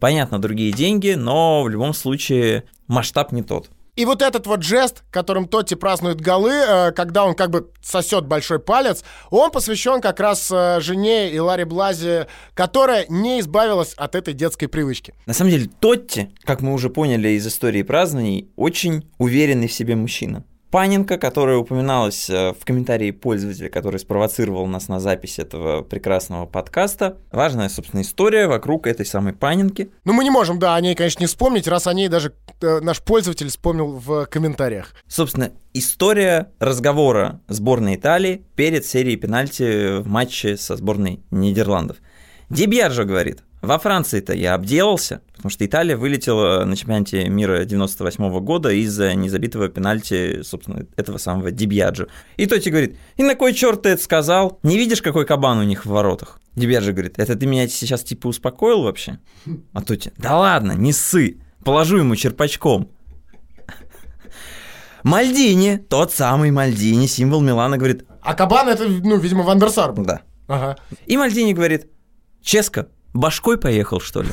Понятно, 0.00 0.40
другие 0.40 0.72
деньги, 0.72 1.12
но 1.12 1.62
в 1.62 1.68
любом 1.68 1.94
случае 1.94 2.64
масштаб 2.88 3.30
не 3.30 3.44
тот. 3.44 3.70
И 3.96 4.04
вот 4.06 4.22
этот 4.22 4.46
вот 4.48 4.64
жест, 4.64 5.04
которым 5.12 5.46
Тотти 5.46 5.74
празднует 5.74 6.20
голы, 6.20 6.50
э, 6.52 6.92
когда 6.92 7.24
он 7.24 7.34
как 7.34 7.50
бы 7.50 7.70
сосет 7.80 8.26
большой 8.26 8.58
палец, 8.58 9.04
он 9.30 9.52
посвящен 9.52 10.00
как 10.00 10.18
раз 10.18 10.50
э, 10.50 10.80
жене 10.80 11.32
Иларе 11.32 11.64
Блази, 11.64 12.26
которая 12.54 13.06
не 13.08 13.38
избавилась 13.38 13.94
от 13.94 14.16
этой 14.16 14.34
детской 14.34 14.66
привычки. 14.66 15.14
На 15.26 15.32
самом 15.32 15.52
деле 15.52 15.70
Тотти, 15.78 16.34
как 16.42 16.60
мы 16.60 16.72
уже 16.72 16.90
поняли 16.90 17.28
из 17.28 17.46
истории 17.46 17.84
празднований, 17.84 18.50
очень 18.56 19.08
уверенный 19.18 19.68
в 19.68 19.72
себе 19.72 19.94
мужчина. 19.94 20.44
Паненко, 20.74 21.18
которая 21.18 21.58
упоминалась 21.58 22.28
э, 22.28 22.52
в 22.52 22.64
комментарии 22.64 23.12
пользователя, 23.12 23.68
который 23.68 24.00
спровоцировал 24.00 24.66
нас 24.66 24.88
на 24.88 24.98
запись 24.98 25.38
этого 25.38 25.82
прекрасного 25.82 26.46
подкаста. 26.46 27.16
Важная, 27.30 27.68
собственно, 27.68 28.00
история 28.00 28.48
вокруг 28.48 28.88
этой 28.88 29.06
самой 29.06 29.34
Паненки. 29.34 29.92
Ну, 30.04 30.12
мы 30.14 30.24
не 30.24 30.30
можем, 30.30 30.58
да, 30.58 30.74
о 30.74 30.80
ней, 30.80 30.96
конечно, 30.96 31.20
не 31.20 31.28
вспомнить, 31.28 31.68
раз 31.68 31.86
о 31.86 31.94
ней 31.94 32.08
даже 32.08 32.34
э, 32.60 32.80
наш 32.80 33.00
пользователь 33.02 33.50
вспомнил 33.50 34.02
в 34.04 34.26
комментариях. 34.26 34.96
Собственно, 35.06 35.52
история 35.74 36.50
разговора 36.58 37.40
сборной 37.46 37.94
Италии 37.94 38.44
перед 38.56 38.84
серией 38.84 39.14
пенальти 39.14 40.00
в 40.00 40.08
матче 40.08 40.56
со 40.56 40.74
сборной 40.76 41.20
Нидерландов. 41.30 41.98
Ди 42.50 42.66
говорит, 42.66 43.44
во 43.64 43.78
Франции-то 43.78 44.32
я 44.34 44.54
обделался, 44.54 45.20
потому 45.34 45.50
что 45.50 45.66
Италия 45.66 45.96
вылетела 45.96 46.64
на 46.64 46.76
чемпионате 46.76 47.28
мира 47.28 47.64
98 47.64 48.40
года 48.40 48.70
из-за 48.70 49.14
незабитого 49.14 49.68
пенальти, 49.68 50.42
собственно, 50.42 50.86
этого 50.96 51.18
самого 51.18 51.50
Дибьяджо. 51.50 52.06
И 52.36 52.46
Тоти 52.46 52.70
говорит, 52.70 52.96
и 53.16 53.22
на 53.22 53.34
кой 53.34 53.52
черт 53.52 53.82
ты 53.82 53.90
это 53.90 54.02
сказал? 54.02 54.58
Не 54.62 54.78
видишь, 54.78 55.02
какой 55.02 55.26
кабан 55.26 55.58
у 55.58 55.64
них 55.64 55.84
в 55.84 55.90
воротах? 55.90 56.40
Дибьяджо 56.54 56.92
говорит, 56.92 57.18
это 57.18 57.34
ты 57.34 57.46
меня 57.46 57.66
сейчас 57.68 58.04
типа 58.04 58.28
успокоил 58.28 58.82
вообще? 58.82 59.18
А 59.72 59.82
Тоти, 59.82 60.12
да 60.16 60.38
ладно, 60.38 60.72
не 60.72 60.92
ссы, 60.92 61.40
положу 61.64 61.98
ему 61.98 62.16
черпачком. 62.16 62.90
Мальдини, 65.02 65.76
тот 65.76 66.12
самый 66.12 66.50
Мальдини, 66.50 67.06
символ 67.06 67.42
Милана, 67.42 67.76
говорит... 67.76 68.06
А 68.22 68.34
кабан 68.34 68.68
это, 68.68 68.88
ну, 68.88 69.18
видимо, 69.18 69.42
Вандерсар 69.42 69.92
был. 69.92 70.04
Да. 70.04 70.22
Ага. 70.48 70.78
И 71.04 71.18
Мальдини 71.18 71.52
говорит, 71.52 71.88
Ческо, 72.42 72.88
башкой 73.14 73.56
поехал, 73.56 74.00
что 74.00 74.22
ли? 74.22 74.30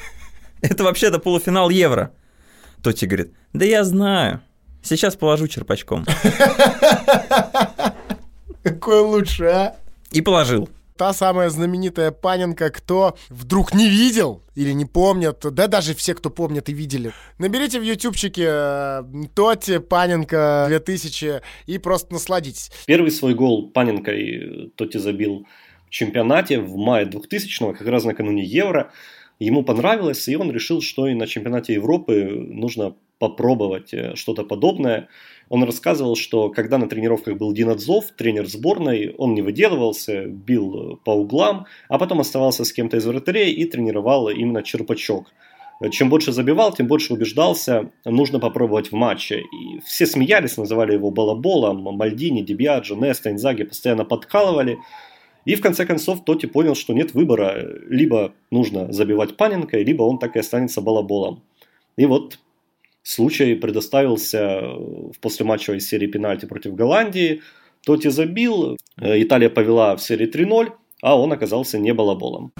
Это 0.62 0.84
вообще-то 0.84 1.18
полуфинал 1.18 1.68
Евро. 1.68 2.12
Тоти 2.82 3.06
говорит, 3.06 3.34
да 3.52 3.64
я 3.64 3.84
знаю. 3.84 4.40
Сейчас 4.82 5.16
положу 5.16 5.46
черпачком. 5.46 6.04
Какой 8.62 9.00
лучше, 9.00 9.44
а? 9.44 9.76
И 10.10 10.20
положил. 10.20 10.68
Та 10.96 11.14
самая 11.14 11.50
знаменитая 11.50 12.10
Паненко, 12.10 12.70
кто 12.70 13.16
вдруг 13.28 13.74
не 13.74 13.88
видел 13.88 14.42
или 14.54 14.72
не 14.72 14.84
помнит, 14.84 15.38
да 15.42 15.66
даже 15.66 15.94
все, 15.94 16.14
кто 16.14 16.30
помнит 16.30 16.68
и 16.68 16.72
видели. 16.72 17.12
Наберите 17.38 17.80
в 17.80 17.82
ютубчике 17.82 18.46
э, 18.46 19.02
Тоти 19.34 19.78
Паненко 19.78 20.66
2000 20.68 21.40
и 21.66 21.78
просто 21.78 22.12
насладитесь. 22.12 22.70
Первый 22.86 23.10
свой 23.10 23.34
гол 23.34 23.70
Паненко 23.70 24.12
и 24.12 24.68
Тоти 24.76 24.98
забил 24.98 25.46
чемпионате 25.92 26.58
в 26.58 26.76
мае 26.76 27.06
2000-го, 27.06 27.74
как 27.74 27.86
раз 27.86 28.04
накануне 28.04 28.42
Евро. 28.42 28.90
Ему 29.38 29.62
понравилось, 29.62 30.26
и 30.28 30.36
он 30.36 30.50
решил, 30.50 30.80
что 30.80 31.06
и 31.06 31.14
на 31.14 31.26
чемпионате 31.26 31.74
Европы 31.74 32.24
нужно 32.30 32.94
попробовать 33.18 33.94
э, 33.94 34.16
что-то 34.16 34.42
подобное. 34.42 35.08
Он 35.48 35.62
рассказывал, 35.64 36.16
что 36.16 36.48
когда 36.48 36.78
на 36.78 36.88
тренировках 36.88 37.36
был 37.36 37.52
Динадзов, 37.52 38.10
тренер 38.16 38.48
сборной, 38.48 39.14
он 39.18 39.34
не 39.34 39.42
выделывался, 39.42 40.26
бил 40.26 40.98
по 41.04 41.10
углам, 41.10 41.66
а 41.88 41.98
потом 41.98 42.20
оставался 42.20 42.64
с 42.64 42.72
кем-то 42.72 42.96
из 42.96 43.06
вратарей 43.06 43.52
и 43.52 43.64
тренировал 43.64 44.28
именно 44.28 44.62
черпачок. 44.62 45.32
Чем 45.90 46.10
больше 46.10 46.32
забивал, 46.32 46.72
тем 46.72 46.86
больше 46.86 47.12
убеждался, 47.12 47.90
нужно 48.04 48.38
попробовать 48.38 48.92
в 48.92 48.94
матче. 48.94 49.40
И 49.40 49.80
все 49.84 50.06
смеялись, 50.06 50.56
называли 50.56 50.92
его 50.92 51.10
балаболом, 51.10 51.82
Мальдини, 51.82 52.42
Дебиаджо, 52.42 52.94
Неста, 52.94 53.30
Инзаги 53.30 53.64
постоянно 53.64 54.04
подкалывали. 54.04 54.78
И 55.44 55.54
в 55.54 55.60
конце 55.60 55.86
концов 55.86 56.24
Тоти 56.24 56.46
понял, 56.46 56.74
что 56.74 56.92
нет 56.92 57.14
выбора. 57.14 57.66
Либо 57.88 58.32
нужно 58.50 58.92
забивать 58.92 59.36
Паненко, 59.36 59.78
либо 59.78 60.02
он 60.02 60.18
так 60.18 60.36
и 60.36 60.38
останется 60.38 60.80
балаболом. 60.80 61.42
И 61.96 62.06
вот 62.06 62.38
случай 63.02 63.54
предоставился 63.54 64.60
в 64.62 65.18
послематчевой 65.20 65.80
серии 65.80 66.06
пенальти 66.06 66.46
против 66.46 66.74
Голландии. 66.74 67.42
Тоти 67.84 68.08
забил, 68.08 68.76
э, 69.00 69.22
Италия 69.22 69.50
повела 69.50 69.96
в 69.96 70.02
серии 70.02 70.26
3-0, 70.26 70.72
а 71.02 71.18
он 71.18 71.32
оказался 71.32 71.78
не 71.78 71.92
балаболом. 71.92 72.52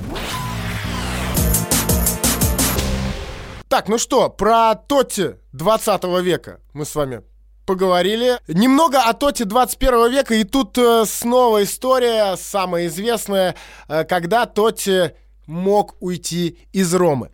Так, 3.69 3.89
ну 3.89 3.97
что, 3.97 4.29
про 4.29 4.75
Тоти 4.75 5.37
20 5.53 6.05
века 6.23 6.61
мы 6.75 6.85
с 6.85 6.95
вами 6.95 7.23
поговорили. 7.67 8.39
Немного 8.49 9.03
о 9.03 9.13
Тоте 9.13 9.45
21 9.45 10.11
века, 10.11 10.35
и 10.35 10.45
тут 10.45 10.77
э, 10.79 11.05
снова 11.07 11.63
история, 11.63 12.37
самая 12.37 12.87
известная, 12.87 13.55
э, 13.89 14.05
когда 14.05 14.47
Тоти 14.47 15.13
мог 15.47 15.97
уйти 16.01 16.59
из 16.73 16.95
Ромы. 16.95 17.31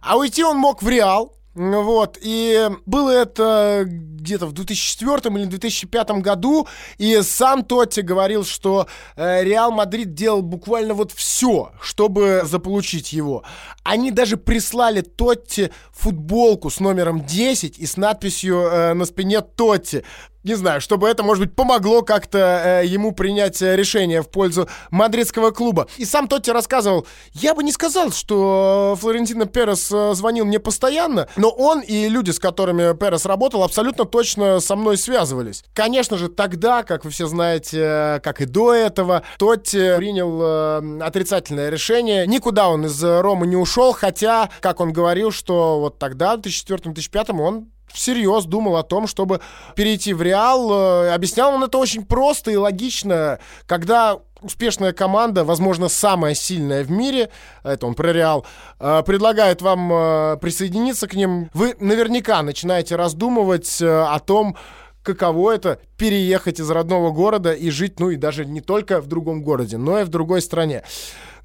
А 0.00 0.16
уйти 0.16 0.42
он 0.44 0.56
мог 0.56 0.82
в 0.82 0.88
Реал, 0.88 1.36
вот, 1.54 2.18
и 2.22 2.70
было 2.86 3.10
это 3.10 3.84
где-то 3.86 4.46
в 4.46 4.52
2004 4.52 5.34
или 5.36 5.44
2005 5.44 6.10
году, 6.22 6.66
и 6.96 7.20
сам 7.22 7.62
Тотти 7.62 8.00
говорил, 8.00 8.44
что 8.44 8.86
э, 9.16 9.44
Реал 9.44 9.70
Мадрид 9.70 10.14
делал 10.14 10.40
буквально 10.40 10.94
вот 10.94 11.12
все, 11.12 11.72
чтобы 11.80 12.42
заполучить 12.44 13.12
его. 13.12 13.44
Они 13.82 14.10
даже 14.10 14.38
прислали 14.38 15.02
Тотти 15.02 15.70
футболку 15.92 16.70
с 16.70 16.80
номером 16.80 17.24
10 17.24 17.78
и 17.78 17.84
с 17.84 17.98
надписью 17.98 18.60
э, 18.60 18.94
на 18.94 19.04
спине 19.04 19.42
Тотти 19.42 20.04
не 20.44 20.54
знаю, 20.54 20.80
чтобы 20.80 21.08
это, 21.08 21.22
может 21.22 21.44
быть, 21.44 21.54
помогло 21.54 22.02
как-то 22.02 22.82
э, 22.82 22.86
ему 22.86 23.12
принять 23.12 23.60
э, 23.62 23.76
решение 23.76 24.22
в 24.22 24.28
пользу 24.28 24.68
мадридского 24.90 25.50
клуба. 25.50 25.86
И 25.98 26.04
сам 26.04 26.28
Тотти 26.28 26.50
рассказывал, 26.50 27.06
я 27.32 27.54
бы 27.54 27.62
не 27.62 27.72
сказал, 27.72 28.10
что 28.10 28.96
Флорентино 29.00 29.46
Перес 29.46 29.90
э, 29.92 30.14
звонил 30.14 30.44
мне 30.44 30.58
постоянно, 30.58 31.28
но 31.36 31.48
он 31.50 31.80
и 31.80 32.08
люди, 32.08 32.30
с 32.30 32.38
которыми 32.38 32.96
Перес 32.96 33.24
работал, 33.24 33.62
абсолютно 33.62 34.04
точно 34.04 34.60
со 34.60 34.76
мной 34.76 34.96
связывались. 34.96 35.64
Конечно 35.74 36.16
же, 36.16 36.28
тогда, 36.28 36.82
как 36.82 37.04
вы 37.04 37.10
все 37.10 37.26
знаете, 37.26 37.78
э, 37.80 38.20
как 38.20 38.40
и 38.40 38.44
до 38.44 38.74
этого, 38.74 39.22
Тотти 39.38 39.96
принял 39.96 40.40
э, 40.42 41.02
отрицательное 41.02 41.70
решение. 41.70 42.26
Никуда 42.26 42.68
он 42.68 42.86
из 42.86 43.02
Ромы 43.02 43.46
не 43.46 43.56
ушел, 43.56 43.92
хотя, 43.92 44.50
как 44.60 44.80
он 44.80 44.92
говорил, 44.92 45.30
что 45.30 45.78
вот 45.78 45.98
тогда, 45.98 46.36
в 46.36 46.40
2004-2005, 46.40 47.40
он 47.40 47.68
всерьез 47.92 48.44
думал 48.44 48.76
о 48.76 48.82
том, 48.82 49.06
чтобы 49.06 49.40
перейти 49.74 50.12
в 50.12 50.22
Реал. 50.22 50.70
Э, 50.72 51.14
объяснял 51.14 51.54
он 51.54 51.64
это 51.64 51.78
очень 51.78 52.04
просто 52.04 52.50
и 52.50 52.56
логично, 52.56 53.38
когда 53.66 54.18
успешная 54.40 54.92
команда, 54.92 55.44
возможно, 55.44 55.88
самая 55.88 56.34
сильная 56.34 56.82
в 56.82 56.90
мире, 56.90 57.30
это 57.62 57.86
он 57.86 57.94
про 57.94 58.12
Реал, 58.12 58.44
э, 58.80 59.02
предлагает 59.06 59.62
вам 59.62 59.92
э, 59.92 60.36
присоединиться 60.40 61.06
к 61.06 61.14
ним, 61.14 61.50
вы 61.54 61.76
наверняка 61.78 62.42
начинаете 62.42 62.96
раздумывать 62.96 63.80
о 63.80 64.18
том, 64.18 64.56
каково 65.02 65.52
это 65.52 65.80
переехать 65.96 66.60
из 66.60 66.70
родного 66.70 67.10
города 67.10 67.52
и 67.52 67.70
жить, 67.70 68.00
ну 68.00 68.10
и 68.10 68.16
даже 68.16 68.44
не 68.44 68.60
только 68.60 69.00
в 69.00 69.06
другом 69.06 69.42
городе, 69.42 69.76
но 69.76 70.00
и 70.00 70.04
в 70.04 70.08
другой 70.08 70.42
стране. 70.42 70.82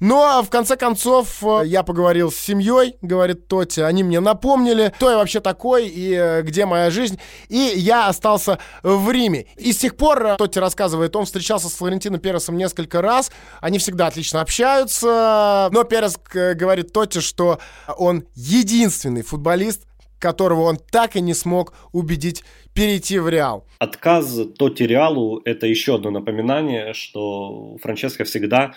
Ну 0.00 0.22
а 0.22 0.42
в 0.42 0.50
конце 0.50 0.76
концов 0.76 1.42
э, 1.42 1.62
я 1.66 1.82
поговорил 1.82 2.30
с 2.30 2.36
семьей, 2.36 2.94
говорит 3.02 3.48
Тоти, 3.48 3.80
они 3.80 4.04
мне 4.04 4.20
напомнили, 4.20 4.92
кто 4.94 5.10
я 5.10 5.16
вообще 5.16 5.40
такой 5.40 5.88
и 5.88 6.14
э, 6.14 6.42
где 6.42 6.66
моя 6.66 6.90
жизнь, 6.90 7.18
и 7.48 7.72
я 7.74 8.06
остался 8.06 8.60
в 8.84 9.10
Риме. 9.10 9.46
И 9.56 9.72
с 9.72 9.78
тех 9.78 9.96
пор, 9.96 10.24
э, 10.24 10.36
Тоти 10.36 10.60
рассказывает, 10.60 11.16
он 11.16 11.24
встречался 11.24 11.68
с 11.68 11.74
Флорентино 11.74 12.18
Пересом 12.18 12.56
несколько 12.56 13.02
раз, 13.02 13.32
они 13.60 13.78
всегда 13.78 14.06
отлично 14.06 14.40
общаются, 14.40 15.68
но 15.72 15.82
Перес 15.82 16.16
говорит 16.32 16.92
Тоти, 16.92 17.18
что 17.18 17.58
он 17.96 18.24
единственный 18.36 19.22
футболист, 19.22 19.82
которого 20.20 20.62
он 20.62 20.76
так 20.76 21.16
и 21.16 21.20
не 21.20 21.34
смог 21.34 21.72
убедить 21.92 22.44
перейти 22.72 23.18
в 23.18 23.28
Реал. 23.28 23.66
Отказ 23.78 24.38
Тоти 24.56 24.84
Реалу– 24.84 25.40
это 25.44 25.66
еще 25.66 25.96
одно 25.96 26.10
напоминание, 26.10 26.92
что 26.94 27.76
Франческо 27.82 28.24
всегда 28.24 28.74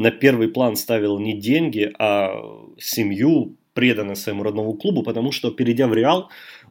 на 0.00 0.10
первый 0.10 0.48
план 0.48 0.76
ставил 0.76 1.18
не 1.18 1.34
деньги, 1.34 1.92
а 1.98 2.32
семью, 2.78 3.56
преданность 3.74 4.22
своему 4.22 4.42
родному 4.42 4.72
клубу, 4.72 5.02
потому 5.02 5.30
что, 5.30 5.50
перейдя 5.50 5.86
в 5.88 5.92
Реал, 5.92 6.30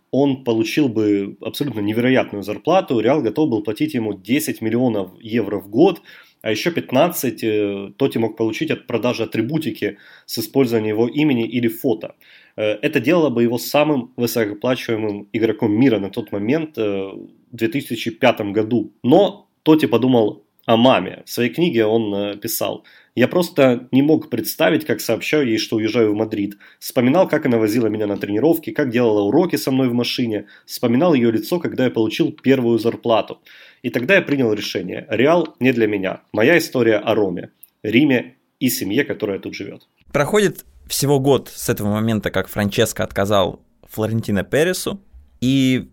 он 0.10 0.44
получил 0.44 0.90
бы 0.90 1.38
абсолютно 1.40 1.82
невероятную 1.82 2.42
зарплату. 2.42 3.00
Реал 3.00 3.22
готов 3.22 3.50
был 3.50 3.64
платить 3.64 3.94
ему 3.94 4.14
10 4.14 4.62
миллионов 4.62 5.12
евро 5.22 5.60
в 5.60 5.70
год. 5.70 6.02
а 6.42 6.52
еще 6.52 6.72
15 6.72 7.44
э, 7.44 7.92
Тоти 7.98 8.18
мог 8.18 8.36
получить 8.36 8.72
от 8.72 8.88
продажи 8.88 9.24
атрибутики 9.24 9.98
с 10.26 10.40
использованием 10.40 10.96
его 10.96 11.08
имени 11.08 11.46
или 11.46 11.68
фото. 11.68 12.16
Э, 12.56 12.80
это 12.82 13.00
делало 13.00 13.30
бы 13.30 13.44
его 13.44 13.60
самым 13.60 14.12
высокооплачиваемым 14.18 15.28
игроком 15.34 15.72
мира 15.72 16.00
на 16.00 16.10
тот 16.10 16.32
момент 16.32 16.78
э, 16.78 17.12
в 17.52 17.56
2005 17.56 18.42
году. 18.54 18.92
Но 19.04 19.48
Тоти 19.64 19.86
подумал 19.86 20.46
о 20.66 20.78
маме. 20.78 21.22
В 21.26 21.30
своей 21.30 21.54
книге 21.54 21.86
он 21.86 22.40
писал 22.40 22.84
«Я 23.20 23.28
просто 23.28 23.90
не 23.92 24.02
мог 24.02 24.30
представить, 24.30 24.86
как 24.86 25.02
сообщаю 25.02 25.46
ей, 25.46 25.58
что 25.58 25.76
уезжаю 25.76 26.14
в 26.14 26.16
Мадрид. 26.16 26.58
Вспоминал, 26.80 27.28
как 27.28 27.46
она 27.46 27.58
возила 27.58 27.88
меня 27.88 28.08
на 28.08 28.16
тренировки, 28.16 28.72
как 28.72 28.92
делала 28.92 29.24
уроки 29.24 29.58
со 29.58 29.72
мной 29.72 29.90
в 29.90 29.94
машине. 29.94 30.46
Вспоминал 30.66 31.14
ее 31.14 31.30
лицо, 31.30 31.60
когда 31.60 31.84
я 31.84 31.92
получил 31.92 32.32
первую 32.32 32.80
зарплату. 32.80 33.42
И 33.82 33.90
тогда 33.90 34.16
я 34.16 34.22
принял 34.22 34.54
решение. 34.54 35.06
Реал 35.10 35.54
не 35.60 35.74
для 35.74 35.86
меня. 35.86 36.22
Моя 36.32 36.58
история 36.58 36.96
о 36.96 37.14
Роме, 37.14 37.50
Риме 37.84 38.38
и 38.62 38.70
семье, 38.70 39.04
которая 39.04 39.40
тут 39.40 39.54
живет. 39.54 39.82
Проходит 40.14 40.64
всего 40.88 41.20
год 41.20 41.52
с 41.54 41.68
этого 41.68 41.90
момента, 41.90 42.32
как 42.32 42.48
Франческо 42.48 43.04
отказал 43.04 43.60
Флорентино 43.84 44.46
Пересу, 44.46 45.04
и 45.42 45.90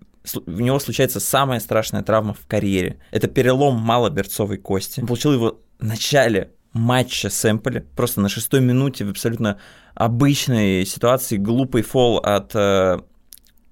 у 0.47 0.51
него 0.61 0.79
случается 0.79 1.19
самая 1.19 1.59
страшная 1.59 2.05
травма 2.05 2.35
в 2.35 2.47
карьере. 2.47 3.01
Это 3.11 3.27
перелом 3.27 3.75
малоберцовой 3.81 4.59
кости. 4.59 5.01
Он 5.01 5.09
получил 5.09 5.33
его 5.33 5.61
в 5.81 5.85
начале 5.85 6.53
матча 6.77 7.31
с 7.31 7.51
Эмполи, 7.51 7.85
просто 7.97 8.21
на 8.21 8.29
шестой 8.29 8.61
минуте 8.61 9.05
в 9.05 9.11
абсолютно 9.11 9.59
обычной 9.95 10.85
ситуации, 10.85 11.37
глупый 11.37 11.83
фол 11.83 12.19
от 12.19 12.55
э, 12.55 12.99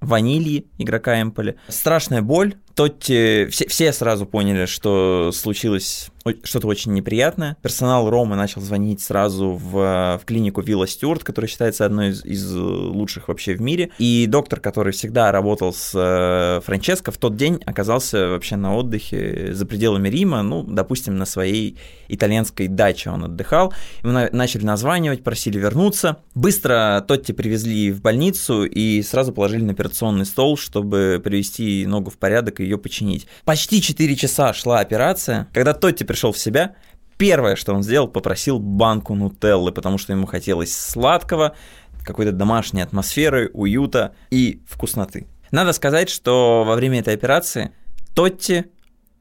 Ванильи, 0.00 0.66
игрока 0.78 1.20
Эмполи. 1.20 1.56
Страшная 1.68 2.22
боль, 2.22 2.54
Тотти, 2.74 3.46
все, 3.50 3.68
все 3.68 3.92
сразу 3.92 4.26
поняли, 4.26 4.66
что 4.66 5.30
случилось 5.32 6.10
что-то 6.42 6.68
очень 6.68 6.92
неприятное. 6.92 7.56
Персонал 7.60 8.08
Ромы 8.08 8.36
начал 8.36 8.60
звонить 8.62 9.02
сразу 9.02 9.52
в, 9.52 10.18
в 10.20 10.24
клинику 10.24 10.62
Вилла 10.62 10.86
Стюарт, 10.86 11.22
которая 11.22 11.48
считается 11.48 11.84
одной 11.84 12.10
из, 12.10 12.24
из 12.24 12.52
лучших 12.54 13.28
вообще 13.28 13.54
в 13.54 13.60
мире. 13.60 13.90
И 13.98 14.26
доктор, 14.26 14.60
который 14.60 14.92
всегда 14.92 15.32
работал 15.32 15.74
с 15.74 15.92
э, 15.94 16.60
Франческо, 16.64 17.12
в 17.12 17.18
тот 17.18 17.36
день 17.36 17.60
оказался 17.66 18.28
вообще 18.28 18.56
на 18.56 18.74
отдыхе 18.74 19.50
за 19.52 19.66
пределами 19.66 20.08
Рима, 20.08 20.42
ну, 20.42 20.62
допустим, 20.62 21.18
на 21.18 21.26
своей 21.26 21.78
итальянской 22.08 22.68
даче 22.68 23.10
он 23.10 23.24
отдыхал. 23.24 23.74
Ему 24.02 24.12
на, 24.12 24.28
начали 24.32 24.64
названивать, 24.64 25.22
просили 25.22 25.58
вернуться. 25.58 26.18
Быстро 26.34 27.04
Тотти 27.06 27.32
привезли 27.32 27.90
в 27.90 28.00
больницу 28.00 28.64
и 28.64 29.02
сразу 29.02 29.32
положили 29.32 29.62
на 29.62 29.72
операционный 29.72 30.24
стол, 30.24 30.56
чтобы 30.56 31.20
привести 31.22 31.84
ногу 31.86 32.10
в 32.10 32.16
порядок 32.16 32.60
и 32.60 32.64
ее 32.64 32.78
починить. 32.78 33.26
Почти 33.44 33.82
4 33.82 34.16
часа 34.16 34.52
шла 34.54 34.80
операция. 34.80 35.48
Когда 35.52 35.74
Тотти 35.74 36.04
пришел 36.14 36.30
в 36.30 36.38
себя, 36.38 36.76
первое, 37.16 37.56
что 37.56 37.74
он 37.74 37.82
сделал, 37.82 38.06
попросил 38.06 38.60
банку 38.60 39.16
нутеллы, 39.16 39.72
потому 39.72 39.98
что 39.98 40.12
ему 40.12 40.26
хотелось 40.26 40.72
сладкого, 40.72 41.56
какой-то 42.04 42.30
домашней 42.30 42.82
атмосферы, 42.82 43.50
уюта 43.52 44.14
и 44.30 44.62
вкусноты. 44.68 45.26
Надо 45.50 45.72
сказать, 45.72 46.08
что 46.08 46.62
во 46.64 46.76
время 46.76 47.00
этой 47.00 47.14
операции 47.14 47.72
Тотти 48.14 48.66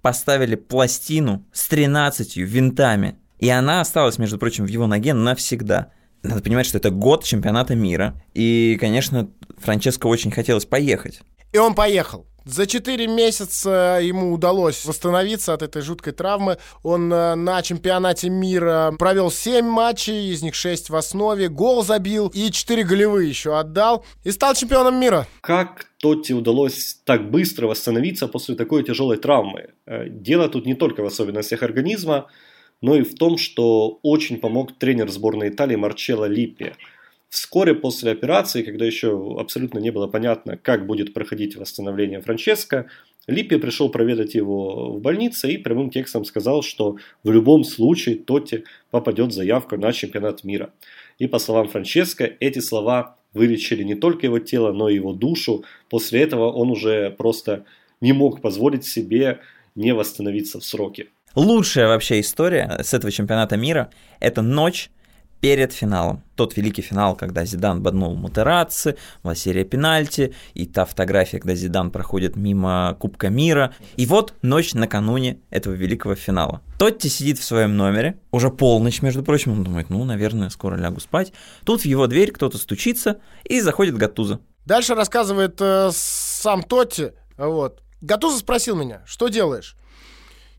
поставили 0.03 0.53
пластину 0.53 1.43
с 1.51 1.67
13 1.67 2.37
винтами, 2.37 3.15
и 3.39 3.49
она 3.49 3.81
осталась, 3.81 4.19
между 4.19 4.37
прочим, 4.37 4.65
в 4.65 4.69
его 4.69 4.85
ноге 4.85 5.15
навсегда. 5.15 5.87
Надо 6.21 6.43
понимать, 6.43 6.67
что 6.67 6.77
это 6.77 6.91
год 6.91 7.23
чемпионата 7.23 7.73
мира, 7.73 8.21
и, 8.35 8.77
конечно, 8.79 9.31
Франческо 9.57 10.05
очень 10.05 10.29
хотелось 10.29 10.65
поехать. 10.65 11.21
И 11.53 11.57
он 11.57 11.73
поехал. 11.73 12.27
За 12.45 12.67
4 12.67 13.07
месяца 13.07 13.99
ему 14.01 14.33
удалось 14.33 14.83
восстановиться 14.85 15.53
от 15.53 15.61
этой 15.61 15.81
жуткой 15.81 16.11
травмы. 16.11 16.57
Он 16.83 17.11
э, 17.11 17.35
на 17.35 17.61
чемпионате 17.61 18.29
мира 18.29 18.93
провел 18.99 19.31
7 19.31 19.65
матчей, 19.65 20.31
из 20.31 20.41
них 20.41 20.53
6 20.53 20.89
в 20.89 20.95
основе, 20.95 21.47
гол 21.47 21.83
забил 21.83 22.27
и 22.33 22.51
4 22.51 22.83
голевые 22.83 23.29
еще 23.29 23.57
отдал 23.57 24.05
и 24.25 24.31
стал 24.31 24.55
чемпионом 24.55 24.99
мира. 24.99 25.25
Как 25.41 25.85
Тотти 25.99 26.33
удалось 26.33 26.99
так 27.05 27.31
быстро 27.31 27.67
восстановиться 27.67 28.27
после 28.27 28.55
такой 28.55 28.83
тяжелой 28.83 29.17
травмы? 29.17 29.69
Э, 29.85 30.09
дело 30.09 30.49
тут 30.49 30.65
не 30.65 30.73
только 30.73 31.01
в 31.01 31.05
особенностях 31.05 31.63
организма, 31.63 32.27
но 32.81 32.95
и 32.95 33.03
в 33.03 33.15
том, 33.15 33.37
что 33.37 33.99
очень 34.03 34.37
помог 34.37 34.77
тренер 34.77 35.09
сборной 35.09 35.47
Италии 35.47 35.77
Марчелло 35.77 36.25
Липпи. 36.25 36.73
Вскоре 37.33 37.73
после 37.73 38.11
операции, 38.11 38.61
когда 38.61 38.85
еще 38.85 39.37
абсолютно 39.39 39.79
не 39.79 39.89
было 39.89 40.05
понятно, 40.05 40.55
как 40.55 40.85
будет 40.85 41.15
проходить 41.15 41.55
восстановление 41.55 42.21
Франческо, 42.21 42.85
Липпи 43.25 43.57
пришел 43.57 43.89
проведать 43.89 44.35
его 44.35 44.93
в 44.93 45.01
больнице 45.01 45.51
и 45.51 45.57
прямым 45.57 45.89
текстом 45.89 46.25
сказал, 46.25 46.61
что 46.61 46.97
в 47.23 47.31
любом 47.31 47.63
случае 47.63 48.17
Тотти 48.17 48.65
попадет 48.91 49.33
заявку 49.33 49.77
на 49.77 49.91
чемпионат 49.93 50.43
мира. 50.43 50.73
И 51.17 51.25
по 51.25 51.39
словам 51.39 51.69
Франческо, 51.69 52.31
эти 52.39 52.59
слова 52.59 53.17
вылечили 53.33 53.81
не 53.81 53.95
только 53.95 54.27
его 54.27 54.37
тело, 54.37 54.71
но 54.71 54.87
и 54.87 54.93
его 54.93 55.11
душу. 55.11 55.63
После 55.89 56.21
этого 56.21 56.51
он 56.51 56.69
уже 56.69 57.09
просто 57.09 57.65
не 57.99 58.13
мог 58.13 58.41
позволить 58.41 58.85
себе 58.85 59.39
не 59.73 59.91
восстановиться 59.95 60.59
в 60.59 60.63
сроки. 60.63 61.09
Лучшая 61.33 61.87
вообще 61.87 62.19
история 62.19 62.77
с 62.83 62.93
этого 62.93 63.11
чемпионата 63.11 63.57
мира– 63.57 63.89
это 64.19 64.43
ночь 64.43 64.91
перед 65.43 65.73
финалом. 65.73 66.23
Тот 66.37 66.55
великий 66.55 66.81
финал, 66.81 67.17
когда 67.17 67.43
Зидан 67.43 67.83
боднул 67.83 68.15
Матераци, 68.15 68.95
была 69.23 69.35
серия 69.35 69.65
пенальти, 69.65 70.33
и 70.53 70.65
та 70.65 70.85
фотография, 70.85 71.39
когда 71.39 71.53
Зидан 71.53 71.91
проходит 71.91 72.37
мимо 72.37 72.95
Кубка 72.97 73.27
мира. 73.27 73.73
И 73.97 74.05
вот 74.05 74.35
ночь 74.41 74.73
накануне 74.73 75.41
этого 75.49 75.73
великого 75.73 76.15
финала. 76.15 76.61
Тотти 76.79 77.09
сидит 77.09 77.39
в 77.39 77.43
своем 77.43 77.75
номере, 77.75 78.17
уже 78.31 78.51
полночь, 78.51 79.01
между 79.01 79.21
прочим, 79.21 79.51
он 79.51 79.65
думает, 79.65 79.89
ну, 79.89 80.05
наверное, 80.05 80.47
скоро 80.47 80.77
лягу 80.77 81.01
спать. 81.01 81.33
Тут 81.65 81.81
в 81.81 81.85
его 81.85 82.07
дверь 82.07 82.31
кто-то 82.31 82.57
стучится, 82.57 83.19
и 83.43 83.59
заходит 83.59 83.97
Гатуза. 83.97 84.39
Дальше 84.65 84.95
рассказывает 84.95 85.59
э, 85.59 85.89
сам 85.91 86.63
Тотти, 86.63 87.11
вот. 87.37 87.83
Гатуза 87.99 88.39
спросил 88.39 88.77
меня, 88.77 89.01
что 89.05 89.27
делаешь? 89.27 89.75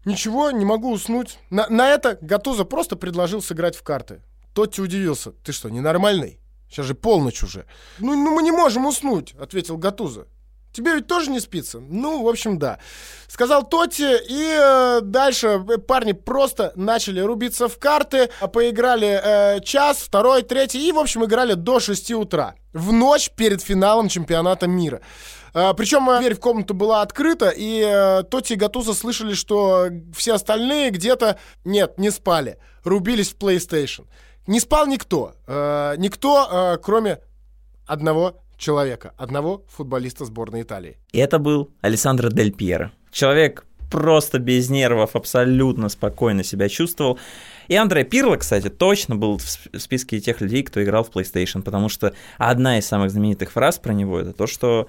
Ничего, 0.05 0.51
не 0.51 0.67
могу 0.67 0.93
уснуть. 0.93 1.39
На, 1.49 1.69
на 1.71 1.89
это 1.89 2.19
Гатуза 2.21 2.67
просто 2.67 2.97
предложил 2.97 3.41
сыграть 3.41 3.77
в 3.77 3.83
карты. 3.83 4.21
Тотти 4.55 4.81
удивился. 4.81 5.33
«Ты 5.33 5.53
что, 5.53 5.69
ненормальный? 5.69 6.41
Сейчас 6.71 6.87
же 6.87 6.95
полночь 6.95 7.43
уже». 7.43 7.67
«Ну, 7.99 8.15
ну 8.15 8.35
мы 8.35 8.43
не 8.43 8.53
можем 8.53 8.87
уснуть»,— 8.87 9.35
ответил 9.39 9.77
Гатуза. 9.77 10.27
Тебе 10.75 10.97
ведь 10.97 11.07
тоже 11.07 11.31
не 11.31 11.39
спится? 11.39 11.79
Ну, 11.79 12.25
в 12.25 12.29
общем, 12.29 12.59
да. 12.59 12.81
Сказал 13.29 13.63
Тотти, 13.63 14.17
и 14.29 14.59
э, 14.61 15.01
дальше 15.03 15.61
парни 15.87 16.13
просто 16.13 16.73
начали 16.75 17.21
рубиться 17.21 17.69
в 17.69 17.79
карты, 17.79 18.29
поиграли 18.53 19.21
э, 19.23 19.61
час, 19.61 19.99
второй, 19.99 20.43
третий, 20.43 20.89
и, 20.89 20.91
в 20.91 20.99
общем, 20.99 21.25
играли 21.25 21.55
до 21.55 21.79
6 21.79 22.11
утра. 22.13 22.57
В 22.73 22.93
ночь 22.93 23.31
перед 23.31 23.63
финалом 23.63 24.09
чемпионата 24.09 24.67
мира. 24.67 25.01
Э, 25.55 25.75
причем 25.77 26.11
э, 26.11 26.19
дверь 26.19 26.35
в 26.35 26.41
комнату 26.41 26.75
была 26.75 27.03
открыта, 27.03 27.51
и 27.51 27.81
э, 27.81 28.25
Тотти 28.25 28.55
и 28.55 28.57
Гатуза 28.57 28.95
слышали, 28.95 29.35
что 29.35 29.91
все 30.13 30.35
остальные 30.35 30.91
где-то, 30.91 31.39
нет, 31.65 31.99
не 31.99 32.11
спали, 32.11 32.59
рубились 32.83 33.33
в 33.33 33.39
PlayStation. 33.39 34.07
Не 34.47 34.61
спал 34.61 34.87
никто. 34.87 35.35
Э, 35.47 35.95
никто, 35.97 36.49
э, 36.51 36.79
кроме 36.83 37.21
одного 37.87 38.43
человека, 38.57 39.13
одного 39.17 39.65
футболиста 39.69 40.25
сборной 40.25 40.63
Италии. 40.63 40.99
И 41.13 41.19
это 41.19 41.39
был 41.39 41.71
Александро 41.81 42.31
Дель 42.31 42.53
Пьеро. 42.53 42.93
Человек 43.11 43.65
просто 43.91 44.39
без 44.39 44.71
нервов, 44.71 45.15
абсолютно 45.15 45.89
спокойно 45.89 46.43
себя 46.43 46.69
чувствовал. 46.69 47.19
И 47.69 47.77
Андре 47.77 48.05
Пирло, 48.05 48.37
кстати, 48.37 48.69
точно 48.69 49.17
был 49.17 49.39
в 49.39 49.79
списке 49.79 50.21
тех 50.21 50.41
людей, 50.41 50.63
кто 50.63 50.83
играл 50.83 51.05
в 51.05 51.11
PlayStation, 51.11 51.63
потому 51.63 51.89
что 51.89 52.13
одна 52.37 52.79
из 52.79 52.87
самых 52.87 53.11
знаменитых 53.11 53.53
фраз 53.53 53.79
про 53.79 53.93
него 53.93 54.19
это 54.19 54.33
то, 54.33 54.47
что 54.47 54.89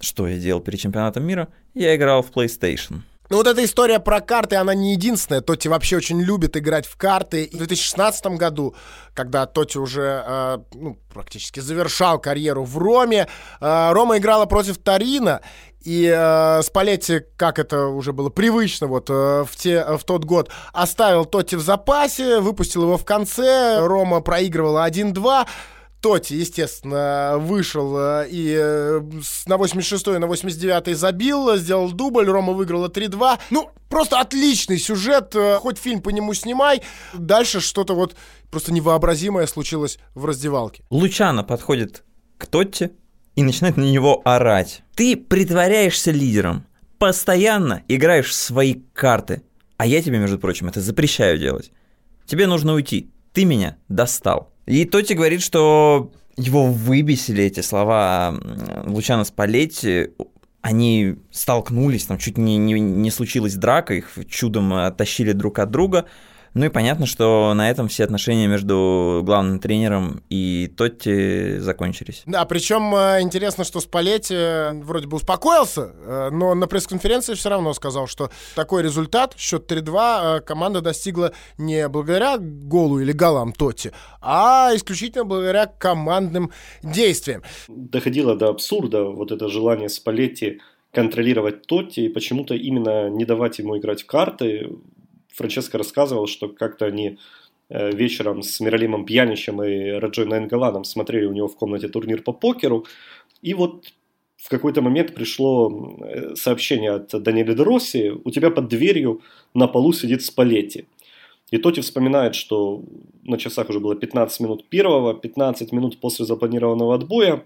что 0.00 0.26
я 0.26 0.36
делал 0.38 0.60
перед 0.60 0.80
чемпионатом 0.80 1.24
мира? 1.24 1.48
Я 1.74 1.94
играл 1.96 2.22
в 2.22 2.30
PlayStation. 2.30 3.02
Ну 3.32 3.38
вот 3.38 3.46
эта 3.46 3.64
история 3.64 3.98
про 3.98 4.20
карты, 4.20 4.56
она 4.56 4.74
не 4.74 4.92
единственная. 4.92 5.40
Тоти 5.40 5.66
вообще 5.66 5.96
очень 5.96 6.20
любит 6.20 6.54
играть 6.54 6.84
в 6.84 6.98
карты. 6.98 7.44
И 7.44 7.54
в 7.54 7.60
2016 7.60 8.26
году, 8.36 8.74
когда 9.14 9.46
Тоти 9.46 9.78
уже 9.78 10.22
э, 10.26 10.58
ну, 10.74 10.98
практически 11.14 11.60
завершал 11.60 12.18
карьеру 12.18 12.64
в 12.64 12.76
Роме, 12.76 13.26
э, 13.58 13.92
Рома 13.92 14.18
играла 14.18 14.44
против 14.44 14.76
Тарина. 14.76 15.40
И 15.80 16.12
э, 16.14 16.60
Спалетти, 16.60 17.22
как 17.38 17.58
это 17.58 17.86
уже 17.86 18.12
было 18.12 18.28
привычно 18.28 18.86
вот 18.86 19.08
э, 19.08 19.46
в, 19.48 19.56
те, 19.56 19.82
в 19.96 20.04
тот 20.04 20.26
год, 20.26 20.50
оставил 20.74 21.24
Тоти 21.24 21.54
в 21.54 21.62
запасе, 21.62 22.38
выпустил 22.38 22.82
его 22.82 22.98
в 22.98 23.06
конце. 23.06 23.78
Рома 23.80 24.20
проигрывала 24.20 24.86
1-2. 24.86 25.46
Тоти, 26.02 26.34
естественно, 26.34 27.36
вышел 27.38 27.96
э, 27.96 28.28
и 28.28 28.56
э, 28.58 29.00
на 29.46 29.54
86-й, 29.54 30.18
на 30.18 30.24
89-й 30.24 30.94
забил, 30.94 31.56
сделал 31.56 31.92
дубль, 31.92 32.26
Рома 32.26 32.52
выиграла 32.52 32.88
3-2. 32.88 33.38
Ну, 33.50 33.70
просто 33.88 34.18
отличный 34.18 34.78
сюжет, 34.78 35.34
э, 35.36 35.58
хоть 35.58 35.78
фильм 35.78 36.02
по 36.02 36.10
нему 36.10 36.34
снимай. 36.34 36.82
Дальше 37.14 37.60
что-то 37.60 37.94
вот 37.94 38.16
просто 38.50 38.72
невообразимое 38.72 39.46
случилось 39.46 40.00
в 40.14 40.24
раздевалке. 40.24 40.82
Лучано 40.90 41.44
подходит 41.44 42.02
к 42.36 42.46
Тотти 42.46 42.90
и 43.36 43.44
начинает 43.44 43.76
на 43.76 43.84
него 43.84 44.22
орать. 44.24 44.82
Ты 44.96 45.16
притворяешься 45.16 46.10
лидером, 46.10 46.66
постоянно 46.98 47.84
играешь 47.86 48.30
в 48.30 48.34
свои 48.34 48.74
карты, 48.92 49.42
А 49.76 49.86
я 49.86 50.02
тебе, 50.02 50.18
между 50.18 50.40
прочим, 50.40 50.66
это 50.66 50.80
запрещаю 50.80 51.38
делать. 51.38 51.70
Тебе 52.26 52.48
нужно 52.48 52.74
уйти. 52.74 53.12
Ты 53.32 53.44
меня 53.44 53.76
достал. 53.88 54.51
И 54.66 54.84
Тоти 54.84 55.14
говорит, 55.14 55.42
что 55.42 56.12
его 56.36 56.66
выбесили 56.66 57.44
эти 57.44 57.60
слова 57.60 58.34
Лучана 58.86 59.24
Спалетти. 59.24 60.10
Они 60.60 61.16
столкнулись, 61.32 62.06
там 62.06 62.18
чуть 62.18 62.38
не, 62.38 62.56
не, 62.56 62.74
не 62.78 63.10
случилась 63.10 63.54
драка, 63.54 63.94
их 63.94 64.10
чудом 64.28 64.72
оттащили 64.74 65.32
друг 65.32 65.58
от 65.58 65.70
друга. 65.70 66.06
Ну 66.54 66.66
и 66.66 66.68
понятно, 66.68 67.06
что 67.06 67.54
на 67.54 67.70
этом 67.70 67.88
все 67.88 68.04
отношения 68.04 68.46
между 68.46 69.22
главным 69.24 69.58
тренером 69.58 70.22
и 70.28 70.70
Тотти 70.76 71.58
закончились. 71.58 72.22
Да, 72.26 72.44
причем 72.44 72.94
э, 72.94 73.22
интересно, 73.22 73.64
что 73.64 73.80
Спалетти 73.80 74.34
э, 74.34 74.72
вроде 74.82 75.06
бы 75.06 75.16
успокоился, 75.16 75.94
э, 76.04 76.30
но 76.30 76.54
на 76.54 76.66
пресс-конференции 76.66 77.34
все 77.34 77.48
равно 77.48 77.72
сказал, 77.72 78.06
что 78.06 78.30
такой 78.54 78.82
результат, 78.82 79.34
счет 79.38 79.70
3-2, 79.70 80.40
команда 80.42 80.82
достигла 80.82 81.32
не 81.56 81.88
благодаря 81.88 82.36
голу 82.38 83.00
или 83.00 83.12
голам 83.12 83.52
Тотти, 83.52 83.92
а 84.20 84.72
исключительно 84.74 85.24
благодаря 85.24 85.66
командным 85.66 86.50
действиям. 86.82 87.42
Доходило 87.68 88.36
до 88.36 88.50
абсурда 88.50 89.04
вот 89.04 89.32
это 89.32 89.48
желание 89.48 89.88
Спалетти 89.88 90.60
контролировать 90.92 91.66
Тотти 91.66 92.00
и 92.00 92.08
почему-то 92.10 92.54
именно 92.54 93.08
не 93.08 93.24
давать 93.24 93.58
ему 93.58 93.78
играть 93.78 94.02
в 94.02 94.06
карты, 94.06 94.68
Франческо 95.34 95.78
рассказывал, 95.78 96.26
что 96.26 96.48
как-то 96.48 96.86
они 96.86 97.18
э, 97.68 97.92
вечером 97.92 98.42
с 98.42 98.60
Миралимом 98.60 99.04
Пьяничем 99.04 99.62
и 99.62 99.90
Раджой 99.90 100.26
Найнгаланом 100.26 100.84
смотрели 100.84 101.26
у 101.26 101.32
него 101.32 101.48
в 101.48 101.56
комнате 101.56 101.88
турнир 101.88 102.22
по 102.22 102.32
покеру, 102.32 102.86
и 103.42 103.54
вот 103.54 103.92
в 104.36 104.48
какой-то 104.48 104.82
момент 104.82 105.14
пришло 105.14 105.96
э, 106.00 106.34
сообщение 106.34 106.92
от 106.92 107.10
Даниэля 107.22 107.54
Деросси, 107.54 108.12
у 108.24 108.30
тебя 108.30 108.50
под 108.50 108.68
дверью 108.68 109.20
на 109.54 109.68
полу 109.68 109.92
сидит 109.92 110.22
Спалетти. 110.22 110.86
И 111.52 111.58
Тоти 111.58 111.80
вспоминает, 111.80 112.34
что 112.34 112.82
на 113.22 113.36
часах 113.36 113.68
уже 113.68 113.78
было 113.78 113.94
15 113.94 114.40
минут 114.40 114.68
первого, 114.68 115.14
15 115.14 115.70
минут 115.72 116.00
после 116.00 116.24
запланированного 116.24 116.94
отбоя. 116.94 117.44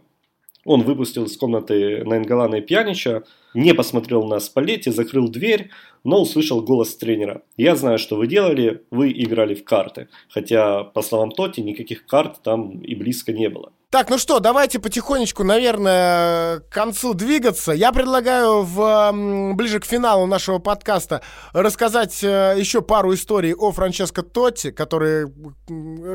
Он 0.66 0.82
выпустил 0.82 1.24
из 1.24 1.36
комнаты 1.36 2.04
Найнгалана 2.04 2.56
и 2.56 2.60
Пьянича, 2.60 3.22
не 3.54 3.72
посмотрел 3.72 4.24
на 4.24 4.40
Спалетти, 4.40 4.90
закрыл 4.90 5.28
дверь, 5.28 5.70
но 6.04 6.20
услышал 6.20 6.60
голос 6.60 6.96
тренера. 6.96 7.42
«Я 7.56 7.76
знаю, 7.76 7.98
что 7.98 8.16
вы 8.16 8.26
делали, 8.26 8.82
вы 8.90 9.12
играли 9.12 9.54
в 9.54 9.64
карты». 9.64 10.08
Хотя, 10.28 10.82
по 10.82 11.02
словам 11.02 11.30
Тоти, 11.30 11.60
никаких 11.60 12.04
карт 12.04 12.42
там 12.42 12.80
и 12.80 12.94
близко 12.96 13.32
не 13.32 13.48
было. 13.48 13.72
Так, 13.96 14.10
ну 14.10 14.18
что, 14.18 14.40
давайте 14.40 14.78
потихонечку, 14.78 15.42
наверное, 15.42 16.58
к 16.58 16.68
концу 16.68 17.14
двигаться. 17.14 17.72
Я 17.72 17.92
предлагаю 17.92 18.60
в, 18.60 19.54
ближе 19.54 19.80
к 19.80 19.86
финалу 19.86 20.26
нашего 20.26 20.58
подкаста 20.58 21.22
рассказать 21.54 22.22
э, 22.22 22.56
еще 22.58 22.82
пару 22.82 23.14
историй 23.14 23.54
о 23.54 23.72
Франческо 23.72 24.22
Тотти, 24.22 24.70
которые 24.70 25.32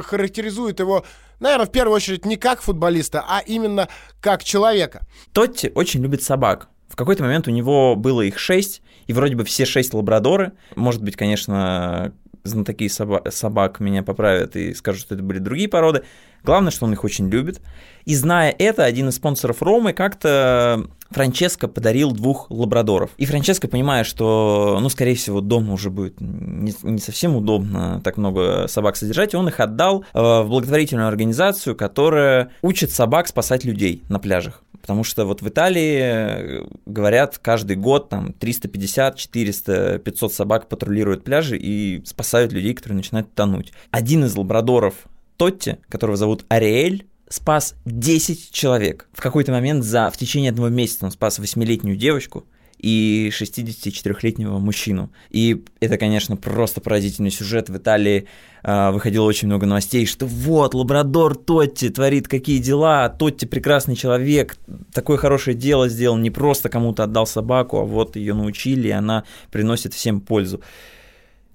характеризуют 0.03 0.79
его, 0.79 1.03
наверное, 1.39 1.65
в 1.65 1.71
первую 1.71 1.95
очередь 1.95 2.23
не 2.23 2.35
как 2.35 2.61
футболиста, 2.61 3.25
а 3.27 3.39
именно 3.39 3.87
как 4.19 4.43
человека. 4.43 5.07
Тотти 5.33 5.71
очень 5.73 6.03
любит 6.03 6.21
собак. 6.21 6.69
В 6.87 6.95
какой-то 6.95 7.23
момент 7.23 7.47
у 7.47 7.51
него 7.51 7.95
было 7.95 8.21
их 8.21 8.37
шесть, 8.37 8.83
и 9.07 9.13
вроде 9.13 9.35
бы 9.35 9.43
все 9.43 9.65
шесть 9.65 9.95
лабрадоры. 9.95 10.51
Может 10.75 11.01
быть, 11.01 11.15
конечно, 11.15 12.13
знатоки 12.43 12.87
соба- 12.87 13.29
собак 13.31 13.79
меня 13.79 14.03
поправят 14.03 14.55
и 14.55 14.73
скажут, 14.73 15.01
что 15.01 15.15
это 15.15 15.23
были 15.23 15.39
другие 15.39 15.67
породы. 15.67 16.03
Главное, 16.43 16.71
что 16.71 16.85
он 16.85 16.93
их 16.93 17.03
очень 17.03 17.29
любит. 17.29 17.61
И 18.05 18.15
зная 18.15 18.53
это, 18.57 18.83
один 18.83 19.09
из 19.09 19.15
спонсоров 19.15 19.61
Ромы 19.61 19.93
как-то 19.93 20.87
Франческо 21.11 21.67
подарил 21.67 22.11
двух 22.11 22.49
лабрадоров. 22.49 23.11
И 23.17 23.25
Франческо, 23.25 23.67
понимая, 23.67 24.03
что, 24.03 24.79
ну, 24.81 24.89
скорее 24.89 25.15
всего, 25.15 25.41
дома 25.41 25.73
уже 25.73 25.89
будет 25.89 26.19
не, 26.19 26.73
не 26.83 26.99
совсем 26.99 27.35
удобно 27.35 28.01
так 28.03 28.17
много 28.17 28.65
собак 28.67 28.95
содержать, 28.95 29.35
он 29.35 29.49
их 29.49 29.59
отдал 29.59 30.05
э, 30.13 30.19
в 30.19 30.47
благотворительную 30.47 31.07
организацию, 31.07 31.75
которая 31.75 32.51
учит 32.61 32.91
собак 32.91 33.27
спасать 33.27 33.65
людей 33.65 34.03
на 34.09 34.19
пляжах. 34.19 34.63
Потому 34.81 35.03
что 35.03 35.25
вот 35.25 35.41
в 35.41 35.47
Италии, 35.47 35.99
э, 36.01 36.65
говорят, 36.85 37.37
каждый 37.37 37.75
год 37.75 38.09
там 38.09 38.33
350, 38.33 39.17
400, 39.17 39.99
500 39.99 40.33
собак 40.33 40.69
патрулируют 40.69 41.23
пляжи 41.23 41.57
и 41.57 42.03
спасают 42.05 42.51
людей, 42.51 42.73
которые 42.73 42.97
начинают 42.97 43.33
тонуть. 43.33 43.73
Один 43.91 44.23
из 44.25 44.35
лабрадоров 44.35 44.95
Тотти, 45.41 45.79
которого 45.89 46.17
зовут 46.17 46.45
Ариэль, 46.49 47.07
спас 47.27 47.73
10 47.85 48.51
человек. 48.51 49.07
В 49.11 49.21
какой-то 49.21 49.51
момент 49.51 49.83
за, 49.83 50.11
в 50.11 50.17
течение 50.17 50.51
одного 50.51 50.69
месяца 50.69 51.05
он 51.05 51.09
спас 51.11 51.39
8-летнюю 51.39 51.97
девочку, 51.97 52.45
и 52.77 53.31
64-летнего 53.33 54.59
мужчину. 54.59 55.11
И 55.31 55.65
это, 55.79 55.97
конечно, 55.97 56.37
просто 56.37 56.79
поразительный 56.79 57.31
сюжет. 57.31 57.69
В 57.69 57.77
Италии 57.77 58.27
э, 58.61 58.91
выходило 58.91 59.25
очень 59.25 59.47
много 59.47 59.65
новостей, 59.65 60.05
что 60.05 60.27
вот, 60.27 60.75
лабрадор 60.75 61.35
Тотти 61.35 61.89
творит 61.89 62.27
какие 62.27 62.59
дела, 62.59 63.09
Тотти 63.09 63.45
прекрасный 63.45 63.95
человек, 63.95 64.57
такое 64.93 65.17
хорошее 65.17 65.57
дело 65.57 65.89
сделал, 65.89 66.17
не 66.17 66.29
просто 66.29 66.69
кому-то 66.69 67.05
отдал 67.05 67.25
собаку, 67.25 67.79
а 67.79 67.83
вот 67.83 68.15
ее 68.15 68.35
научили, 68.35 68.89
и 68.89 68.91
она 68.91 69.23
приносит 69.49 69.95
всем 69.95 70.21
пользу. 70.21 70.61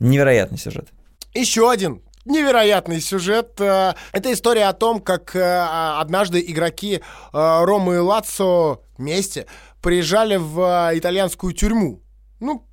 Невероятный 0.00 0.58
сюжет. 0.58 0.88
Еще 1.34 1.70
один 1.70 2.00
невероятный 2.26 3.00
сюжет. 3.00 3.60
Э, 3.60 3.94
это 4.12 4.32
история 4.32 4.66
о 4.66 4.72
том, 4.72 5.00
как 5.00 5.34
э, 5.34 5.66
однажды 5.98 6.44
игроки 6.46 6.96
э, 6.96 7.00
Ромы 7.32 7.94
и 7.96 7.98
Лацо 7.98 8.80
вместе 8.98 9.46
приезжали 9.80 10.36
в 10.36 10.90
итальянскую 10.94 11.52
тюрьму. 11.52 12.02
Ну, 12.40 12.66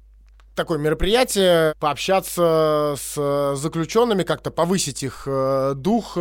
такое 0.56 0.78
мероприятие, 0.78 1.74
пообщаться 1.80 2.96
с 2.98 3.56
заключенными, 3.56 4.24
как-то 4.24 4.52
повысить 4.52 5.04
их 5.04 5.28
дух 5.76 6.18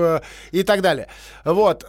и 0.53 0.63
так 0.63 0.83
далее. 0.83 1.09
Вот. 1.45 1.85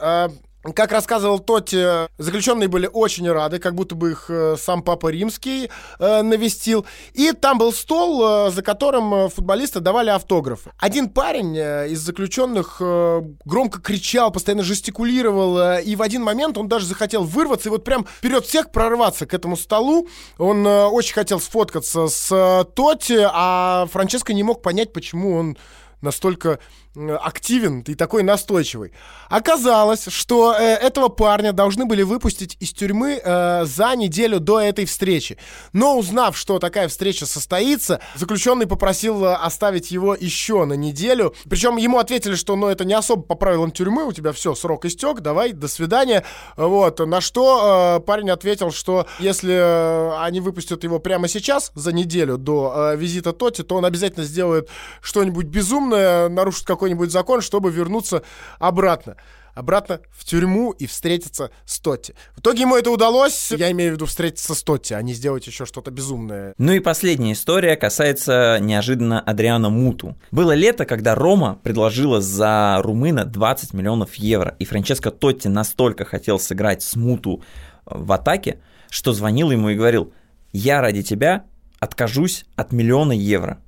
Как 0.72 0.93
рассказывал 0.93 1.39
Тотти, 1.39 2.07
заключенные 2.18 2.70
были 2.70 2.89
очень 2.91 3.30
рады, 3.30 3.59
как 3.59 3.76
будто 3.76 3.95
бы 3.95 4.11
их 4.11 4.28
э, 4.30 4.55
сам 4.57 4.82
Папа 4.82 5.09
Римский 5.09 5.70
э, 5.99 6.22
навестил. 6.22 6.86
И 7.11 7.34
там 7.34 7.57
был 7.57 7.74
стол, 7.74 8.47
э, 8.47 8.51
за 8.51 8.61
которым 8.61 9.30
футболисты 9.30 9.82
давали 9.82 10.09
автографы. 10.09 10.72
Один 10.78 11.09
парень 11.09 11.57
из 11.57 11.99
заключенных 11.99 12.78
громко 12.80 13.82
кричал, 13.82 14.32
постоянно 14.32 14.64
жестикулировал, 14.64 15.80
и 15.80 15.95
в 15.97 16.01
один 16.01 16.24
момент 16.24 16.57
он 16.57 16.70
даже 16.70 16.86
захотел 16.86 17.24
вырваться 17.24 17.68
и 17.68 17.72
вот 17.72 17.84
прям 17.84 18.05
вперед 18.05 18.45
всех 18.45 18.72
прорваться 18.72 19.26
к 19.26 19.34
этому 19.34 19.57
столу. 19.57 20.07
Он 20.38 20.66
очень 20.66 21.14
хотел 21.14 21.41
сфоткаться 21.41 22.07
с 22.07 22.66
Тотти, 22.76 23.20
а 23.22 23.88
Франческо 23.91 24.34
не 24.34 24.43
мог 24.43 24.61
понять, 24.61 24.93
почему 24.93 25.36
он 25.36 25.57
настолько 26.01 26.59
активен 26.96 27.82
и 27.82 27.96
такой 27.96 28.24
настойчивый. 28.24 28.94
Оказалось, 29.30 30.06
что 30.10 30.54
э, 30.54 30.64
этого 30.64 31.10
парня 31.10 31.52
должны 31.54 31.86
были 31.86 32.04
выпустить 32.04 32.56
из 32.60 32.72
тюрьмы 32.72 33.20
э, 33.24 33.66
за 33.66 33.96
неделю 33.96 34.39
до 34.39 34.60
этой 34.60 34.86
встречи. 34.86 35.38
Но 35.74 35.98
узнав, 35.98 36.38
что 36.38 36.60
такая 36.60 36.88
встреча 36.88 37.26
состоится, 37.26 38.00
заключенный 38.16 38.68
попросил 38.68 39.26
э, 39.26 39.34
оставить 39.34 39.89
его 39.89 40.16
еще 40.16 40.66
на 40.66 40.74
неделю. 40.74 41.34
Причем 41.50 41.78
ему 41.78 41.98
ответили, 41.98 42.36
что 42.36 42.56
ну, 42.56 42.68
это 42.68 42.86
не 42.86 42.94
особо 42.94 43.24
по 43.24 43.36
правилам 43.36 43.72
тюрьмы, 43.72 44.06
у 44.06 44.12
тебя 44.12 44.32
все, 44.32 44.54
срок 44.54 44.86
истек, 44.86 45.22
давай, 45.22 45.54
до 45.54 45.68
свидания. 45.68 46.24
Вот. 46.58 47.00
На 47.00 47.22
что 47.22 47.98
э, 47.98 48.06
парень 48.06 48.30
ответил, 48.30 48.72
что 48.72 49.08
если 49.18 49.54
э, 49.54 50.18
они 50.20 50.41
выпустят 50.41 50.84
его 50.84 51.00
прямо 51.00 51.28
сейчас, 51.28 51.72
за 51.74 51.91
неделю 51.91 52.38
до 52.38 52.91
э, 52.94 52.98
визита 52.98 53.34
Тоти, 53.34 53.64
то 53.64 53.76
он 53.76 53.86
обязательно 53.86 54.26
сделает 54.26 54.70
что-нибудь 55.02 55.48
безумное, 55.48 56.30
нарушит 56.30 56.68
какой 56.68 56.82
какой-нибудь 56.84 57.11
закон, 57.11 57.39
чтобы 57.39 57.71
вернуться 57.71 58.23
обратно 58.59 59.15
обратно 59.55 59.99
в 60.11 60.25
тюрьму 60.25 60.71
и 60.71 60.88
встретиться 60.88 61.51
с 61.63 61.79
Тотти. 61.79 62.15
В 62.36 62.39
итоге 62.39 62.61
ему 62.61 62.75
это 62.75 62.89
удалось, 62.89 63.51
я 63.51 63.71
имею 63.71 63.91
в 63.91 63.93
виду 63.93 64.07
встретиться 64.07 64.55
с 64.55 64.63
Тотти, 64.63 64.93
а 64.93 65.01
не 65.03 65.13
сделать 65.13 65.45
еще 65.45 65.67
что-то 65.67 65.91
безумное. 65.91 66.55
Ну 66.57 66.71
и 66.71 66.79
последняя 66.79 67.34
история 67.34 67.75
касается 67.75 68.57
неожиданно 68.59 69.21
Адриана 69.21 69.69
Муту. 69.69 70.17
Было 70.31 70.53
лето, 70.53 70.86
когда 70.86 71.13
Рома 71.13 71.59
предложила 71.61 72.19
за 72.19 72.79
румына 72.81 73.25
20 73.25 73.73
миллионов 73.73 74.15
евро, 74.15 74.55
и 74.57 74.65
Франческо 74.65 75.11
Тотти 75.11 75.49
настолько 75.49 76.03
хотел 76.03 76.39
сыграть 76.39 76.81
с 76.81 76.95
Муту 76.95 77.43
в 77.86 78.11
атаке, 78.11 78.59
что 78.89 79.13
звонил 79.13 79.51
ему 79.51 79.69
и 79.69 79.75
говорил, 79.75 80.11
я 80.51 80.81
ради 80.81 81.03
тебя 81.03 81.45
откажусь 81.79 82.45
от 82.55 82.71
миллиона 82.71 83.11
евро 83.11 83.59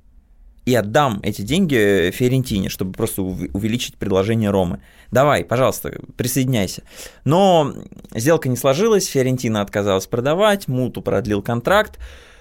и 0.66 0.74
отдам 0.74 1.20
эти 1.22 1.42
деньги 1.42 2.10
Фиорентине, 2.10 2.68
чтобы 2.68 2.92
просто 2.92 3.22
увеличить 3.22 3.96
предложение 3.96 4.50
Ромы. 4.50 4.80
Давай, 5.12 5.44
пожалуйста, 5.44 6.00
присоединяйся. 6.16 6.82
Но 7.24 7.72
сделка 8.12 8.48
не 8.48 8.56
сложилась, 8.56 9.06
Фиорентина 9.06 9.62
отказалась 9.62 10.06
продавать, 10.06 10.66
Муту 10.66 11.00
продлил 11.00 11.40
контракт, 11.40 11.98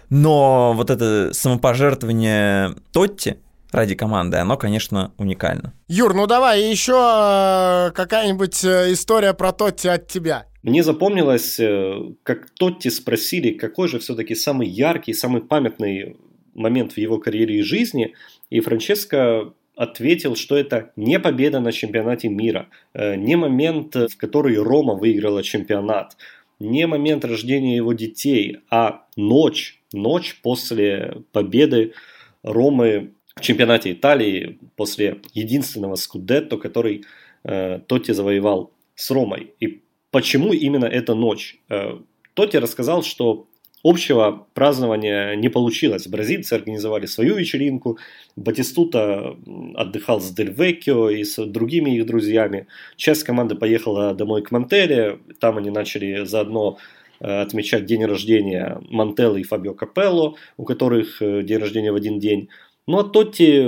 но 0.10 0.74
вот 0.76 0.90
это 0.90 1.34
самопожертвование 1.34 2.76
Тотти 2.92 3.38
ради 3.72 3.94
команды, 3.94 4.38
оно, 4.38 4.58
конечно, 4.58 5.12
уникально. 5.18 5.74
Юр, 5.88 6.14
ну 6.16 6.26
давай 6.26 6.64
еще 6.64 6.94
э, 6.94 7.92
какая-нибудь 7.92 8.64
э, 8.64 8.94
история 8.94 9.34
про 9.34 9.52
Тотти 9.52 9.88
от 9.88 10.08
тебя. 10.08 10.46
Мне 10.64 10.82
запомнилось, 10.82 11.60
э, 11.60 11.94
как 12.24 12.50
Тотти 12.52 12.88
спросили, 12.88 13.52
какой 13.52 13.88
же 13.88 14.00
все-таки 14.00 14.34
самый 14.34 14.68
яркий, 14.68 15.14
самый 15.14 15.42
памятный 15.42 16.16
момент 16.56 16.94
в 16.94 16.98
его 16.98 17.20
карьере 17.20 17.60
и 17.60 17.62
жизни, 17.62 18.14
и 18.50 18.60
Франческо 18.60 19.54
ответил, 19.76 20.36
что 20.36 20.58
это 20.58 20.92
не 20.96 21.20
победа 21.20 21.60
на 21.60 21.72
чемпионате 21.72 22.30
мира, 22.30 22.70
э, 22.94 23.16
не 23.16 23.36
момент, 23.36 23.96
в 23.96 24.18
который 24.18 24.58
Рома 24.58 24.96
выиграла 24.96 25.44
чемпионат, 25.44 26.18
не 26.60 26.88
момент 26.88 27.26
рождения 27.26 27.76
его 27.76 27.94
детей, 27.94 28.60
а 28.70 29.06
ночь, 29.16 29.82
ночь 29.94 30.40
после 30.42 31.24
победы 31.32 31.94
Ромы 32.44 33.12
в 33.36 33.42
чемпионате 33.42 33.92
Италии, 33.92 34.60
после 34.76 35.22
единственного 35.34 35.96
скудетто, 35.96 36.58
который 36.58 37.04
э, 37.44 37.80
Тотти 37.88 38.12
завоевал 38.12 38.72
с 38.96 39.12
Ромой. 39.12 39.54
И 39.60 39.82
почему 40.12 40.54
именно 40.54 40.86
эта 40.86 41.16
ночь? 41.16 41.60
Э, 41.70 41.98
Тотти 42.34 42.58
рассказал, 42.58 43.04
что 43.04 43.48
Общего 43.86 44.48
празднования 44.56 45.36
не 45.36 45.48
получилось. 45.48 46.08
Бразильцы 46.08 46.54
организовали 46.54 47.06
свою 47.06 47.36
вечеринку, 47.36 48.00
Батистута 48.36 49.38
отдыхал 49.76 50.20
с 50.22 50.32
Дель 50.32 50.50
Веккио 50.50 51.12
и 51.12 51.24
с 51.24 51.46
другими 51.46 51.92
их 51.92 52.08
друзьями. 52.08 52.66
Часть 52.96 53.24
команды 53.24 53.54
поехала 53.54 54.16
домой 54.16 54.42
к 54.42 54.50
Монтеле, 54.50 55.20
там 55.40 55.60
они 55.60 55.70
начали 55.70 56.26
заодно 56.26 56.80
э, 57.20 57.42
отмечать 57.42 57.86
день 57.86 58.04
рождения 58.06 58.82
Мантеллы 58.90 59.42
и 59.42 59.44
Фабио 59.44 59.76
Капелло, 59.76 60.34
у 60.58 60.64
которых 60.64 61.22
э, 61.22 61.44
день 61.44 61.60
рождения 61.60 61.92
в 61.92 61.96
один 61.96 62.18
день. 62.18 62.50
Ну 62.88 62.98
а 62.98 63.04
Тотти, 63.04 63.68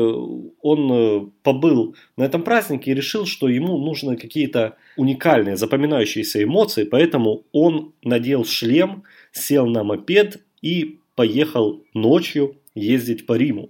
он 0.63 0.91
э, 0.91 1.27
побыл 1.43 1.95
на 2.17 2.23
этом 2.23 2.41
празднике 2.41 2.89
и 2.89 2.95
решил, 2.95 3.27
что 3.27 3.49
ему 3.49 3.77
нужны 3.77 4.17
какие-то 4.17 4.77
уникальные, 4.95 5.57
запоминающиеся 5.57 6.43
эмоции, 6.43 6.85
поэтому 6.85 7.43
он 7.51 7.93
надел 8.01 8.45
шлем– 8.45 9.03
сел 9.37 9.67
на 9.67 9.83
мопед 9.83 10.41
и 10.61 10.99
поехал 11.15 11.83
ночью 11.93 12.57
ездить 12.75 13.25
по 13.25 13.33
Риму. 13.33 13.69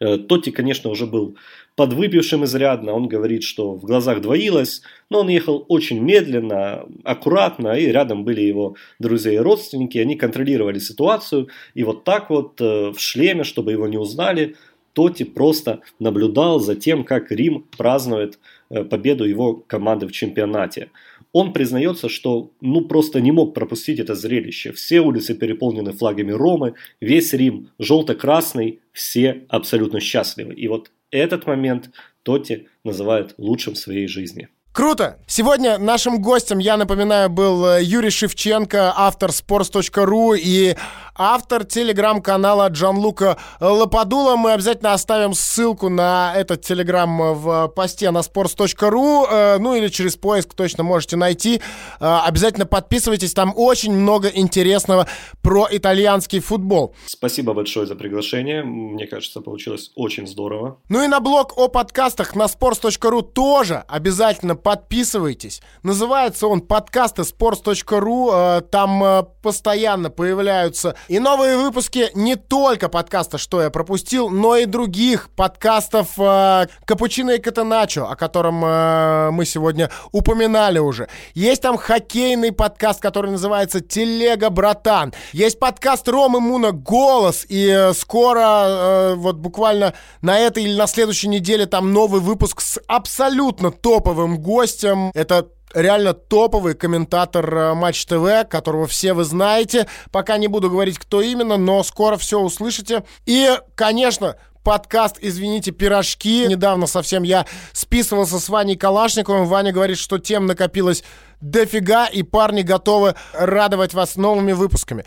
Э, 0.00 0.18
Тотти, 0.18 0.50
конечно, 0.50 0.90
уже 0.90 1.06
был 1.06 1.36
подвыпившим 1.76 2.44
изрядно, 2.44 2.92
он 2.92 3.08
говорит, 3.08 3.42
что 3.42 3.74
в 3.74 3.84
глазах 3.84 4.20
двоилось, 4.20 4.82
но 5.10 5.20
он 5.20 5.28
ехал 5.28 5.64
очень 5.68 6.00
медленно, 6.00 6.86
аккуратно, 7.04 7.74
и 7.78 7.86
рядом 7.86 8.24
были 8.24 8.42
его 8.42 8.76
друзья 8.98 9.32
и 9.32 9.38
родственники, 9.38 9.98
они 9.98 10.16
контролировали 10.16 10.78
ситуацию, 10.78 11.48
и 11.74 11.82
вот 11.84 12.04
так 12.04 12.30
вот 12.30 12.60
э, 12.60 12.90
в 12.90 12.98
шлеме, 12.98 13.44
чтобы 13.44 13.72
его 13.72 13.88
не 13.88 13.98
узнали, 13.98 14.56
Тотти 14.94 15.24
просто 15.24 15.80
наблюдал 15.98 16.60
за 16.60 16.76
тем, 16.76 17.04
как 17.04 17.32
Рим 17.32 17.66
празднует 17.76 18.38
э, 18.70 18.84
победу 18.84 19.24
его 19.24 19.54
команды 19.54 20.06
в 20.06 20.12
чемпионате. 20.12 20.90
Он 21.34 21.52
признается, 21.52 22.08
что 22.08 22.52
ну 22.60 22.82
просто 22.82 23.20
не 23.20 23.32
мог 23.32 23.54
пропустить 23.54 23.98
это 23.98 24.14
зрелище. 24.14 24.70
Все 24.70 25.00
улицы 25.00 25.34
переполнены 25.34 25.90
флагами 25.92 26.30
Ромы, 26.30 26.74
весь 27.00 27.32
Рим 27.32 27.70
желто-красный, 27.80 28.78
все 28.92 29.42
абсолютно 29.48 29.98
счастливы. 29.98 30.54
И 30.54 30.68
вот 30.68 30.92
этот 31.10 31.44
момент 31.46 31.90
Тоти 32.22 32.68
называет 32.84 33.34
лучшим 33.36 33.74
в 33.74 33.78
своей 33.78 34.06
жизни. 34.06 34.48
Круто! 34.74 35.18
Сегодня 35.28 35.78
нашим 35.78 36.20
гостем, 36.20 36.58
я 36.58 36.76
напоминаю, 36.76 37.30
был 37.30 37.64
э, 37.64 37.82
Юрий 37.84 38.10
Шевченко, 38.10 38.92
автор 38.96 39.30
sports.ru 39.30 40.36
и 40.36 40.74
автор 41.16 41.64
телеграм-канала 41.64 42.68
Джанлука 42.68 43.38
Лопадула. 43.60 44.36
Мы 44.36 44.52
обязательно 44.52 44.92
оставим 44.92 45.34
ссылку 45.34 45.88
на 45.88 46.32
этот 46.34 46.62
телеграм 46.62 47.34
в 47.34 47.68
посте 47.68 48.10
на 48.10 48.18
sports.ru, 48.18 49.26
э, 49.30 49.58
ну 49.58 49.74
или 49.74 49.88
через 49.88 50.16
поиск 50.16 50.54
точно 50.54 50.82
можете 50.82 51.16
найти. 51.16 51.60
Э, 52.00 52.20
обязательно 52.24 52.66
подписывайтесь, 52.66 53.32
там 53.32 53.52
очень 53.56 53.92
много 53.92 54.28
интересного 54.28 55.06
про 55.42 55.68
итальянский 55.70 56.40
футбол. 56.40 56.94
Спасибо 57.06 57.54
большое 57.54 57.86
за 57.86 57.94
приглашение, 57.94 58.64
мне 58.64 59.06
кажется, 59.06 59.40
получилось 59.40 59.92
очень 59.94 60.26
здорово. 60.26 60.78
Ну 60.88 61.02
и 61.04 61.06
на 61.06 61.20
блог 61.20 61.56
о 61.56 61.68
подкастах 61.68 62.34
на 62.34 62.44
sports.ru 62.44 63.22
тоже 63.22 63.84
обязательно 63.88 64.56
подписывайтесь. 64.56 65.62
Называется 65.82 66.48
он 66.48 66.60
подкасты 66.60 67.22
sports.ru. 67.22 68.58
Э, 68.58 68.60
там 68.62 69.26
постоянно 69.42 70.10
появляются 70.10 70.96
и 71.08 71.18
новые 71.18 71.56
выпуски 71.56 72.10
не 72.14 72.36
только 72.36 72.88
подкаста 72.88 73.38
«Что 73.38 73.62
я 73.62 73.70
пропустил», 73.70 74.30
но 74.30 74.56
и 74.56 74.64
других 74.66 75.30
подкастов 75.30 76.08
э, 76.18 76.66
«Капучино 76.84 77.32
и 77.32 77.38
Катаначо», 77.38 78.06
о 78.08 78.16
котором 78.16 78.54
мы 78.54 79.44
сегодня 79.46 79.90
упоминали 80.12 80.78
уже. 80.78 81.08
Есть 81.34 81.62
там 81.62 81.76
хоккейный 81.76 82.52
подкаст, 82.52 83.00
который 83.00 83.30
называется 83.30 83.80
«Телега, 83.80 84.50
братан». 84.50 85.12
Есть 85.32 85.58
подкаст 85.58 86.08
Ромы 86.08 86.40
Муна 86.40 86.72
«Голос», 86.72 87.44
и 87.48 87.90
скоро, 87.94 89.14
вот 89.16 89.36
буквально 89.36 89.94
на 90.22 90.38
этой 90.38 90.64
или 90.64 90.76
на 90.76 90.86
следующей 90.86 91.28
неделе 91.28 91.66
там 91.66 91.92
новый 91.92 92.20
выпуск 92.20 92.60
с 92.60 92.80
абсолютно 92.86 93.70
топовым 93.70 94.38
гостем. 94.38 95.10
Это 95.14 95.48
реально 95.72 96.14
топовый 96.14 96.74
комментатор 96.74 97.54
э, 97.54 97.74
Матч 97.74 98.04
ТВ, 98.06 98.48
которого 98.48 98.86
все 98.86 99.12
вы 99.12 99.24
знаете. 99.24 99.86
Пока 100.10 100.36
не 100.36 100.48
буду 100.48 100.70
говорить, 100.70 100.98
кто 100.98 101.20
именно, 101.20 101.56
но 101.56 101.82
скоро 101.82 102.16
все 102.16 102.40
услышите. 102.40 103.04
И, 103.26 103.50
конечно, 103.74 104.36
подкаст 104.62 105.18
«Извините, 105.20 105.70
пирожки». 105.70 106.46
Недавно 106.48 106.86
совсем 106.86 107.22
я 107.22 107.46
списывался 107.72 108.40
с 108.40 108.48
Ваней 108.48 108.76
Калашниковым. 108.76 109.46
Ваня 109.46 109.72
говорит, 109.72 109.98
что 109.98 110.18
тем 110.18 110.46
накопилось 110.46 111.04
дофига, 111.40 112.06
и 112.06 112.22
парни 112.22 112.62
готовы 112.62 113.14
радовать 113.34 113.94
вас 113.94 114.16
новыми 114.16 114.52
выпусками. 114.52 115.04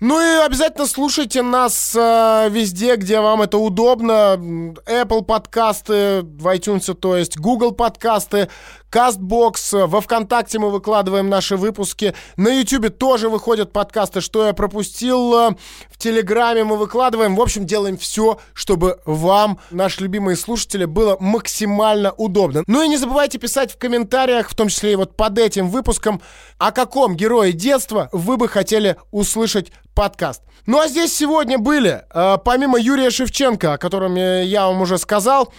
Ну 0.00 0.20
и 0.20 0.44
обязательно 0.44 0.86
слушайте 0.86 1.42
нас 1.42 1.94
э, 1.94 2.48
везде, 2.50 2.96
где 2.96 3.20
вам 3.20 3.42
это 3.42 3.56
удобно. 3.58 4.36
Apple 4.84 5.22
подкасты 5.22 6.22
в 6.22 6.44
iTunes, 6.52 6.92
то 6.94 7.16
есть 7.16 7.38
Google 7.38 7.70
подкасты, 7.70 8.48
CastBox. 8.92 9.86
Во 9.86 10.00
ВКонтакте 10.00 10.58
мы 10.58 10.70
выкладываем 10.70 11.28
наши 11.28 11.56
выпуски. 11.56 12.14
На 12.36 12.48
YouTube 12.48 12.96
тоже 12.96 13.28
выходят 13.28 13.72
подкасты, 13.72 14.20
что 14.20 14.46
я 14.46 14.52
пропустил. 14.52 15.32
В 15.32 15.98
Телеграме 15.98 16.64
мы 16.64 16.76
выкладываем. 16.76 17.34
В 17.34 17.40
общем, 17.40 17.64
делаем 17.66 17.96
все, 17.96 18.38
чтобы 18.52 19.00
вам, 19.06 19.58
наши 19.70 20.02
любимые 20.02 20.36
слушатели, 20.36 20.84
было 20.84 21.16
максимально 21.18 22.12
удобно. 22.12 22.64
Ну 22.66 22.82
и 22.82 22.88
не 22.88 22.98
забывайте 22.98 23.38
писать 23.38 23.72
в 23.72 23.78
комментариях, 23.78 24.50
в 24.50 24.54
том 24.54 24.68
числе 24.68 24.92
и 24.92 24.96
вот 24.96 25.16
под 25.16 25.38
этим 25.38 25.70
выпуском, 25.70 26.20
о 26.58 26.70
каком 26.70 27.16
герое 27.16 27.52
детства 27.52 28.08
вы 28.12 28.36
бы 28.36 28.48
хотели 28.48 28.96
услышать 29.10 29.72
подкаст. 29.94 30.42
Ну 30.66 30.80
а 30.80 30.88
здесь 30.88 31.16
сегодня 31.16 31.58
были, 31.58 32.04
э, 32.12 32.38
помимо 32.44 32.78
Юрия 32.78 33.10
Шевченко, 33.10 33.74
о 33.74 33.78
котором 33.78 34.14
я 34.14 34.66
вам 34.66 34.82
уже 34.82 34.98
сказал, 34.98 35.52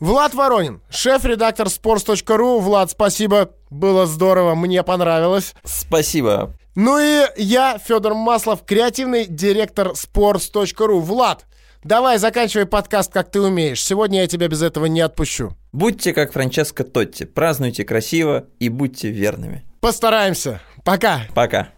Влад 0.00 0.34
Воронин, 0.34 0.80
шеф-редактор 0.90 1.68
sports.ru. 1.68 2.60
Влад, 2.60 2.90
спасибо, 2.90 3.50
было 3.70 4.06
здорово, 4.06 4.54
мне 4.54 4.82
понравилось. 4.82 5.54
Спасибо. 5.64 6.52
Ну 6.74 6.98
и 6.98 7.24
я, 7.36 7.78
Федор 7.78 8.14
Маслов, 8.14 8.64
креативный 8.64 9.26
директор 9.26 9.92
sports.ru. 9.92 10.98
Влад, 11.00 11.46
давай 11.84 12.18
заканчивай 12.18 12.66
подкаст, 12.66 13.12
как 13.12 13.30
ты 13.30 13.40
умеешь. 13.40 13.82
Сегодня 13.82 14.22
я 14.22 14.26
тебя 14.26 14.48
без 14.48 14.62
этого 14.62 14.86
не 14.86 15.00
отпущу. 15.00 15.52
Будьте 15.72 16.12
как 16.12 16.32
Франческо 16.32 16.82
Тотти, 16.82 17.24
празднуйте 17.24 17.84
красиво 17.84 18.46
и 18.58 18.68
будьте 18.68 19.10
верными. 19.10 19.64
Постараемся. 19.80 20.60
Пока. 20.84 21.22
Пока. 21.34 21.68